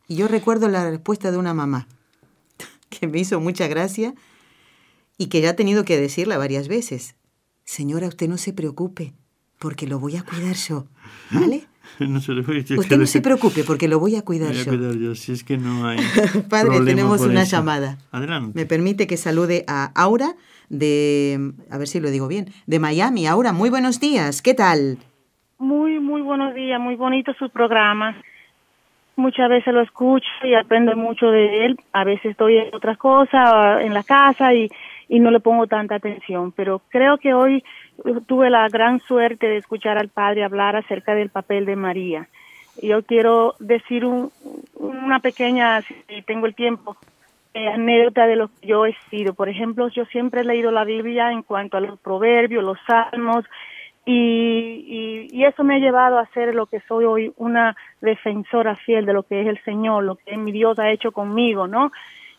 Y 0.10 0.18
yo 0.18 0.28
recuerdo 0.28 0.68
la 0.68 0.90
respuesta 0.90 1.32
de 1.32 1.38
una 1.38 1.54
mamá, 1.54 1.88
que 2.90 3.08
me 3.08 3.20
hizo 3.20 3.40
mucha 3.40 3.70
gracia 3.70 4.14
y 5.18 5.28
que 5.28 5.40
ya 5.40 5.52
ha 5.52 5.56
tenido 5.56 5.86
que 5.86 5.98
decirla 5.98 6.38
varias 6.38 6.68
veces. 6.68 7.16
Señora, 7.64 8.10
usted 8.10 8.28
no 8.28 8.38
se 8.38 8.52
preocupe, 8.52 9.14
porque 9.60 9.88
lo 9.88 9.98
voy 9.98 10.18
a 10.18 10.24
cuidar 10.24 10.58
yo, 10.58 10.88
¿vale? 11.32 11.70
No 12.00 12.20
se 12.20 12.32
usted 12.34 12.98
no 12.98 13.06
se 13.06 13.22
preocupe, 13.28 13.64
porque 13.64 13.88
lo 13.88 14.00
voy 14.00 14.16
a 14.16 14.24
cuidar 14.24 14.50
voy 14.50 14.60
a 14.60 14.64
yo. 14.64 14.72
Cuidar 14.72 14.96
yo. 14.96 15.16
Si 15.16 15.32
es 15.32 15.44
que 15.44 15.58
no 15.58 15.88
hay 15.88 15.98
Padre, 16.50 16.80
tenemos 16.86 17.22
una 17.22 17.44
eso. 17.44 17.58
llamada. 17.58 17.98
Adelante. 18.12 18.52
Me 18.56 18.66
permite 18.66 19.08
que 19.08 19.18
salude 19.18 19.64
a 19.68 19.92
Aura 19.96 20.34
de, 20.70 21.52
a 21.70 21.78
ver 21.78 21.88
si 21.88 22.00
lo 22.00 22.10
digo 22.10 22.28
bien, 22.28 22.48
de 22.66 22.80
Miami. 22.80 23.28
Aura, 23.28 23.52
muy 23.54 23.70
buenos 23.70 24.00
días, 24.00 24.42
¿qué 24.42 24.54
tal? 24.54 24.98
Muy, 25.60 26.00
muy 26.00 26.22
buenos 26.22 26.56
días, 26.56 26.80
muy 26.80 26.96
bonito 26.96 27.34
su 27.38 27.50
programa. 27.50 28.16
Muchas 29.18 29.50
veces 29.50 29.74
lo 29.74 29.82
escucho 29.82 30.26
y 30.44 30.56
aprendo 30.56 30.96
mucho 30.96 31.28
de 31.28 31.66
él. 31.66 31.78
A 31.92 32.04
veces 32.04 32.32
estoy 32.32 32.58
en 32.58 32.74
otras 32.74 32.98
cosas, 32.98 33.82
en 33.82 33.94
la 33.94 34.04
casa 34.04 34.54
y, 34.54 34.70
y 35.10 35.20
no 35.20 35.30
le 35.30 35.40
pongo 35.42 35.68
tanta 35.68 35.96
atención. 35.96 36.54
Pero 36.54 36.82
creo 36.90 37.18
que 37.18 37.34
hoy 37.34 37.64
tuve 38.28 38.50
la 38.50 38.68
gran 38.70 39.00
suerte 39.00 39.48
de 39.48 39.58
escuchar 39.58 39.98
al 39.98 40.10
padre 40.10 40.44
hablar 40.44 40.76
acerca 40.76 41.16
del 41.16 41.30
papel 41.30 41.66
de 41.66 41.76
María. 41.76 42.28
Yo 42.82 43.04
quiero 43.04 43.56
decir 43.60 44.06
un, 44.06 44.32
una 44.76 45.20
pequeña, 45.20 45.82
si 45.82 46.22
tengo 46.26 46.46
el 46.46 46.56
tiempo, 46.56 46.98
eh, 47.54 47.68
anécdota 47.68 48.28
de 48.28 48.38
lo 48.38 48.48
que 48.48 48.68
yo 48.68 48.86
he 48.86 48.96
sido. 49.10 49.34
Por 49.34 49.50
ejemplo, 49.50 49.90
yo 49.90 50.06
siempre 50.06 50.42
he 50.42 50.46
leído 50.46 50.72
la 50.72 50.86
Biblia 50.86 51.32
en 51.32 51.44
cuanto 51.44 51.78
a 51.78 51.82
los 51.82 52.00
proverbios, 52.00 52.64
los 52.64 52.78
salmos, 52.88 53.46
y, 54.04 54.14
y, 54.14 55.28
y, 55.32 55.46
eso 55.46 55.64
me 55.64 55.76
ha 55.76 55.80
llevado 55.80 56.18
a 56.18 56.26
ser 56.28 56.56
lo 56.56 56.66
que 56.66 56.80
soy 56.88 57.06
hoy, 57.06 57.34
una 57.38 57.76
defensora 58.02 58.76
fiel 58.76 59.06
de 59.06 59.14
lo 59.14 59.22
que 59.24 59.42
es 59.42 59.48
el 59.48 59.64
Señor, 59.64 60.04
lo 60.04 60.16
que 60.16 60.38
mi 60.38 60.52
Dios 60.52 60.80
ha 60.80 60.90
hecho 60.90 61.12
conmigo, 61.12 61.68
¿no? 61.68 61.92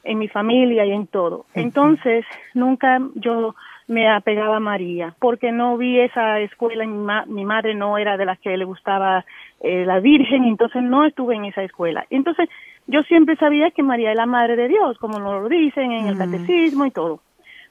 En 0.02 0.18
mi 0.18 0.26
familia 0.26 0.84
y 0.84 0.90
en 0.90 1.06
todo. 1.06 1.46
Entonces, 1.54 2.24
nunca 2.54 2.98
yo 3.14 3.54
me 3.88 4.08
apegaba 4.08 4.56
a 4.56 4.60
María, 4.60 5.14
porque 5.18 5.52
no 5.52 5.76
vi 5.76 6.00
esa 6.00 6.40
escuela, 6.40 6.86
mi, 6.86 6.96
ma 6.96 7.24
mi 7.26 7.44
madre 7.44 7.74
no 7.74 7.98
era 7.98 8.16
de 8.16 8.24
las 8.24 8.38
que 8.38 8.56
le 8.56 8.64
gustaba 8.64 9.24
eh, 9.60 9.84
la 9.86 10.00
Virgen, 10.00 10.44
entonces 10.44 10.82
no 10.82 11.04
estuve 11.04 11.34
en 11.34 11.46
esa 11.46 11.62
escuela. 11.62 12.06
Entonces, 12.10 12.48
yo 12.86 13.02
siempre 13.02 13.36
sabía 13.36 13.70
que 13.70 13.82
María 13.82 14.10
es 14.10 14.16
la 14.16 14.26
Madre 14.26 14.56
de 14.56 14.68
Dios, 14.68 14.98
como 14.98 15.18
nos 15.18 15.42
lo 15.42 15.48
dicen 15.48 15.92
en 15.92 16.06
el 16.06 16.18
catecismo 16.18 16.86
y 16.86 16.90
todo. 16.90 17.20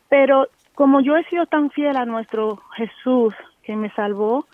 Pero 0.10 0.48
como 0.76 1.02
yo 1.02 1.18
he 1.18 1.24
sido 1.26 1.46
tan 1.46 1.70
fiel 1.70 1.98
a 1.98 2.06
nuestro 2.06 2.62
Jesús, 2.76 3.34
que 3.64 3.76
me 3.76 3.90
salvó, 3.92 4.46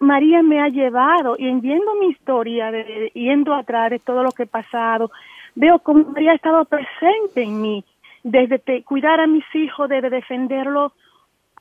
María 0.00 0.42
me 0.42 0.60
ha 0.60 0.68
llevado 0.68 1.36
y 1.38 1.48
viendo 1.60 1.94
mi 1.94 2.08
historia, 2.08 2.70
de, 2.70 2.84
de, 2.84 3.12
yendo 3.14 3.54
atrás 3.54 3.90
de 3.90 4.00
todo 4.00 4.22
lo 4.22 4.32
que 4.32 4.42
he 4.42 4.46
pasado, 4.46 5.10
veo 5.54 5.78
cómo 5.78 6.04
María 6.04 6.32
ha 6.32 6.34
estado 6.34 6.64
presente 6.64 7.42
en 7.42 7.60
mí, 7.60 7.84
desde 8.22 8.58
te, 8.58 8.82
cuidar 8.84 9.20
a 9.20 9.26
mis 9.26 9.44
hijos, 9.54 9.88
desde 9.88 10.10
defenderlos 10.10 10.92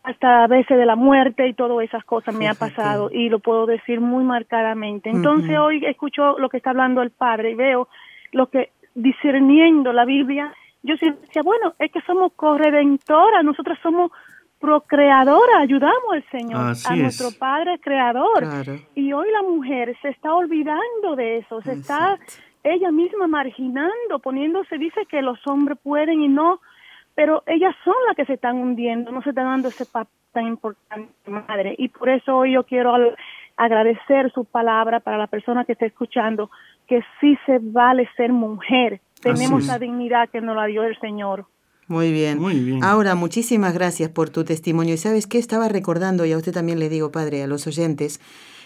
hasta 0.03 0.43
a 0.43 0.47
veces 0.47 0.77
de 0.77 0.85
la 0.85 0.95
muerte 0.95 1.47
y 1.47 1.53
todas 1.53 1.83
esas 1.83 2.03
cosas 2.03 2.33
me 2.33 2.47
ha 2.47 2.55
pasado 2.55 3.09
y 3.11 3.29
lo 3.29 3.39
puedo 3.39 3.65
decir 3.67 4.01
muy 4.01 4.23
marcadamente. 4.23 5.09
Entonces 5.09 5.51
uh 5.51 5.53
-huh. 5.53 5.65
hoy 5.65 5.85
escucho 5.85 6.39
lo 6.39 6.49
que 6.49 6.57
está 6.57 6.71
hablando 6.71 7.01
el 7.03 7.11
Padre 7.11 7.51
y 7.51 7.55
veo 7.55 7.87
lo 8.31 8.47
que 8.47 8.71
discerniendo 8.95 9.93
la 9.93 10.05
Biblia, 10.05 10.53
yo 10.83 10.97
siempre 10.97 11.27
decía, 11.27 11.43
bueno, 11.43 11.73
es 11.77 11.91
que 11.91 12.01
somos 12.01 12.33
corredentoras, 12.33 13.43
nosotros 13.43 13.77
somos 13.83 14.11
procreadora, 14.59 15.59
ayudamos 15.59 16.13
al 16.13 16.23
Señor, 16.29 16.61
Así 16.69 16.93
a 16.93 16.95
es. 16.95 17.01
nuestro 17.01 17.29
Padre 17.37 17.79
creador. 17.79 18.39
Claro. 18.39 18.79
Y 18.95 19.11
hoy 19.13 19.27
la 19.31 19.41
mujer 19.41 19.95
se 20.01 20.09
está 20.09 20.33
olvidando 20.33 21.15
de 21.15 21.39
eso, 21.39 21.61
se 21.61 21.73
está 21.73 22.17
ella 22.63 22.91
misma 22.91 23.27
marginando, 23.27 24.19
poniéndose, 24.21 24.77
dice 24.77 25.05
que 25.09 25.21
los 25.21 25.39
hombres 25.47 25.77
pueden 25.81 26.21
y 26.21 26.27
no, 26.27 26.59
pero 27.15 27.43
ellas 27.45 27.75
son 27.83 27.95
las 28.07 28.15
que 28.15 28.25
se 28.25 28.33
están 28.33 28.57
hundiendo, 28.57 29.11
no 29.11 29.21
se 29.21 29.29
están 29.29 29.45
dando 29.45 29.67
ese 29.67 29.85
papel 29.85 30.13
tan 30.31 30.47
importante, 30.47 31.11
madre. 31.27 31.75
Y 31.77 31.89
por 31.89 32.09
eso 32.09 32.37
hoy 32.37 32.53
yo 32.53 32.63
quiero 32.63 32.93
agradecer 33.57 34.31
su 34.33 34.45
palabra 34.45 34.99
para 34.99 35.17
la 35.17 35.27
persona 35.27 35.65
que 35.65 35.73
está 35.73 35.85
escuchando, 35.85 36.49
que 36.87 37.01
sí 37.19 37.37
se 37.45 37.59
vale 37.61 38.09
ser 38.15 38.31
mujer. 38.31 39.01
Tenemos 39.21 39.67
la 39.67 39.77
dignidad 39.77 40.29
que 40.29 40.41
nos 40.41 40.55
la 40.55 40.65
dio 40.65 40.83
el 40.83 40.99
Señor. 40.99 41.45
Muy 41.87 42.11
bien. 42.11 42.39
Muy 42.39 42.57
bien. 42.59 42.83
Ahora, 42.83 43.15
muchísimas 43.15 43.73
gracias 43.73 44.09
por 44.09 44.29
tu 44.29 44.45
testimonio. 44.45 44.93
Y 44.93 44.97
sabes 44.97 45.27
qué 45.27 45.37
estaba 45.37 45.67
recordando, 45.67 46.25
y 46.25 46.31
a 46.31 46.37
usted 46.37 46.53
también 46.53 46.79
le 46.79 46.89
digo, 46.89 47.11
padre, 47.11 47.43
a 47.43 47.47
los 47.47 47.67
oyentes, 47.67 48.21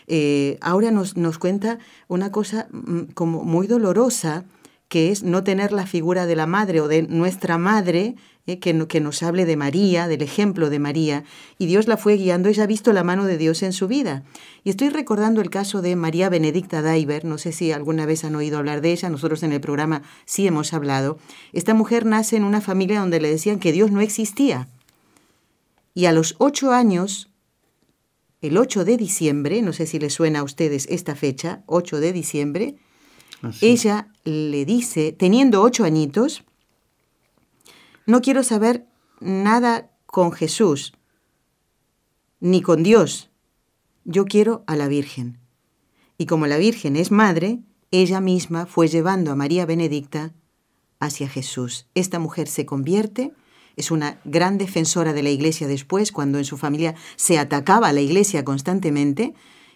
eh, 0.08 0.58
ahora 0.62 0.92
nos, 0.92 1.18
nos 1.18 1.38
cuenta 1.38 1.80
una 2.08 2.32
cosa 2.32 2.68
mm, 2.72 3.14
como 3.14 3.44
muy 3.44 3.68
dolorosa, 3.68 4.46
que 4.88 5.12
es 5.12 5.24
no 5.24 5.44
tener 5.44 5.72
la 5.72 5.88
figura 5.88 6.26
de 6.26 6.36
la 6.36 6.46
madre 6.46 6.80
o 6.82 6.88
de 6.88 7.04
nuestra 7.04 7.58
madre, 7.58 8.16
eh, 8.48 8.60
que, 8.60 8.88
que 8.88 9.02
nos 9.02 9.24
hable 9.24 9.46
de 9.46 9.58
María, 9.58 10.08
del 10.08 10.22
ejemplo 10.22 10.70
de 10.70 10.78
María, 10.78 11.24
y 11.58 11.66
Dios 11.66 11.88
la 11.88 11.98
fue 11.98 12.16
guiando, 12.18 12.50
ella 12.50 12.64
ha 12.64 12.68
visto 12.68 12.94
la 12.94 13.04
mano 13.04 13.26
de 13.26 13.40
Dios 13.40 13.64
en 13.64 13.74
su 13.74 13.88
vida. 13.88 14.24
Y 14.64 14.70
estoy 14.70 14.90
recordando 14.90 15.42
el 15.42 15.50
caso 15.50 15.82
de 15.82 15.96
María 15.96 16.30
Benedicta 16.30 16.84
Diver, 16.84 17.26
no 17.26 17.40
sé 17.40 17.52
si 17.52 17.72
alguna 17.72 18.06
vez 18.06 18.24
han 18.24 18.36
oído 18.36 18.60
hablar 18.60 18.82
de 18.82 18.92
ella, 18.92 19.10
nosotros 19.10 19.42
en 19.42 19.52
el 19.52 19.62
programa 19.62 20.04
sí 20.26 20.46
hemos 20.46 20.74
hablado. 20.74 21.18
Esta 21.54 21.74
mujer 21.74 22.06
nace 22.06 22.38
en 22.38 22.44
una 22.44 22.62
familia 22.62 23.00
donde 23.00 23.20
le 23.20 23.32
decían 23.32 23.60
que 23.60 23.72
Dios 23.72 23.90
no 23.92 24.02
existía. 24.02 24.68
Y 25.96 26.06
a 26.06 26.12
los 26.12 26.36
ocho 26.38 26.72
años, 26.72 27.30
el 28.48 28.58
8 28.58 28.86
de 28.86 28.98
diciembre, 28.98 29.62
no 29.62 29.74
sé 29.74 29.86
si 29.86 30.00
le 30.00 30.10
suena 30.10 30.40
a 30.40 30.44
ustedes 30.44 30.88
esta 30.90 31.16
fecha, 31.16 31.64
8 31.66 32.00
de 32.00 32.14
diciembre, 32.14 32.76
Así. 33.42 33.68
ella 33.68 34.08
le 34.24 34.66
dice, 34.66 35.12
teniendo 35.12 35.62
ocho 35.62 35.84
añitos, 35.84 36.44
no 38.06 38.22
quiero 38.22 38.44
saber 38.44 38.86
nada 39.20 39.92
con 40.06 40.32
Jesús, 40.32 40.94
ni 42.40 42.62
con 42.62 42.84
Dios, 42.84 43.30
yo 44.04 44.26
quiero 44.26 44.64
a 44.68 44.76
la 44.76 44.88
Virgen. 44.88 45.40
Y 46.18 46.28
como 46.28 46.48
la 46.48 46.58
Virgen 46.58 46.96
es 46.96 47.12
madre, 47.12 47.60
ella 47.92 48.22
misma 48.22 48.66
fue 48.66 48.88
llevando 48.88 49.32
a 49.32 49.36
María 49.36 49.66
Benedicta 49.66 50.34
hacia 51.00 51.28
Jesús. 51.28 51.88
Esta 51.96 52.20
mujer 52.20 52.48
se 52.48 52.66
convierte, 52.66 53.34
es 53.76 53.92
una 53.92 54.20
gran 54.26 54.58
defensora 54.58 55.14
de 55.14 55.24
la 55.24 55.30
iglesia 55.30 55.68
después, 55.68 56.12
cuando 56.12 56.38
en 56.38 56.46
su 56.46 56.58
familia 56.58 56.96
se 57.16 57.38
atacaba 57.38 57.90
a 57.90 57.94
la 57.94 58.02
iglesia 58.02 58.46
constantemente, 58.46 59.34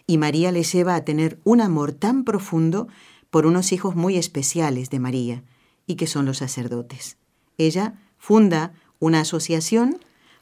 y 0.07 0.17
María 0.17 0.51
le 0.51 0.63
lleva 0.63 0.95
a 0.95 1.05
tener 1.05 1.39
un 1.43 1.61
amor 1.61 1.91
tan 1.91 2.23
profundo 2.23 2.87
por 3.29 3.45
unos 3.45 3.71
hijos 3.71 3.95
muy 3.95 4.17
especiales 4.17 4.89
de 4.89 4.99
María, 4.99 5.43
y 5.85 5.95
que 5.95 6.07
son 6.07 6.25
los 6.25 6.37
sacerdotes. 6.37 7.17
Ella 7.57 7.93
funda 8.17 8.73
una 8.99 9.21
asociación 9.21 9.97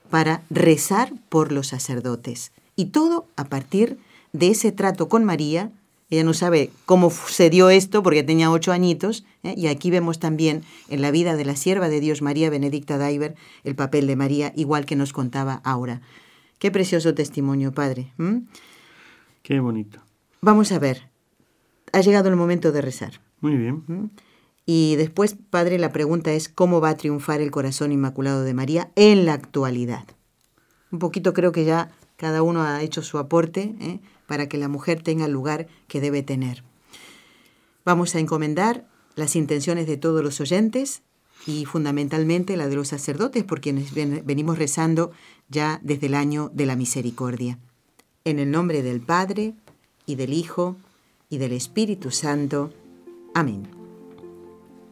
para 0.10 0.44
rezar 0.50 1.14
por 1.30 1.52
los 1.52 1.68
sacerdotes. 1.68 2.52
Y 2.76 2.86
todo 2.86 3.28
a 3.36 3.46
partir 3.46 3.98
de 4.34 4.50
ese 4.50 4.72
trato 4.72 5.10
con 5.10 5.24
María. 5.24 5.72
Ella 6.10 6.24
no 6.24 6.34
sabe 6.34 6.72
cómo 6.86 7.10
se 7.10 7.50
dio 7.50 7.70
esto 7.70 8.02
porque 8.02 8.24
tenía 8.24 8.50
ocho 8.50 8.72
añitos. 8.72 9.26
¿eh? 9.44 9.54
Y 9.58 9.68
aquí 9.68 9.92
vemos 9.92 10.20
también 10.20 10.64
en 10.90 11.02
la 11.02 11.12
vida 11.12 11.36
de 11.36 11.44
la 11.44 11.56
sierva 11.56 11.90
de 11.90 12.00
Dios 12.00 12.22
María 12.22 12.50
Benedicta 12.50 12.98
Diver 12.98 13.36
el 13.64 13.76
papel 13.76 14.08
de 14.08 14.16
María, 14.16 14.54
igual 14.56 14.86
que 14.86 14.96
nos 14.96 15.12
contaba 15.12 15.62
ahora. 15.64 16.02
Qué 16.60 16.72
precioso 16.72 17.14
testimonio, 17.14 17.74
padre. 17.74 18.14
¿Mm? 18.18 18.38
Qué 19.44 19.60
bonito. 19.60 20.00
Vamos 20.42 20.72
a 20.72 20.80
ver. 20.80 21.10
Ha 21.92 22.02
llegado 22.02 22.30
el 22.30 22.36
momento 22.36 22.72
de 22.72 22.82
rezar. 22.82 23.22
Muy 23.42 23.58
bien. 23.58 23.84
¿Mm? 23.88 24.06
Y 24.66 24.98
después, 24.98 25.38
Padre, 25.50 25.80
la 25.80 25.94
pregunta 25.94 26.34
es 26.34 26.50
cómo 26.50 26.82
va 26.82 26.90
a 26.90 26.98
triunfar 26.98 27.40
el 27.40 27.52
corazón 27.52 27.94
inmaculado 27.94 28.44
de 28.44 28.54
María 28.54 28.92
en 28.96 29.26
la 29.26 29.34
actualidad. 29.34 30.06
Un 30.92 31.00
poquito 31.00 31.34
creo 31.34 31.54
que 31.54 31.64
ya 31.64 31.92
cada 32.18 32.42
uno 32.42 32.64
ha 32.64 32.82
hecho 32.82 33.02
su 33.02 33.18
aporte 33.18 33.76
¿eh? 33.80 34.00
Para 34.28 34.48
que 34.48 34.58
la 34.58 34.68
mujer 34.68 35.02
tenga 35.02 35.26
el 35.26 35.32
lugar 35.32 35.68
que 35.88 36.02
debe 36.02 36.22
tener. 36.22 36.64
Vamos 37.84 38.14
a 38.16 38.20
encomendar 38.20 38.88
las 39.16 39.36
intenciones 39.36 39.88
de 39.88 39.98
todos 39.98 40.24
los 40.24 40.40
oyentes 40.40 41.02
y 41.46 41.66
fundamentalmente 41.66 42.58
la 42.58 42.68
de 42.68 42.76
los 42.76 42.90
sacerdotes, 42.90 43.44
por 43.44 43.62
quienes 43.62 43.94
venimos 43.94 44.60
rezando 44.60 45.12
ya 45.50 45.80
desde 45.82 46.08
el 46.08 46.14
año 46.14 46.52
de 46.54 46.66
la 46.66 46.76
misericordia. 46.76 47.58
En 48.26 48.40
el 48.40 48.52
nombre 48.52 48.84
del 48.84 49.00
Padre, 49.00 49.56
y 50.06 50.16
del 50.16 50.34
Hijo, 50.34 50.76
y 51.30 51.38
del 51.38 51.54
Espíritu 51.54 52.12
Santo. 52.12 52.72
Amén. 53.34 53.68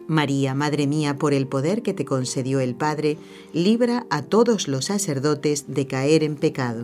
María, 0.08 0.54
Madre 0.54 0.86
mía, 0.86 1.18
por 1.18 1.34
el 1.34 1.48
poder 1.48 1.82
que 1.82 1.94
te 1.94 2.06
concedió 2.06 2.60
el 2.60 2.76
Padre, 2.76 3.18
libra 3.54 4.06
a 4.10 4.22
todos 4.22 4.68
los 4.68 4.86
sacerdotes 4.86 5.66
de 5.68 5.88
caer 5.88 6.24
en 6.24 6.36
pecado. 6.36 6.84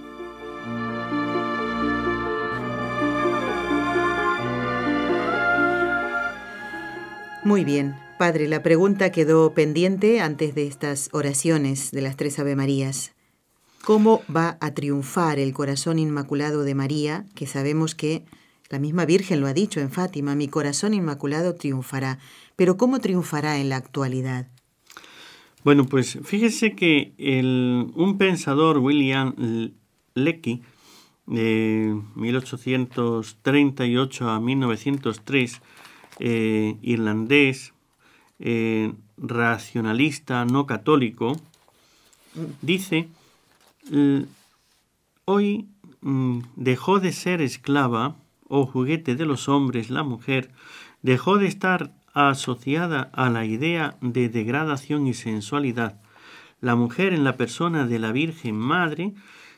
Muy 7.43 7.65
bien, 7.65 7.95
Padre, 8.19 8.47
la 8.47 8.61
pregunta 8.61 9.11
quedó 9.11 9.55
pendiente 9.55 10.21
antes 10.21 10.53
de 10.53 10.67
estas 10.67 11.09
oraciones 11.11 11.89
de 11.89 12.01
las 12.01 12.15
tres 12.15 12.37
Ave 12.37 12.55
Marías. 12.55 13.15
¿Cómo 13.83 14.21
va 14.33 14.59
a 14.61 14.75
triunfar 14.75 15.39
el 15.39 15.51
corazón 15.51 15.97
inmaculado 15.97 16.63
de 16.63 16.75
María, 16.75 17.25
que 17.33 17.47
sabemos 17.47 17.95
que 17.95 18.25
la 18.69 18.77
misma 18.77 19.05
Virgen 19.05 19.41
lo 19.41 19.47
ha 19.47 19.53
dicho 19.53 19.79
en 19.79 19.89
Fátima, 19.89 20.35
mi 20.35 20.49
corazón 20.49 20.93
inmaculado 20.93 21.55
triunfará, 21.55 22.19
pero 22.55 22.77
¿cómo 22.77 22.99
triunfará 22.99 23.57
en 23.57 23.69
la 23.69 23.77
actualidad? 23.77 24.47
Bueno, 25.63 25.87
pues 25.87 26.19
fíjese 26.23 26.75
que 26.75 27.15
un 27.95 28.19
pensador, 28.19 28.77
William 28.77 29.33
Lecky, 30.13 30.61
de 31.25 31.99
1838 32.15 34.29
a 34.29 34.39
1903, 34.39 35.59
eh, 36.19 36.77
irlandés, 36.81 37.73
eh, 38.39 38.93
racionalista, 39.17 40.45
no 40.45 40.65
católico, 40.65 41.39
dice, 42.61 43.07
hoy 45.25 45.67
mm, 46.01 46.39
dejó 46.55 46.99
de 46.99 47.11
ser 47.11 47.41
esclava 47.41 48.15
o 48.47 48.65
juguete 48.65 49.15
de 49.15 49.25
los 49.25 49.47
hombres 49.47 49.89
la 49.89 50.03
mujer, 50.03 50.51
dejó 51.01 51.37
de 51.37 51.47
estar 51.47 51.93
asociada 52.13 53.09
a 53.13 53.29
la 53.29 53.45
idea 53.45 53.95
de 54.01 54.29
degradación 54.29 55.07
y 55.07 55.13
sensualidad. 55.13 56.01
La 56.59 56.75
mujer 56.75 57.13
en 57.13 57.23
la 57.23 57.37
persona 57.37 57.87
de 57.87 57.99
la 57.99 58.11
Virgen 58.11 58.55
Madre 58.55 59.13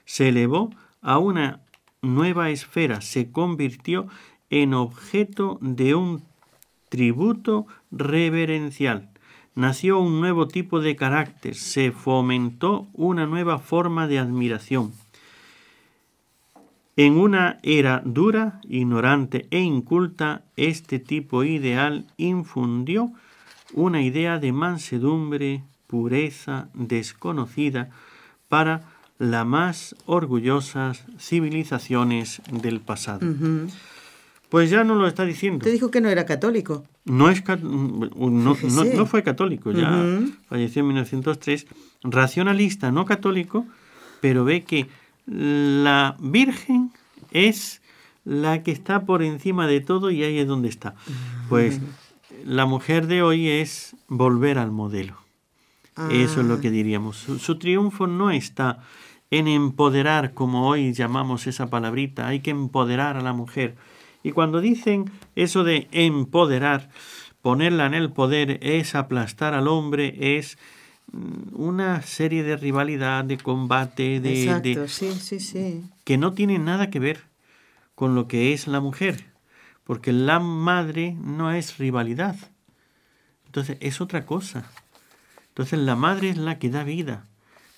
se 0.06 0.30
elevó 0.30 0.70
a 1.02 1.18
una 1.18 1.62
nueva 2.02 2.50
esfera, 2.50 3.02
se 3.02 3.32
convirtió 3.32 4.08
en 4.50 4.74
objeto 4.74 5.58
de 5.62 5.96
un 5.96 6.24
tributo 6.94 7.66
reverencial. 7.90 9.10
Nació 9.56 9.98
un 9.98 10.22
nuevo 10.22 10.48
tipo 10.48 10.80
de 10.80 10.96
carácter, 10.96 11.56
se 11.56 11.92
fomentó 11.92 12.88
una 12.94 13.26
nueva 13.26 13.58
forma 13.58 14.08
de 14.08 14.20
admiración. 14.20 14.94
En 16.96 17.18
una 17.18 17.58
era 17.64 18.04
dura, 18.06 18.62
ignorante 18.70 19.48
e 19.50 19.60
inculta, 19.62 20.44
este 20.56 21.00
tipo 21.00 21.44
ideal 21.44 22.06
infundió 22.18 23.12
una 23.74 24.04
idea 24.04 24.38
de 24.38 24.52
mansedumbre, 24.52 25.64
pureza 25.88 26.70
desconocida 26.76 27.90
para 28.50 28.84
las 29.18 29.48
más 29.48 29.96
orgullosas 30.06 31.06
civilizaciones 31.18 32.44
del 32.52 32.82
pasado. 32.82 33.26
Pues 34.54 34.70
ya 34.70 34.84
no 34.84 34.94
lo 34.94 35.08
está 35.08 35.26
diciendo. 35.26 35.64
Te 35.64 35.72
dijo 35.72 35.90
que 35.90 36.00
no 36.00 36.10
era 36.10 36.28
católico. 36.28 36.84
No, 37.06 37.28
es, 37.32 37.44
no, 37.64 38.12
no, 38.14 39.06
fue 39.08 39.24
católico, 39.24 39.72
ya 39.72 40.20
falleció 40.48 40.82
en 40.82 40.90
1903. 40.90 41.66
Racionalista, 42.04 42.92
no 42.92 43.04
católico, 43.06 43.66
pero 44.22 44.46
ve 44.46 44.62
que 44.62 44.86
la 45.26 46.18
Virgen 46.20 46.92
es 47.32 47.82
la 48.26 48.62
que 48.62 48.70
está 48.70 49.08
por 49.08 49.24
encima 49.24 49.66
de 49.66 49.82
todo 49.82 50.12
y 50.12 50.22
ahí 50.22 50.38
es 50.38 50.48
donde 50.48 50.70
está. 50.70 50.94
Pues 51.50 51.80
la 52.46 52.68
mujer 52.68 53.08
de 53.08 53.24
hoy 53.24 53.50
es 53.50 53.96
volver 54.08 54.60
al 54.60 54.70
modelo. 54.70 55.18
Eso 56.12 56.42
es 56.42 56.46
lo 56.46 56.62
que 56.62 56.68
ah. 56.68 56.72
diríamos. 56.72 57.18
su, 57.18 57.58
triunfo 57.58 58.06
no 58.06 58.30
está 58.30 58.84
en 59.32 59.48
empoderar, 59.48 60.36
como 60.36 60.68
hoy 60.68 60.94
llamamos 60.94 61.48
esa 61.48 61.72
palabrita, 61.72 62.28
hay 62.28 62.42
que 62.42 62.52
empoderar 62.52 63.18
a 63.18 63.22
la 63.22 63.34
mujer 63.34 63.74
y 64.24 64.32
cuando 64.32 64.62
dicen 64.62 65.12
eso 65.36 65.64
de 65.64 65.88
empoderar, 65.92 66.90
ponerla 67.42 67.86
en 67.86 67.94
el 67.94 68.12
poder, 68.12 68.60
es 68.62 68.96
aplastar 68.96 69.54
al 69.54 69.68
hombre, 69.68 70.38
es 70.38 70.58
mm, 71.12 71.62
una 71.62 72.02
serie 72.02 72.42
de 72.44 72.56
rivalidad, 72.56 73.26
de 73.26 73.38
combate, 73.38 74.22
de, 74.22 74.44
Exacto, 74.44 74.88
sí, 74.88 75.12
sí, 75.20 75.40
sí. 75.40 75.84
que 76.06 76.18
no 76.18 76.34
tiene 76.34 76.58
nada 76.58 76.90
que 76.90 77.00
ver 77.00 77.26
con 77.96 78.16
lo 78.16 78.28
que 78.30 78.54
es 78.54 78.68
la 78.68 78.80
mujer, 78.80 79.26
porque 79.84 80.14
la 80.14 80.40
madre 80.40 81.18
no 81.22 81.52
es 81.52 81.78
rivalidad. 81.78 82.38
Entonces 83.46 83.78
es 83.82 84.02
otra 84.02 84.26
cosa. 84.26 84.72
Entonces 85.50 85.78
la 85.80 85.96
madre 85.96 86.30
es 86.30 86.38
la 86.38 86.58
que 86.58 86.70
da 86.70 86.84
vida 86.84 87.28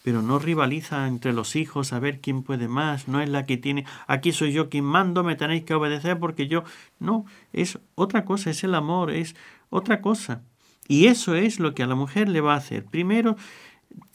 pero 0.05 0.21
no 0.21 0.37
rivaliza 0.37 1.07
entre 1.07 1.33
los 1.33 1.55
hijos 1.55 1.91
a 1.91 1.97
ver 1.97 2.21
quién 2.21 2.43
puede 2.43 2.67
más, 2.67 3.07
no 3.07 3.21
es 3.21 3.29
la 3.29 3.47
que 3.47 3.57
tiene, 3.57 3.85
aquí 4.05 4.33
soy 4.33 4.53
yo 4.53 4.69
quien 4.69 4.85
mando, 4.85 5.23
me 5.23 5.35
tenéis 5.35 5.63
que 5.63 5.73
obedecer 5.73 6.19
porque 6.19 6.47
yo, 6.47 6.63
no, 6.99 7.25
es 7.53 7.79
otra 7.95 8.23
cosa, 8.23 8.51
es 8.51 8.63
el 8.63 8.75
amor, 8.75 9.09
es 9.09 9.35
otra 9.71 10.01
cosa. 10.01 10.43
Y 10.87 11.07
eso 11.07 11.33
es 11.33 11.59
lo 11.59 11.73
que 11.73 11.81
a 11.81 11.87
la 11.87 11.95
mujer 11.95 12.29
le 12.29 12.39
va 12.39 12.53
a 12.53 12.57
hacer. 12.57 12.85
Primero, 12.85 13.35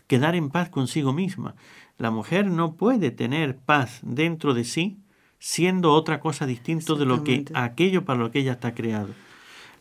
quedar 0.06 0.36
en 0.36 0.50
paz 0.50 0.68
consigo 0.68 1.12
misma. 1.12 1.56
La 1.98 2.12
mujer 2.12 2.46
no 2.46 2.74
puede 2.74 3.10
tener 3.10 3.56
paz 3.56 3.98
dentro 4.02 4.54
de 4.54 4.62
sí 4.62 4.96
siendo 5.40 5.92
otra 5.92 6.20
cosa 6.20 6.46
distinto 6.46 6.94
de 6.94 7.04
lo 7.04 7.24
que 7.24 7.46
aquello 7.52 8.04
para 8.04 8.20
lo 8.20 8.30
que 8.30 8.38
ella 8.38 8.52
está 8.52 8.74
creado. 8.76 9.08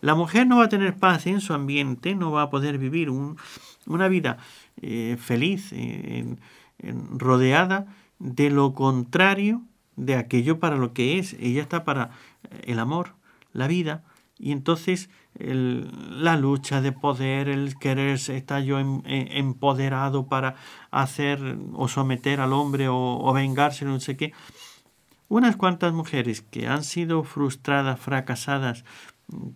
La 0.01 0.15
mujer 0.15 0.47
no 0.47 0.57
va 0.57 0.63
a 0.63 0.69
tener 0.69 0.95
paz 0.95 1.27
en 1.27 1.39
su 1.39 1.53
ambiente, 1.53 2.15
no 2.15 2.31
va 2.31 2.43
a 2.43 2.49
poder 2.49 2.79
vivir 2.79 3.11
una 3.85 4.07
vida 4.07 4.37
eh, 4.81 5.17
feliz, 5.19 5.71
eh, 5.73 6.35
rodeada 7.11 7.87
de 8.19 8.49
lo 8.49 8.73
contrario 8.73 9.61
de 9.95 10.15
aquello 10.15 10.59
para 10.59 10.77
lo 10.77 10.93
que 10.93 11.19
es. 11.19 11.33
Ella 11.39 11.61
está 11.61 11.83
para 11.83 12.11
el 12.63 12.79
amor, 12.79 13.15
la 13.53 13.67
vida, 13.67 14.03
y 14.37 14.51
entonces 14.51 15.09
la 15.35 16.37
lucha 16.37 16.81
de 16.81 16.91
poder, 16.91 17.49
el 17.49 17.77
querer 17.77 18.15
estar 18.15 18.63
yo 18.63 18.79
empoderado 18.79 20.27
para 20.27 20.55
hacer 20.91 21.57
o 21.73 21.87
someter 21.87 22.39
al 22.39 22.53
hombre 22.53 22.87
o 22.89 23.31
vengarse, 23.33 23.85
no 23.85 23.99
sé 23.99 24.15
qué. 24.17 24.33
Unas 25.29 25.57
cuantas 25.57 25.93
mujeres 25.93 26.41
que 26.41 26.67
han 26.67 26.83
sido 26.83 27.23
frustradas, 27.23 27.99
fracasadas, 27.99 28.83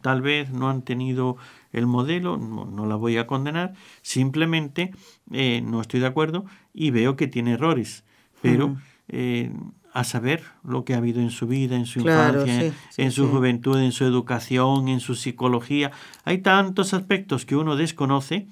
tal 0.02 0.22
vez 0.22 0.52
no 0.52 0.70
han 0.70 0.84
tenido 0.84 1.38
el 1.72 1.88
modelo, 1.88 2.38
no, 2.38 2.86
la 2.86 2.96
voy 2.96 3.18
a 3.18 3.28
condenar, 3.28 3.74
simplemente 4.02 4.92
eh, 5.32 5.62
no 5.62 5.82
estoy 5.82 6.00
de 6.00 6.08
acuerdo 6.08 6.46
y 6.74 6.92
veo 6.92 7.16
que 7.16 7.28
tiene 7.28 7.54
errores, 7.54 8.04
pero 8.42 8.78
eh, 9.08 9.52
a 9.94 10.04
saber 10.04 10.44
lo 10.64 10.86
que 10.86 10.94
ha 10.94 10.98
habido 10.98 11.22
en 11.22 11.30
su 11.30 11.48
vida, 11.48 11.76
en 11.76 11.86
su 11.86 12.00
infancia, 12.00 12.74
en 12.98 13.12
su 13.12 13.30
juventud, 13.30 13.78
en 13.78 13.92
su 13.92 14.06
educación, 14.06 14.88
en 14.88 15.00
su 15.00 15.14
psicología. 15.14 15.92
Hay 16.26 16.40
tantos 16.40 16.96
aspectos 16.96 17.46
que 17.46 17.56
uno 17.56 17.76
desconoce. 17.76 18.48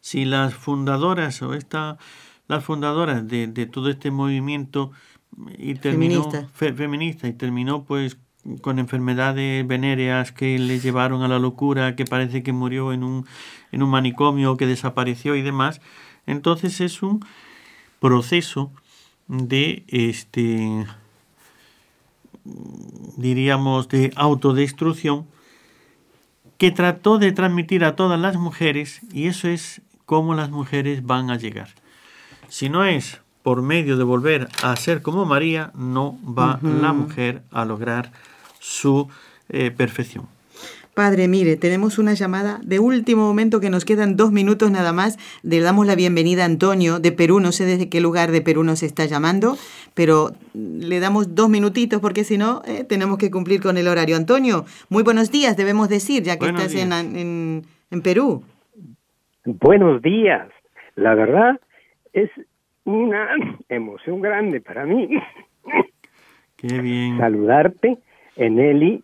Si 0.00 0.24
las 0.24 0.54
fundadoras 0.54 1.42
o 1.42 1.52
esta, 1.52 1.98
las 2.46 2.64
fundadoras 2.64 3.28
de, 3.28 3.48
todo 3.66 3.90
este 3.90 4.10
movimiento 4.10 4.90
y 5.58 5.74
terminó 5.74 6.30
feminista. 6.30 6.74
feminista 6.74 7.28
y 7.28 7.34
terminó 7.34 7.84
pues 7.84 8.16
con 8.60 8.78
enfermedades 8.78 9.66
venéreas 9.66 10.32
que 10.32 10.58
le 10.58 10.80
llevaron 10.80 11.22
a 11.22 11.28
la 11.28 11.38
locura, 11.38 11.96
que 11.96 12.04
parece 12.04 12.42
que 12.42 12.52
murió 12.52 12.92
en 12.92 13.04
un, 13.04 13.26
en 13.72 13.82
un 13.82 13.90
manicomio, 13.90 14.56
que 14.56 14.66
desapareció 14.66 15.36
y 15.36 15.42
demás. 15.42 15.80
Entonces 16.26 16.80
es 16.80 17.02
un 17.02 17.24
proceso 18.00 18.70
de 19.26 19.84
este 19.88 20.86
diríamos 23.16 23.88
de 23.88 24.12
autodestrucción 24.16 25.26
que 26.56 26.70
trató 26.70 27.18
de 27.18 27.32
transmitir 27.32 27.84
a 27.84 27.94
todas 27.94 28.18
las 28.18 28.36
mujeres 28.36 29.00
y 29.12 29.26
eso 29.26 29.48
es 29.48 29.82
cómo 30.06 30.34
las 30.34 30.50
mujeres 30.50 31.04
van 31.04 31.30
a 31.30 31.36
llegar. 31.36 31.68
Si 32.48 32.68
no 32.68 32.84
es 32.84 33.20
por 33.42 33.62
medio 33.62 33.96
de 33.96 34.04
volver 34.04 34.48
a 34.62 34.74
ser 34.76 35.02
como 35.02 35.24
María, 35.24 35.70
no 35.74 36.18
va 36.24 36.58
la 36.62 36.92
mujer 36.92 37.42
a 37.52 37.64
lograr 37.64 38.12
su 38.60 39.08
eh, 39.48 39.70
perfección. 39.70 40.26
Padre, 40.98 41.28
mire, 41.28 41.56
tenemos 41.56 41.98
una 41.98 42.14
llamada 42.14 42.58
de 42.64 42.80
último 42.80 43.22
momento 43.22 43.60
que 43.60 43.70
nos 43.70 43.84
quedan 43.84 44.16
dos 44.16 44.32
minutos 44.32 44.68
nada 44.72 44.92
más. 44.92 45.16
Le 45.44 45.60
damos 45.60 45.86
la 45.86 45.94
bienvenida 45.94 46.42
a 46.42 46.46
Antonio 46.46 46.98
de 46.98 47.12
Perú. 47.12 47.38
No 47.38 47.52
sé 47.52 47.66
desde 47.66 47.88
qué 47.88 48.00
lugar 48.00 48.32
de 48.32 48.40
Perú 48.40 48.64
nos 48.64 48.82
está 48.82 49.04
llamando, 49.06 49.56
pero 49.94 50.32
le 50.54 50.98
damos 50.98 51.36
dos 51.36 51.48
minutitos 51.48 52.00
porque 52.00 52.24
si 52.24 52.36
no, 52.36 52.62
eh, 52.66 52.82
tenemos 52.82 53.18
que 53.18 53.30
cumplir 53.30 53.62
con 53.62 53.78
el 53.78 53.86
horario. 53.86 54.16
Antonio, 54.16 54.64
muy 54.88 55.04
buenos 55.04 55.30
días, 55.30 55.56
debemos 55.56 55.88
decir, 55.88 56.24
ya 56.24 56.36
que 56.36 56.46
estás 56.46 56.74
en, 56.74 56.92
en, 56.92 57.62
en 57.92 58.02
Perú. 58.02 58.42
Buenos 59.44 60.02
días. 60.02 60.48
La 60.96 61.14
verdad 61.14 61.60
es 62.12 62.28
una 62.82 63.28
emoción 63.68 64.20
grande 64.20 64.60
para 64.60 64.84
mí. 64.84 65.08
Qué 66.56 66.80
bien. 66.80 67.18
Saludarte, 67.18 67.98
Eneli, 68.38 69.02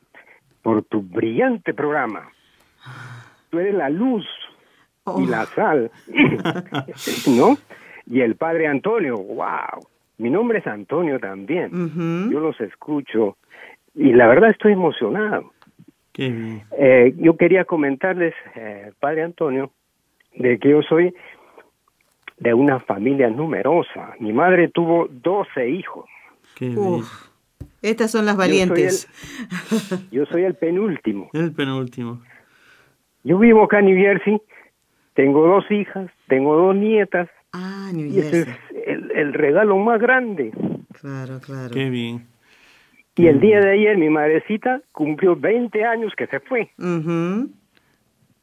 por 0.62 0.82
tu 0.84 1.02
brillante 1.02 1.74
programa. 1.74 2.30
Tú 3.50 3.58
eres 3.58 3.74
la 3.74 3.90
luz 3.90 4.26
y 5.18 5.26
la 5.26 5.42
oh. 5.42 5.46
sal, 5.46 5.90
¿no? 7.28 7.58
Y 8.06 8.20
el 8.20 8.36
padre 8.36 8.66
Antonio, 8.66 9.16
wow. 9.16 9.86
Mi 10.18 10.30
nombre 10.30 10.58
es 10.60 10.66
Antonio 10.66 11.18
también. 11.18 12.30
Yo 12.30 12.40
los 12.40 12.58
escucho 12.60 13.36
y 13.94 14.12
la 14.12 14.26
verdad 14.26 14.50
estoy 14.50 14.72
emocionado. 14.72 15.52
Eh, 16.16 17.14
yo 17.18 17.36
quería 17.36 17.64
comentarles, 17.64 18.34
eh, 18.54 18.92
padre 19.00 19.22
Antonio, 19.22 19.70
de 20.36 20.58
que 20.58 20.70
yo 20.70 20.82
soy 20.82 21.14
de 22.38 22.54
una 22.54 22.80
familia 22.80 23.28
numerosa. 23.28 24.14
Mi 24.20 24.32
madre 24.32 24.68
tuvo 24.68 25.08
12 25.10 25.68
hijos. 25.70 26.06
Estas 27.82 28.10
son 28.10 28.24
las 28.24 28.36
valientes. 28.36 29.08
Yo 30.10 30.24
soy 30.26 30.44
el, 30.44 30.54
penúltimo. 30.54 31.28
El 31.34 31.52
penúltimo. 31.52 32.22
Yo 33.24 33.38
vivo 33.38 33.64
acá 33.64 33.80
en 33.80 33.86
New 33.86 33.96
Jersey, 33.96 34.40
tengo 35.14 35.46
dos 35.46 35.70
hijas, 35.70 36.10
tengo 36.28 36.56
dos 36.56 36.74
nietas. 36.76 37.28
Ah, 37.52 37.90
New 37.92 38.12
Jersey. 38.12 38.40
ese 38.40 38.50
es 38.50 38.98
el, 39.14 39.34
regalo 39.34 39.76
más 39.76 40.00
grande. 40.00 40.52
Claro, 41.00 41.40
claro. 41.40 41.72
Qué 41.72 41.90
bien. 41.90 42.26
Y 43.16 43.26
el 43.28 43.40
día 43.40 43.60
de 43.60 43.70
ayer 43.72 43.96
mi 43.96 44.08
madrecita 44.08 44.82
cumplió 44.92 45.36
20 45.36 45.84
años 45.84 46.12
que 46.16 46.26
se 46.26 46.40
fue. 46.40 46.70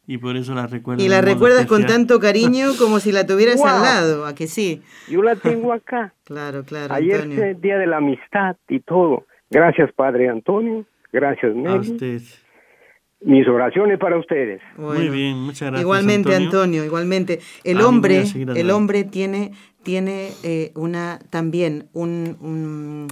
Y 0.08 0.18
por 0.18 0.36
eso 0.36 0.54
la 0.54 0.68
recuerdas. 0.68 1.06
Y 1.06 1.10
la 1.10 1.22
recuerdas 1.22 1.66
con 1.68 1.86
tanto 1.86 2.20
cariño 2.20 2.72
como 2.78 3.00
si 3.00 3.12
la 3.12 3.26
tuvieras 3.26 3.62
al 3.62 3.82
lado, 3.82 4.26
¿a 4.26 4.36
que 4.36 4.48
sí? 4.48 4.82
Yo 5.08 5.22
la 5.22 5.36
tengo 5.36 5.72
acá. 5.74 6.14
claro, 6.26 6.64
claro. 6.64 6.94
Ayer 6.94 7.30
fue 7.34 7.52
el 7.52 7.62
día 7.62 7.78
de 7.78 7.88
la 7.88 7.98
amistad 7.98 8.58
y 8.68 8.80
todo. 8.80 9.26
Gracias, 9.50 9.92
Padre 9.94 10.30
Antonio. 10.30 10.86
Gracias, 11.12 11.56
Meli. 11.56 11.68
A 11.68 11.76
usted. 11.76 12.22
Mis 13.24 13.48
oraciones 13.48 14.00
para 14.00 14.18
ustedes. 14.18 14.62
Muy 14.78 15.10
bien, 15.10 15.38
muchas 15.38 15.70
gracias. 15.70 15.82
Igualmente, 15.82 16.36
Antonio, 16.36 16.84
igualmente. 16.84 17.40
El 17.64 17.82
hombre, 17.82 18.24
el 18.34 18.72
hombre 18.72 19.04
tiene, 19.04 19.52
tiene 19.84 20.30
eh, 20.42 20.72
una 20.74 21.20
también 21.30 21.88
un, 21.94 23.08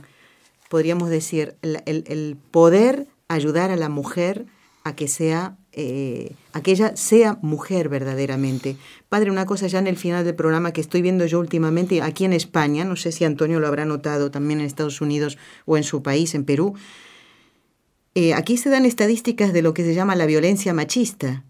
podríamos 0.67 1.09
decir, 1.09 1.53
el, 1.61 1.77
el, 1.85 2.37
poder 2.49 3.05
ayudar 3.27 3.69
a 3.69 3.75
la 3.75 3.89
mujer 3.89 4.45
a 4.83 4.95
que 4.95 5.07
sea 5.07 5.57
eh, 5.71 6.33
a 6.53 6.61
que 6.61 6.71
ella 6.71 6.95
sea 6.95 7.37
mujer 7.41 7.89
verdaderamente. 7.89 8.75
Padre, 9.07 9.29
una 9.29 9.45
cosa 9.45 9.67
ya 9.67 9.79
en 9.79 9.87
el 9.87 9.97
final 9.97 10.25
del 10.25 10.35
programa 10.35 10.73
que 10.73 10.81
estoy 10.81 11.01
viendo 11.01 11.25
yo 11.25 11.39
últimamente 11.39 12.01
aquí 12.01 12.25
en 12.25 12.33
España, 12.33 12.85
no 12.85 12.95
sé 12.95 13.11
si 13.11 13.23
Antonio 13.23 13.59
lo 13.59 13.67
habrá 13.67 13.85
notado 13.85 14.31
también 14.31 14.59
en 14.59 14.65
Estados 14.65 14.99
Unidos 14.99 15.37
o 15.65 15.77
en 15.77 15.83
su 15.83 16.01
país, 16.01 16.33
en 16.33 16.43
Perú, 16.43 16.73
eh, 18.15 18.33
aquí 18.33 18.57
se 18.57 18.69
dan 18.69 18.85
estadísticas 18.85 19.53
de 19.53 19.61
lo 19.61 19.73
que 19.73 19.83
se 19.83 19.93
llama 19.93 20.15
la 20.15 20.25
violencia 20.25 20.73
machista. 20.73 21.45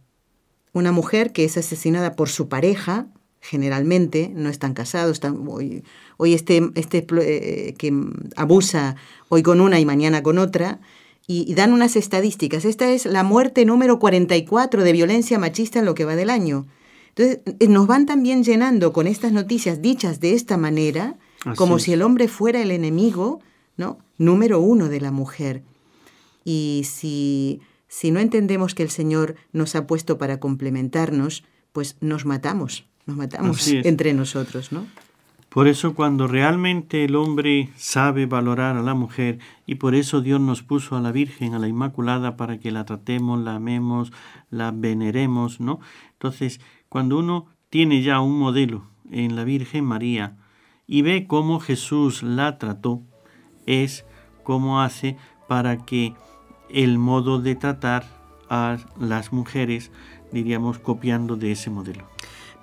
Una 0.74 0.92
mujer 0.92 1.32
que 1.32 1.46
es 1.46 1.58
asesinada 1.58 2.16
por 2.16 2.30
su 2.30 2.50
pareja, 2.50 3.08
generalmente, 3.42 4.32
no 4.36 4.50
están 4.50 4.74
casados, 4.74 5.22
hoy, 5.48 5.84
hoy 6.18 6.34
este, 6.34 6.70
este 6.76 7.08
eh, 7.22 7.74
que 7.78 7.94
abusa 8.36 8.98
hoy 9.30 9.44
con 9.44 9.62
una 9.62 9.80
y 9.80 9.86
mañana 9.86 10.22
con 10.22 10.38
otra, 10.38 10.82
y, 11.32 11.54
dan 11.54 11.74
unas 11.74 11.96
estadísticas. 11.96 12.66
Esta 12.66 12.90
es 12.90 13.06
la 13.06 13.22
muerte 13.22 13.64
número 13.64 14.00
44 14.00 14.84
de 14.84 14.92
violencia 14.92 15.38
machista 15.38 15.78
en 15.78 15.86
lo 15.86 15.94
que 15.94 16.04
va 16.04 16.16
del 16.16 16.32
año. 16.32 16.66
Entonces, 17.10 17.42
eh, 17.60 17.68
nos 17.68 17.86
van 17.86 18.08
también 18.08 18.44
llenando 18.44 18.92
con 18.94 19.06
estas 19.06 19.32
noticias 19.32 19.80
dichas 19.80 20.20
de 20.20 20.34
esta 20.34 20.58
manera, 20.58 21.18
como 21.56 21.78
si 21.78 21.94
el 21.94 22.02
hombre 22.02 22.28
fuera 22.30 22.64
el 22.64 22.72
enemigo, 22.72 23.42
¿no? 23.78 24.00
Número 24.18 24.60
uno 24.60 24.90
de 24.90 25.02
la 25.02 25.12
mujer. 25.12 25.62
Y 26.44 26.82
si, 26.90 27.62
si 27.88 28.10
no 28.10 28.20
entendemos 28.20 28.74
que 28.74 28.82
el 28.82 28.90
Señor 28.90 29.36
nos 29.54 29.76
ha 29.76 29.86
puesto 29.86 30.18
para 30.18 30.40
complementarnos, 30.40 31.44
pues 31.74 31.96
nos 32.02 32.26
matamos, 32.26 32.86
nos 33.06 33.18
matamos 33.18 33.68
entre 33.68 34.16
nosotros, 34.16 34.72
¿no? 34.72 34.88
Por 35.50 35.68
eso 35.68 35.96
cuando 35.96 36.28
realmente 36.28 37.04
el 37.04 37.16
hombre 37.16 37.70
sabe 37.76 38.28
valorar 38.28 38.78
a 38.78 38.84
la 38.84 38.94
mujer 38.94 39.40
y 39.66 39.76
por 39.76 39.96
eso 39.96 40.22
Dios 40.22 40.40
nos 40.40 40.62
puso 40.62 40.96
a 40.96 41.02
la 41.02 41.12
Virgen, 41.12 41.56
a 41.56 41.60
la 41.60 41.68
Inmaculada, 41.68 42.38
para 42.38 42.60
que 42.60 42.72
la 42.72 42.86
tratemos, 42.86 43.40
la 43.40 43.56
amemos, 43.56 44.14
la 44.52 44.72
veneremos, 44.72 45.60
¿no? 45.60 45.80
Entonces, 46.14 46.62
cuando 46.88 47.18
uno 47.18 47.48
tiene 47.72 48.04
ya 48.04 48.20
un 48.20 48.38
modelo 48.38 48.84
en 49.10 49.36
la 49.36 49.44
Virgen 49.44 49.86
María 49.86 50.38
y 50.86 51.02
ve 51.02 51.26
cómo 51.28 51.60
Jesús 51.60 52.22
la 52.22 52.60
trató, 52.60 53.02
es 53.66 54.06
cómo 54.44 54.82
hace 54.82 55.18
para 55.48 55.84
que 55.84 56.14
el 56.70 57.00
modo 57.00 57.42
de 57.42 57.56
tratar 57.56 58.06
a 58.50 58.78
las 59.00 59.34
mujeres, 59.34 59.92
diríamos, 60.32 60.78
copiando 60.78 61.36
de 61.36 61.54
ese 61.54 61.72
modelo. 61.72 62.06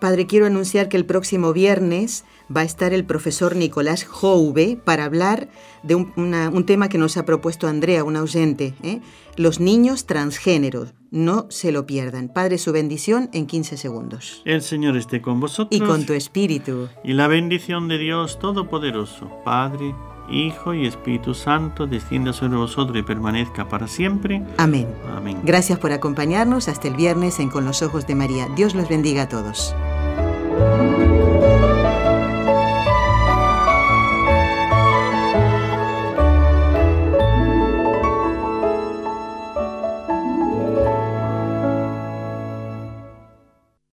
Padre, 0.01 0.26
quiero 0.26 0.47
anunciar 0.47 0.88
que 0.88 0.97
el 0.97 1.07
próximo 1.07 1.53
viernes 1.53 2.24
va 2.55 2.61
a 2.61 2.64
estar 2.64 2.92
el 2.92 3.05
profesor 3.05 3.57
Nicolás 3.57 4.05
Jouve 4.05 4.76
para 4.76 5.05
hablar 5.05 5.49
de 5.82 5.94
un, 5.94 6.64
tema 6.66 6.88
que 6.88 6.99
nos 6.99 7.16
ha 7.16 7.24
propuesto 7.24 7.66
Andrea, 7.66 8.05
un 8.05 8.16
ausente, 8.16 8.74
¿eh? 8.82 9.01
los 9.36 9.59
niños 9.59 10.07
transgéneros. 10.07 10.92
No 11.11 11.47
se 11.49 11.72
lo 11.72 11.86
pierdan. 11.86 12.28
Padre, 12.28 12.59
su 12.59 12.72
bendición 12.72 13.30
en 13.32 13.47
15 13.47 13.76
segundos. 13.78 14.42
El 14.44 14.61
Señor 14.61 14.97
esté 14.97 15.22
con 15.22 15.40
vosotros. 15.40 15.80
Y 15.80 15.82
con 15.82 16.05
tu 16.05 16.12
espíritu. 16.12 16.88
Y 17.03 17.14
la 17.14 17.28
bendición 17.28 17.88
de 17.88 17.97
Dios 17.97 18.38
Todopoderoso, 18.38 19.30
Padre, 19.44 19.94
Hijo 20.29 20.74
y 20.74 20.87
Espíritu 20.87 21.35
Santo, 21.35 21.87
descienda 21.87 22.33
sobre 22.33 22.57
vosotros 22.57 22.97
y 22.99 23.03
permanezca 23.03 23.68
para 23.68 23.87
siempre. 23.89 24.43
Amén. 24.57 24.87
Amén. 25.16 25.39
Gracias 25.43 25.79
por 25.79 25.93
acompañarnos 25.93 26.68
hasta 26.68 26.89
el 26.89 26.95
viernes 26.95 27.41
en 27.41 27.51
Con 27.51 27.64
los 27.64 27.83
Ojos 27.83 28.07
de 28.07 28.14
María. 28.14 28.49
Dios 28.57 28.74
los 28.74 28.89
bendiga 28.89 29.22
a 29.22 29.29
todos. 29.29 29.74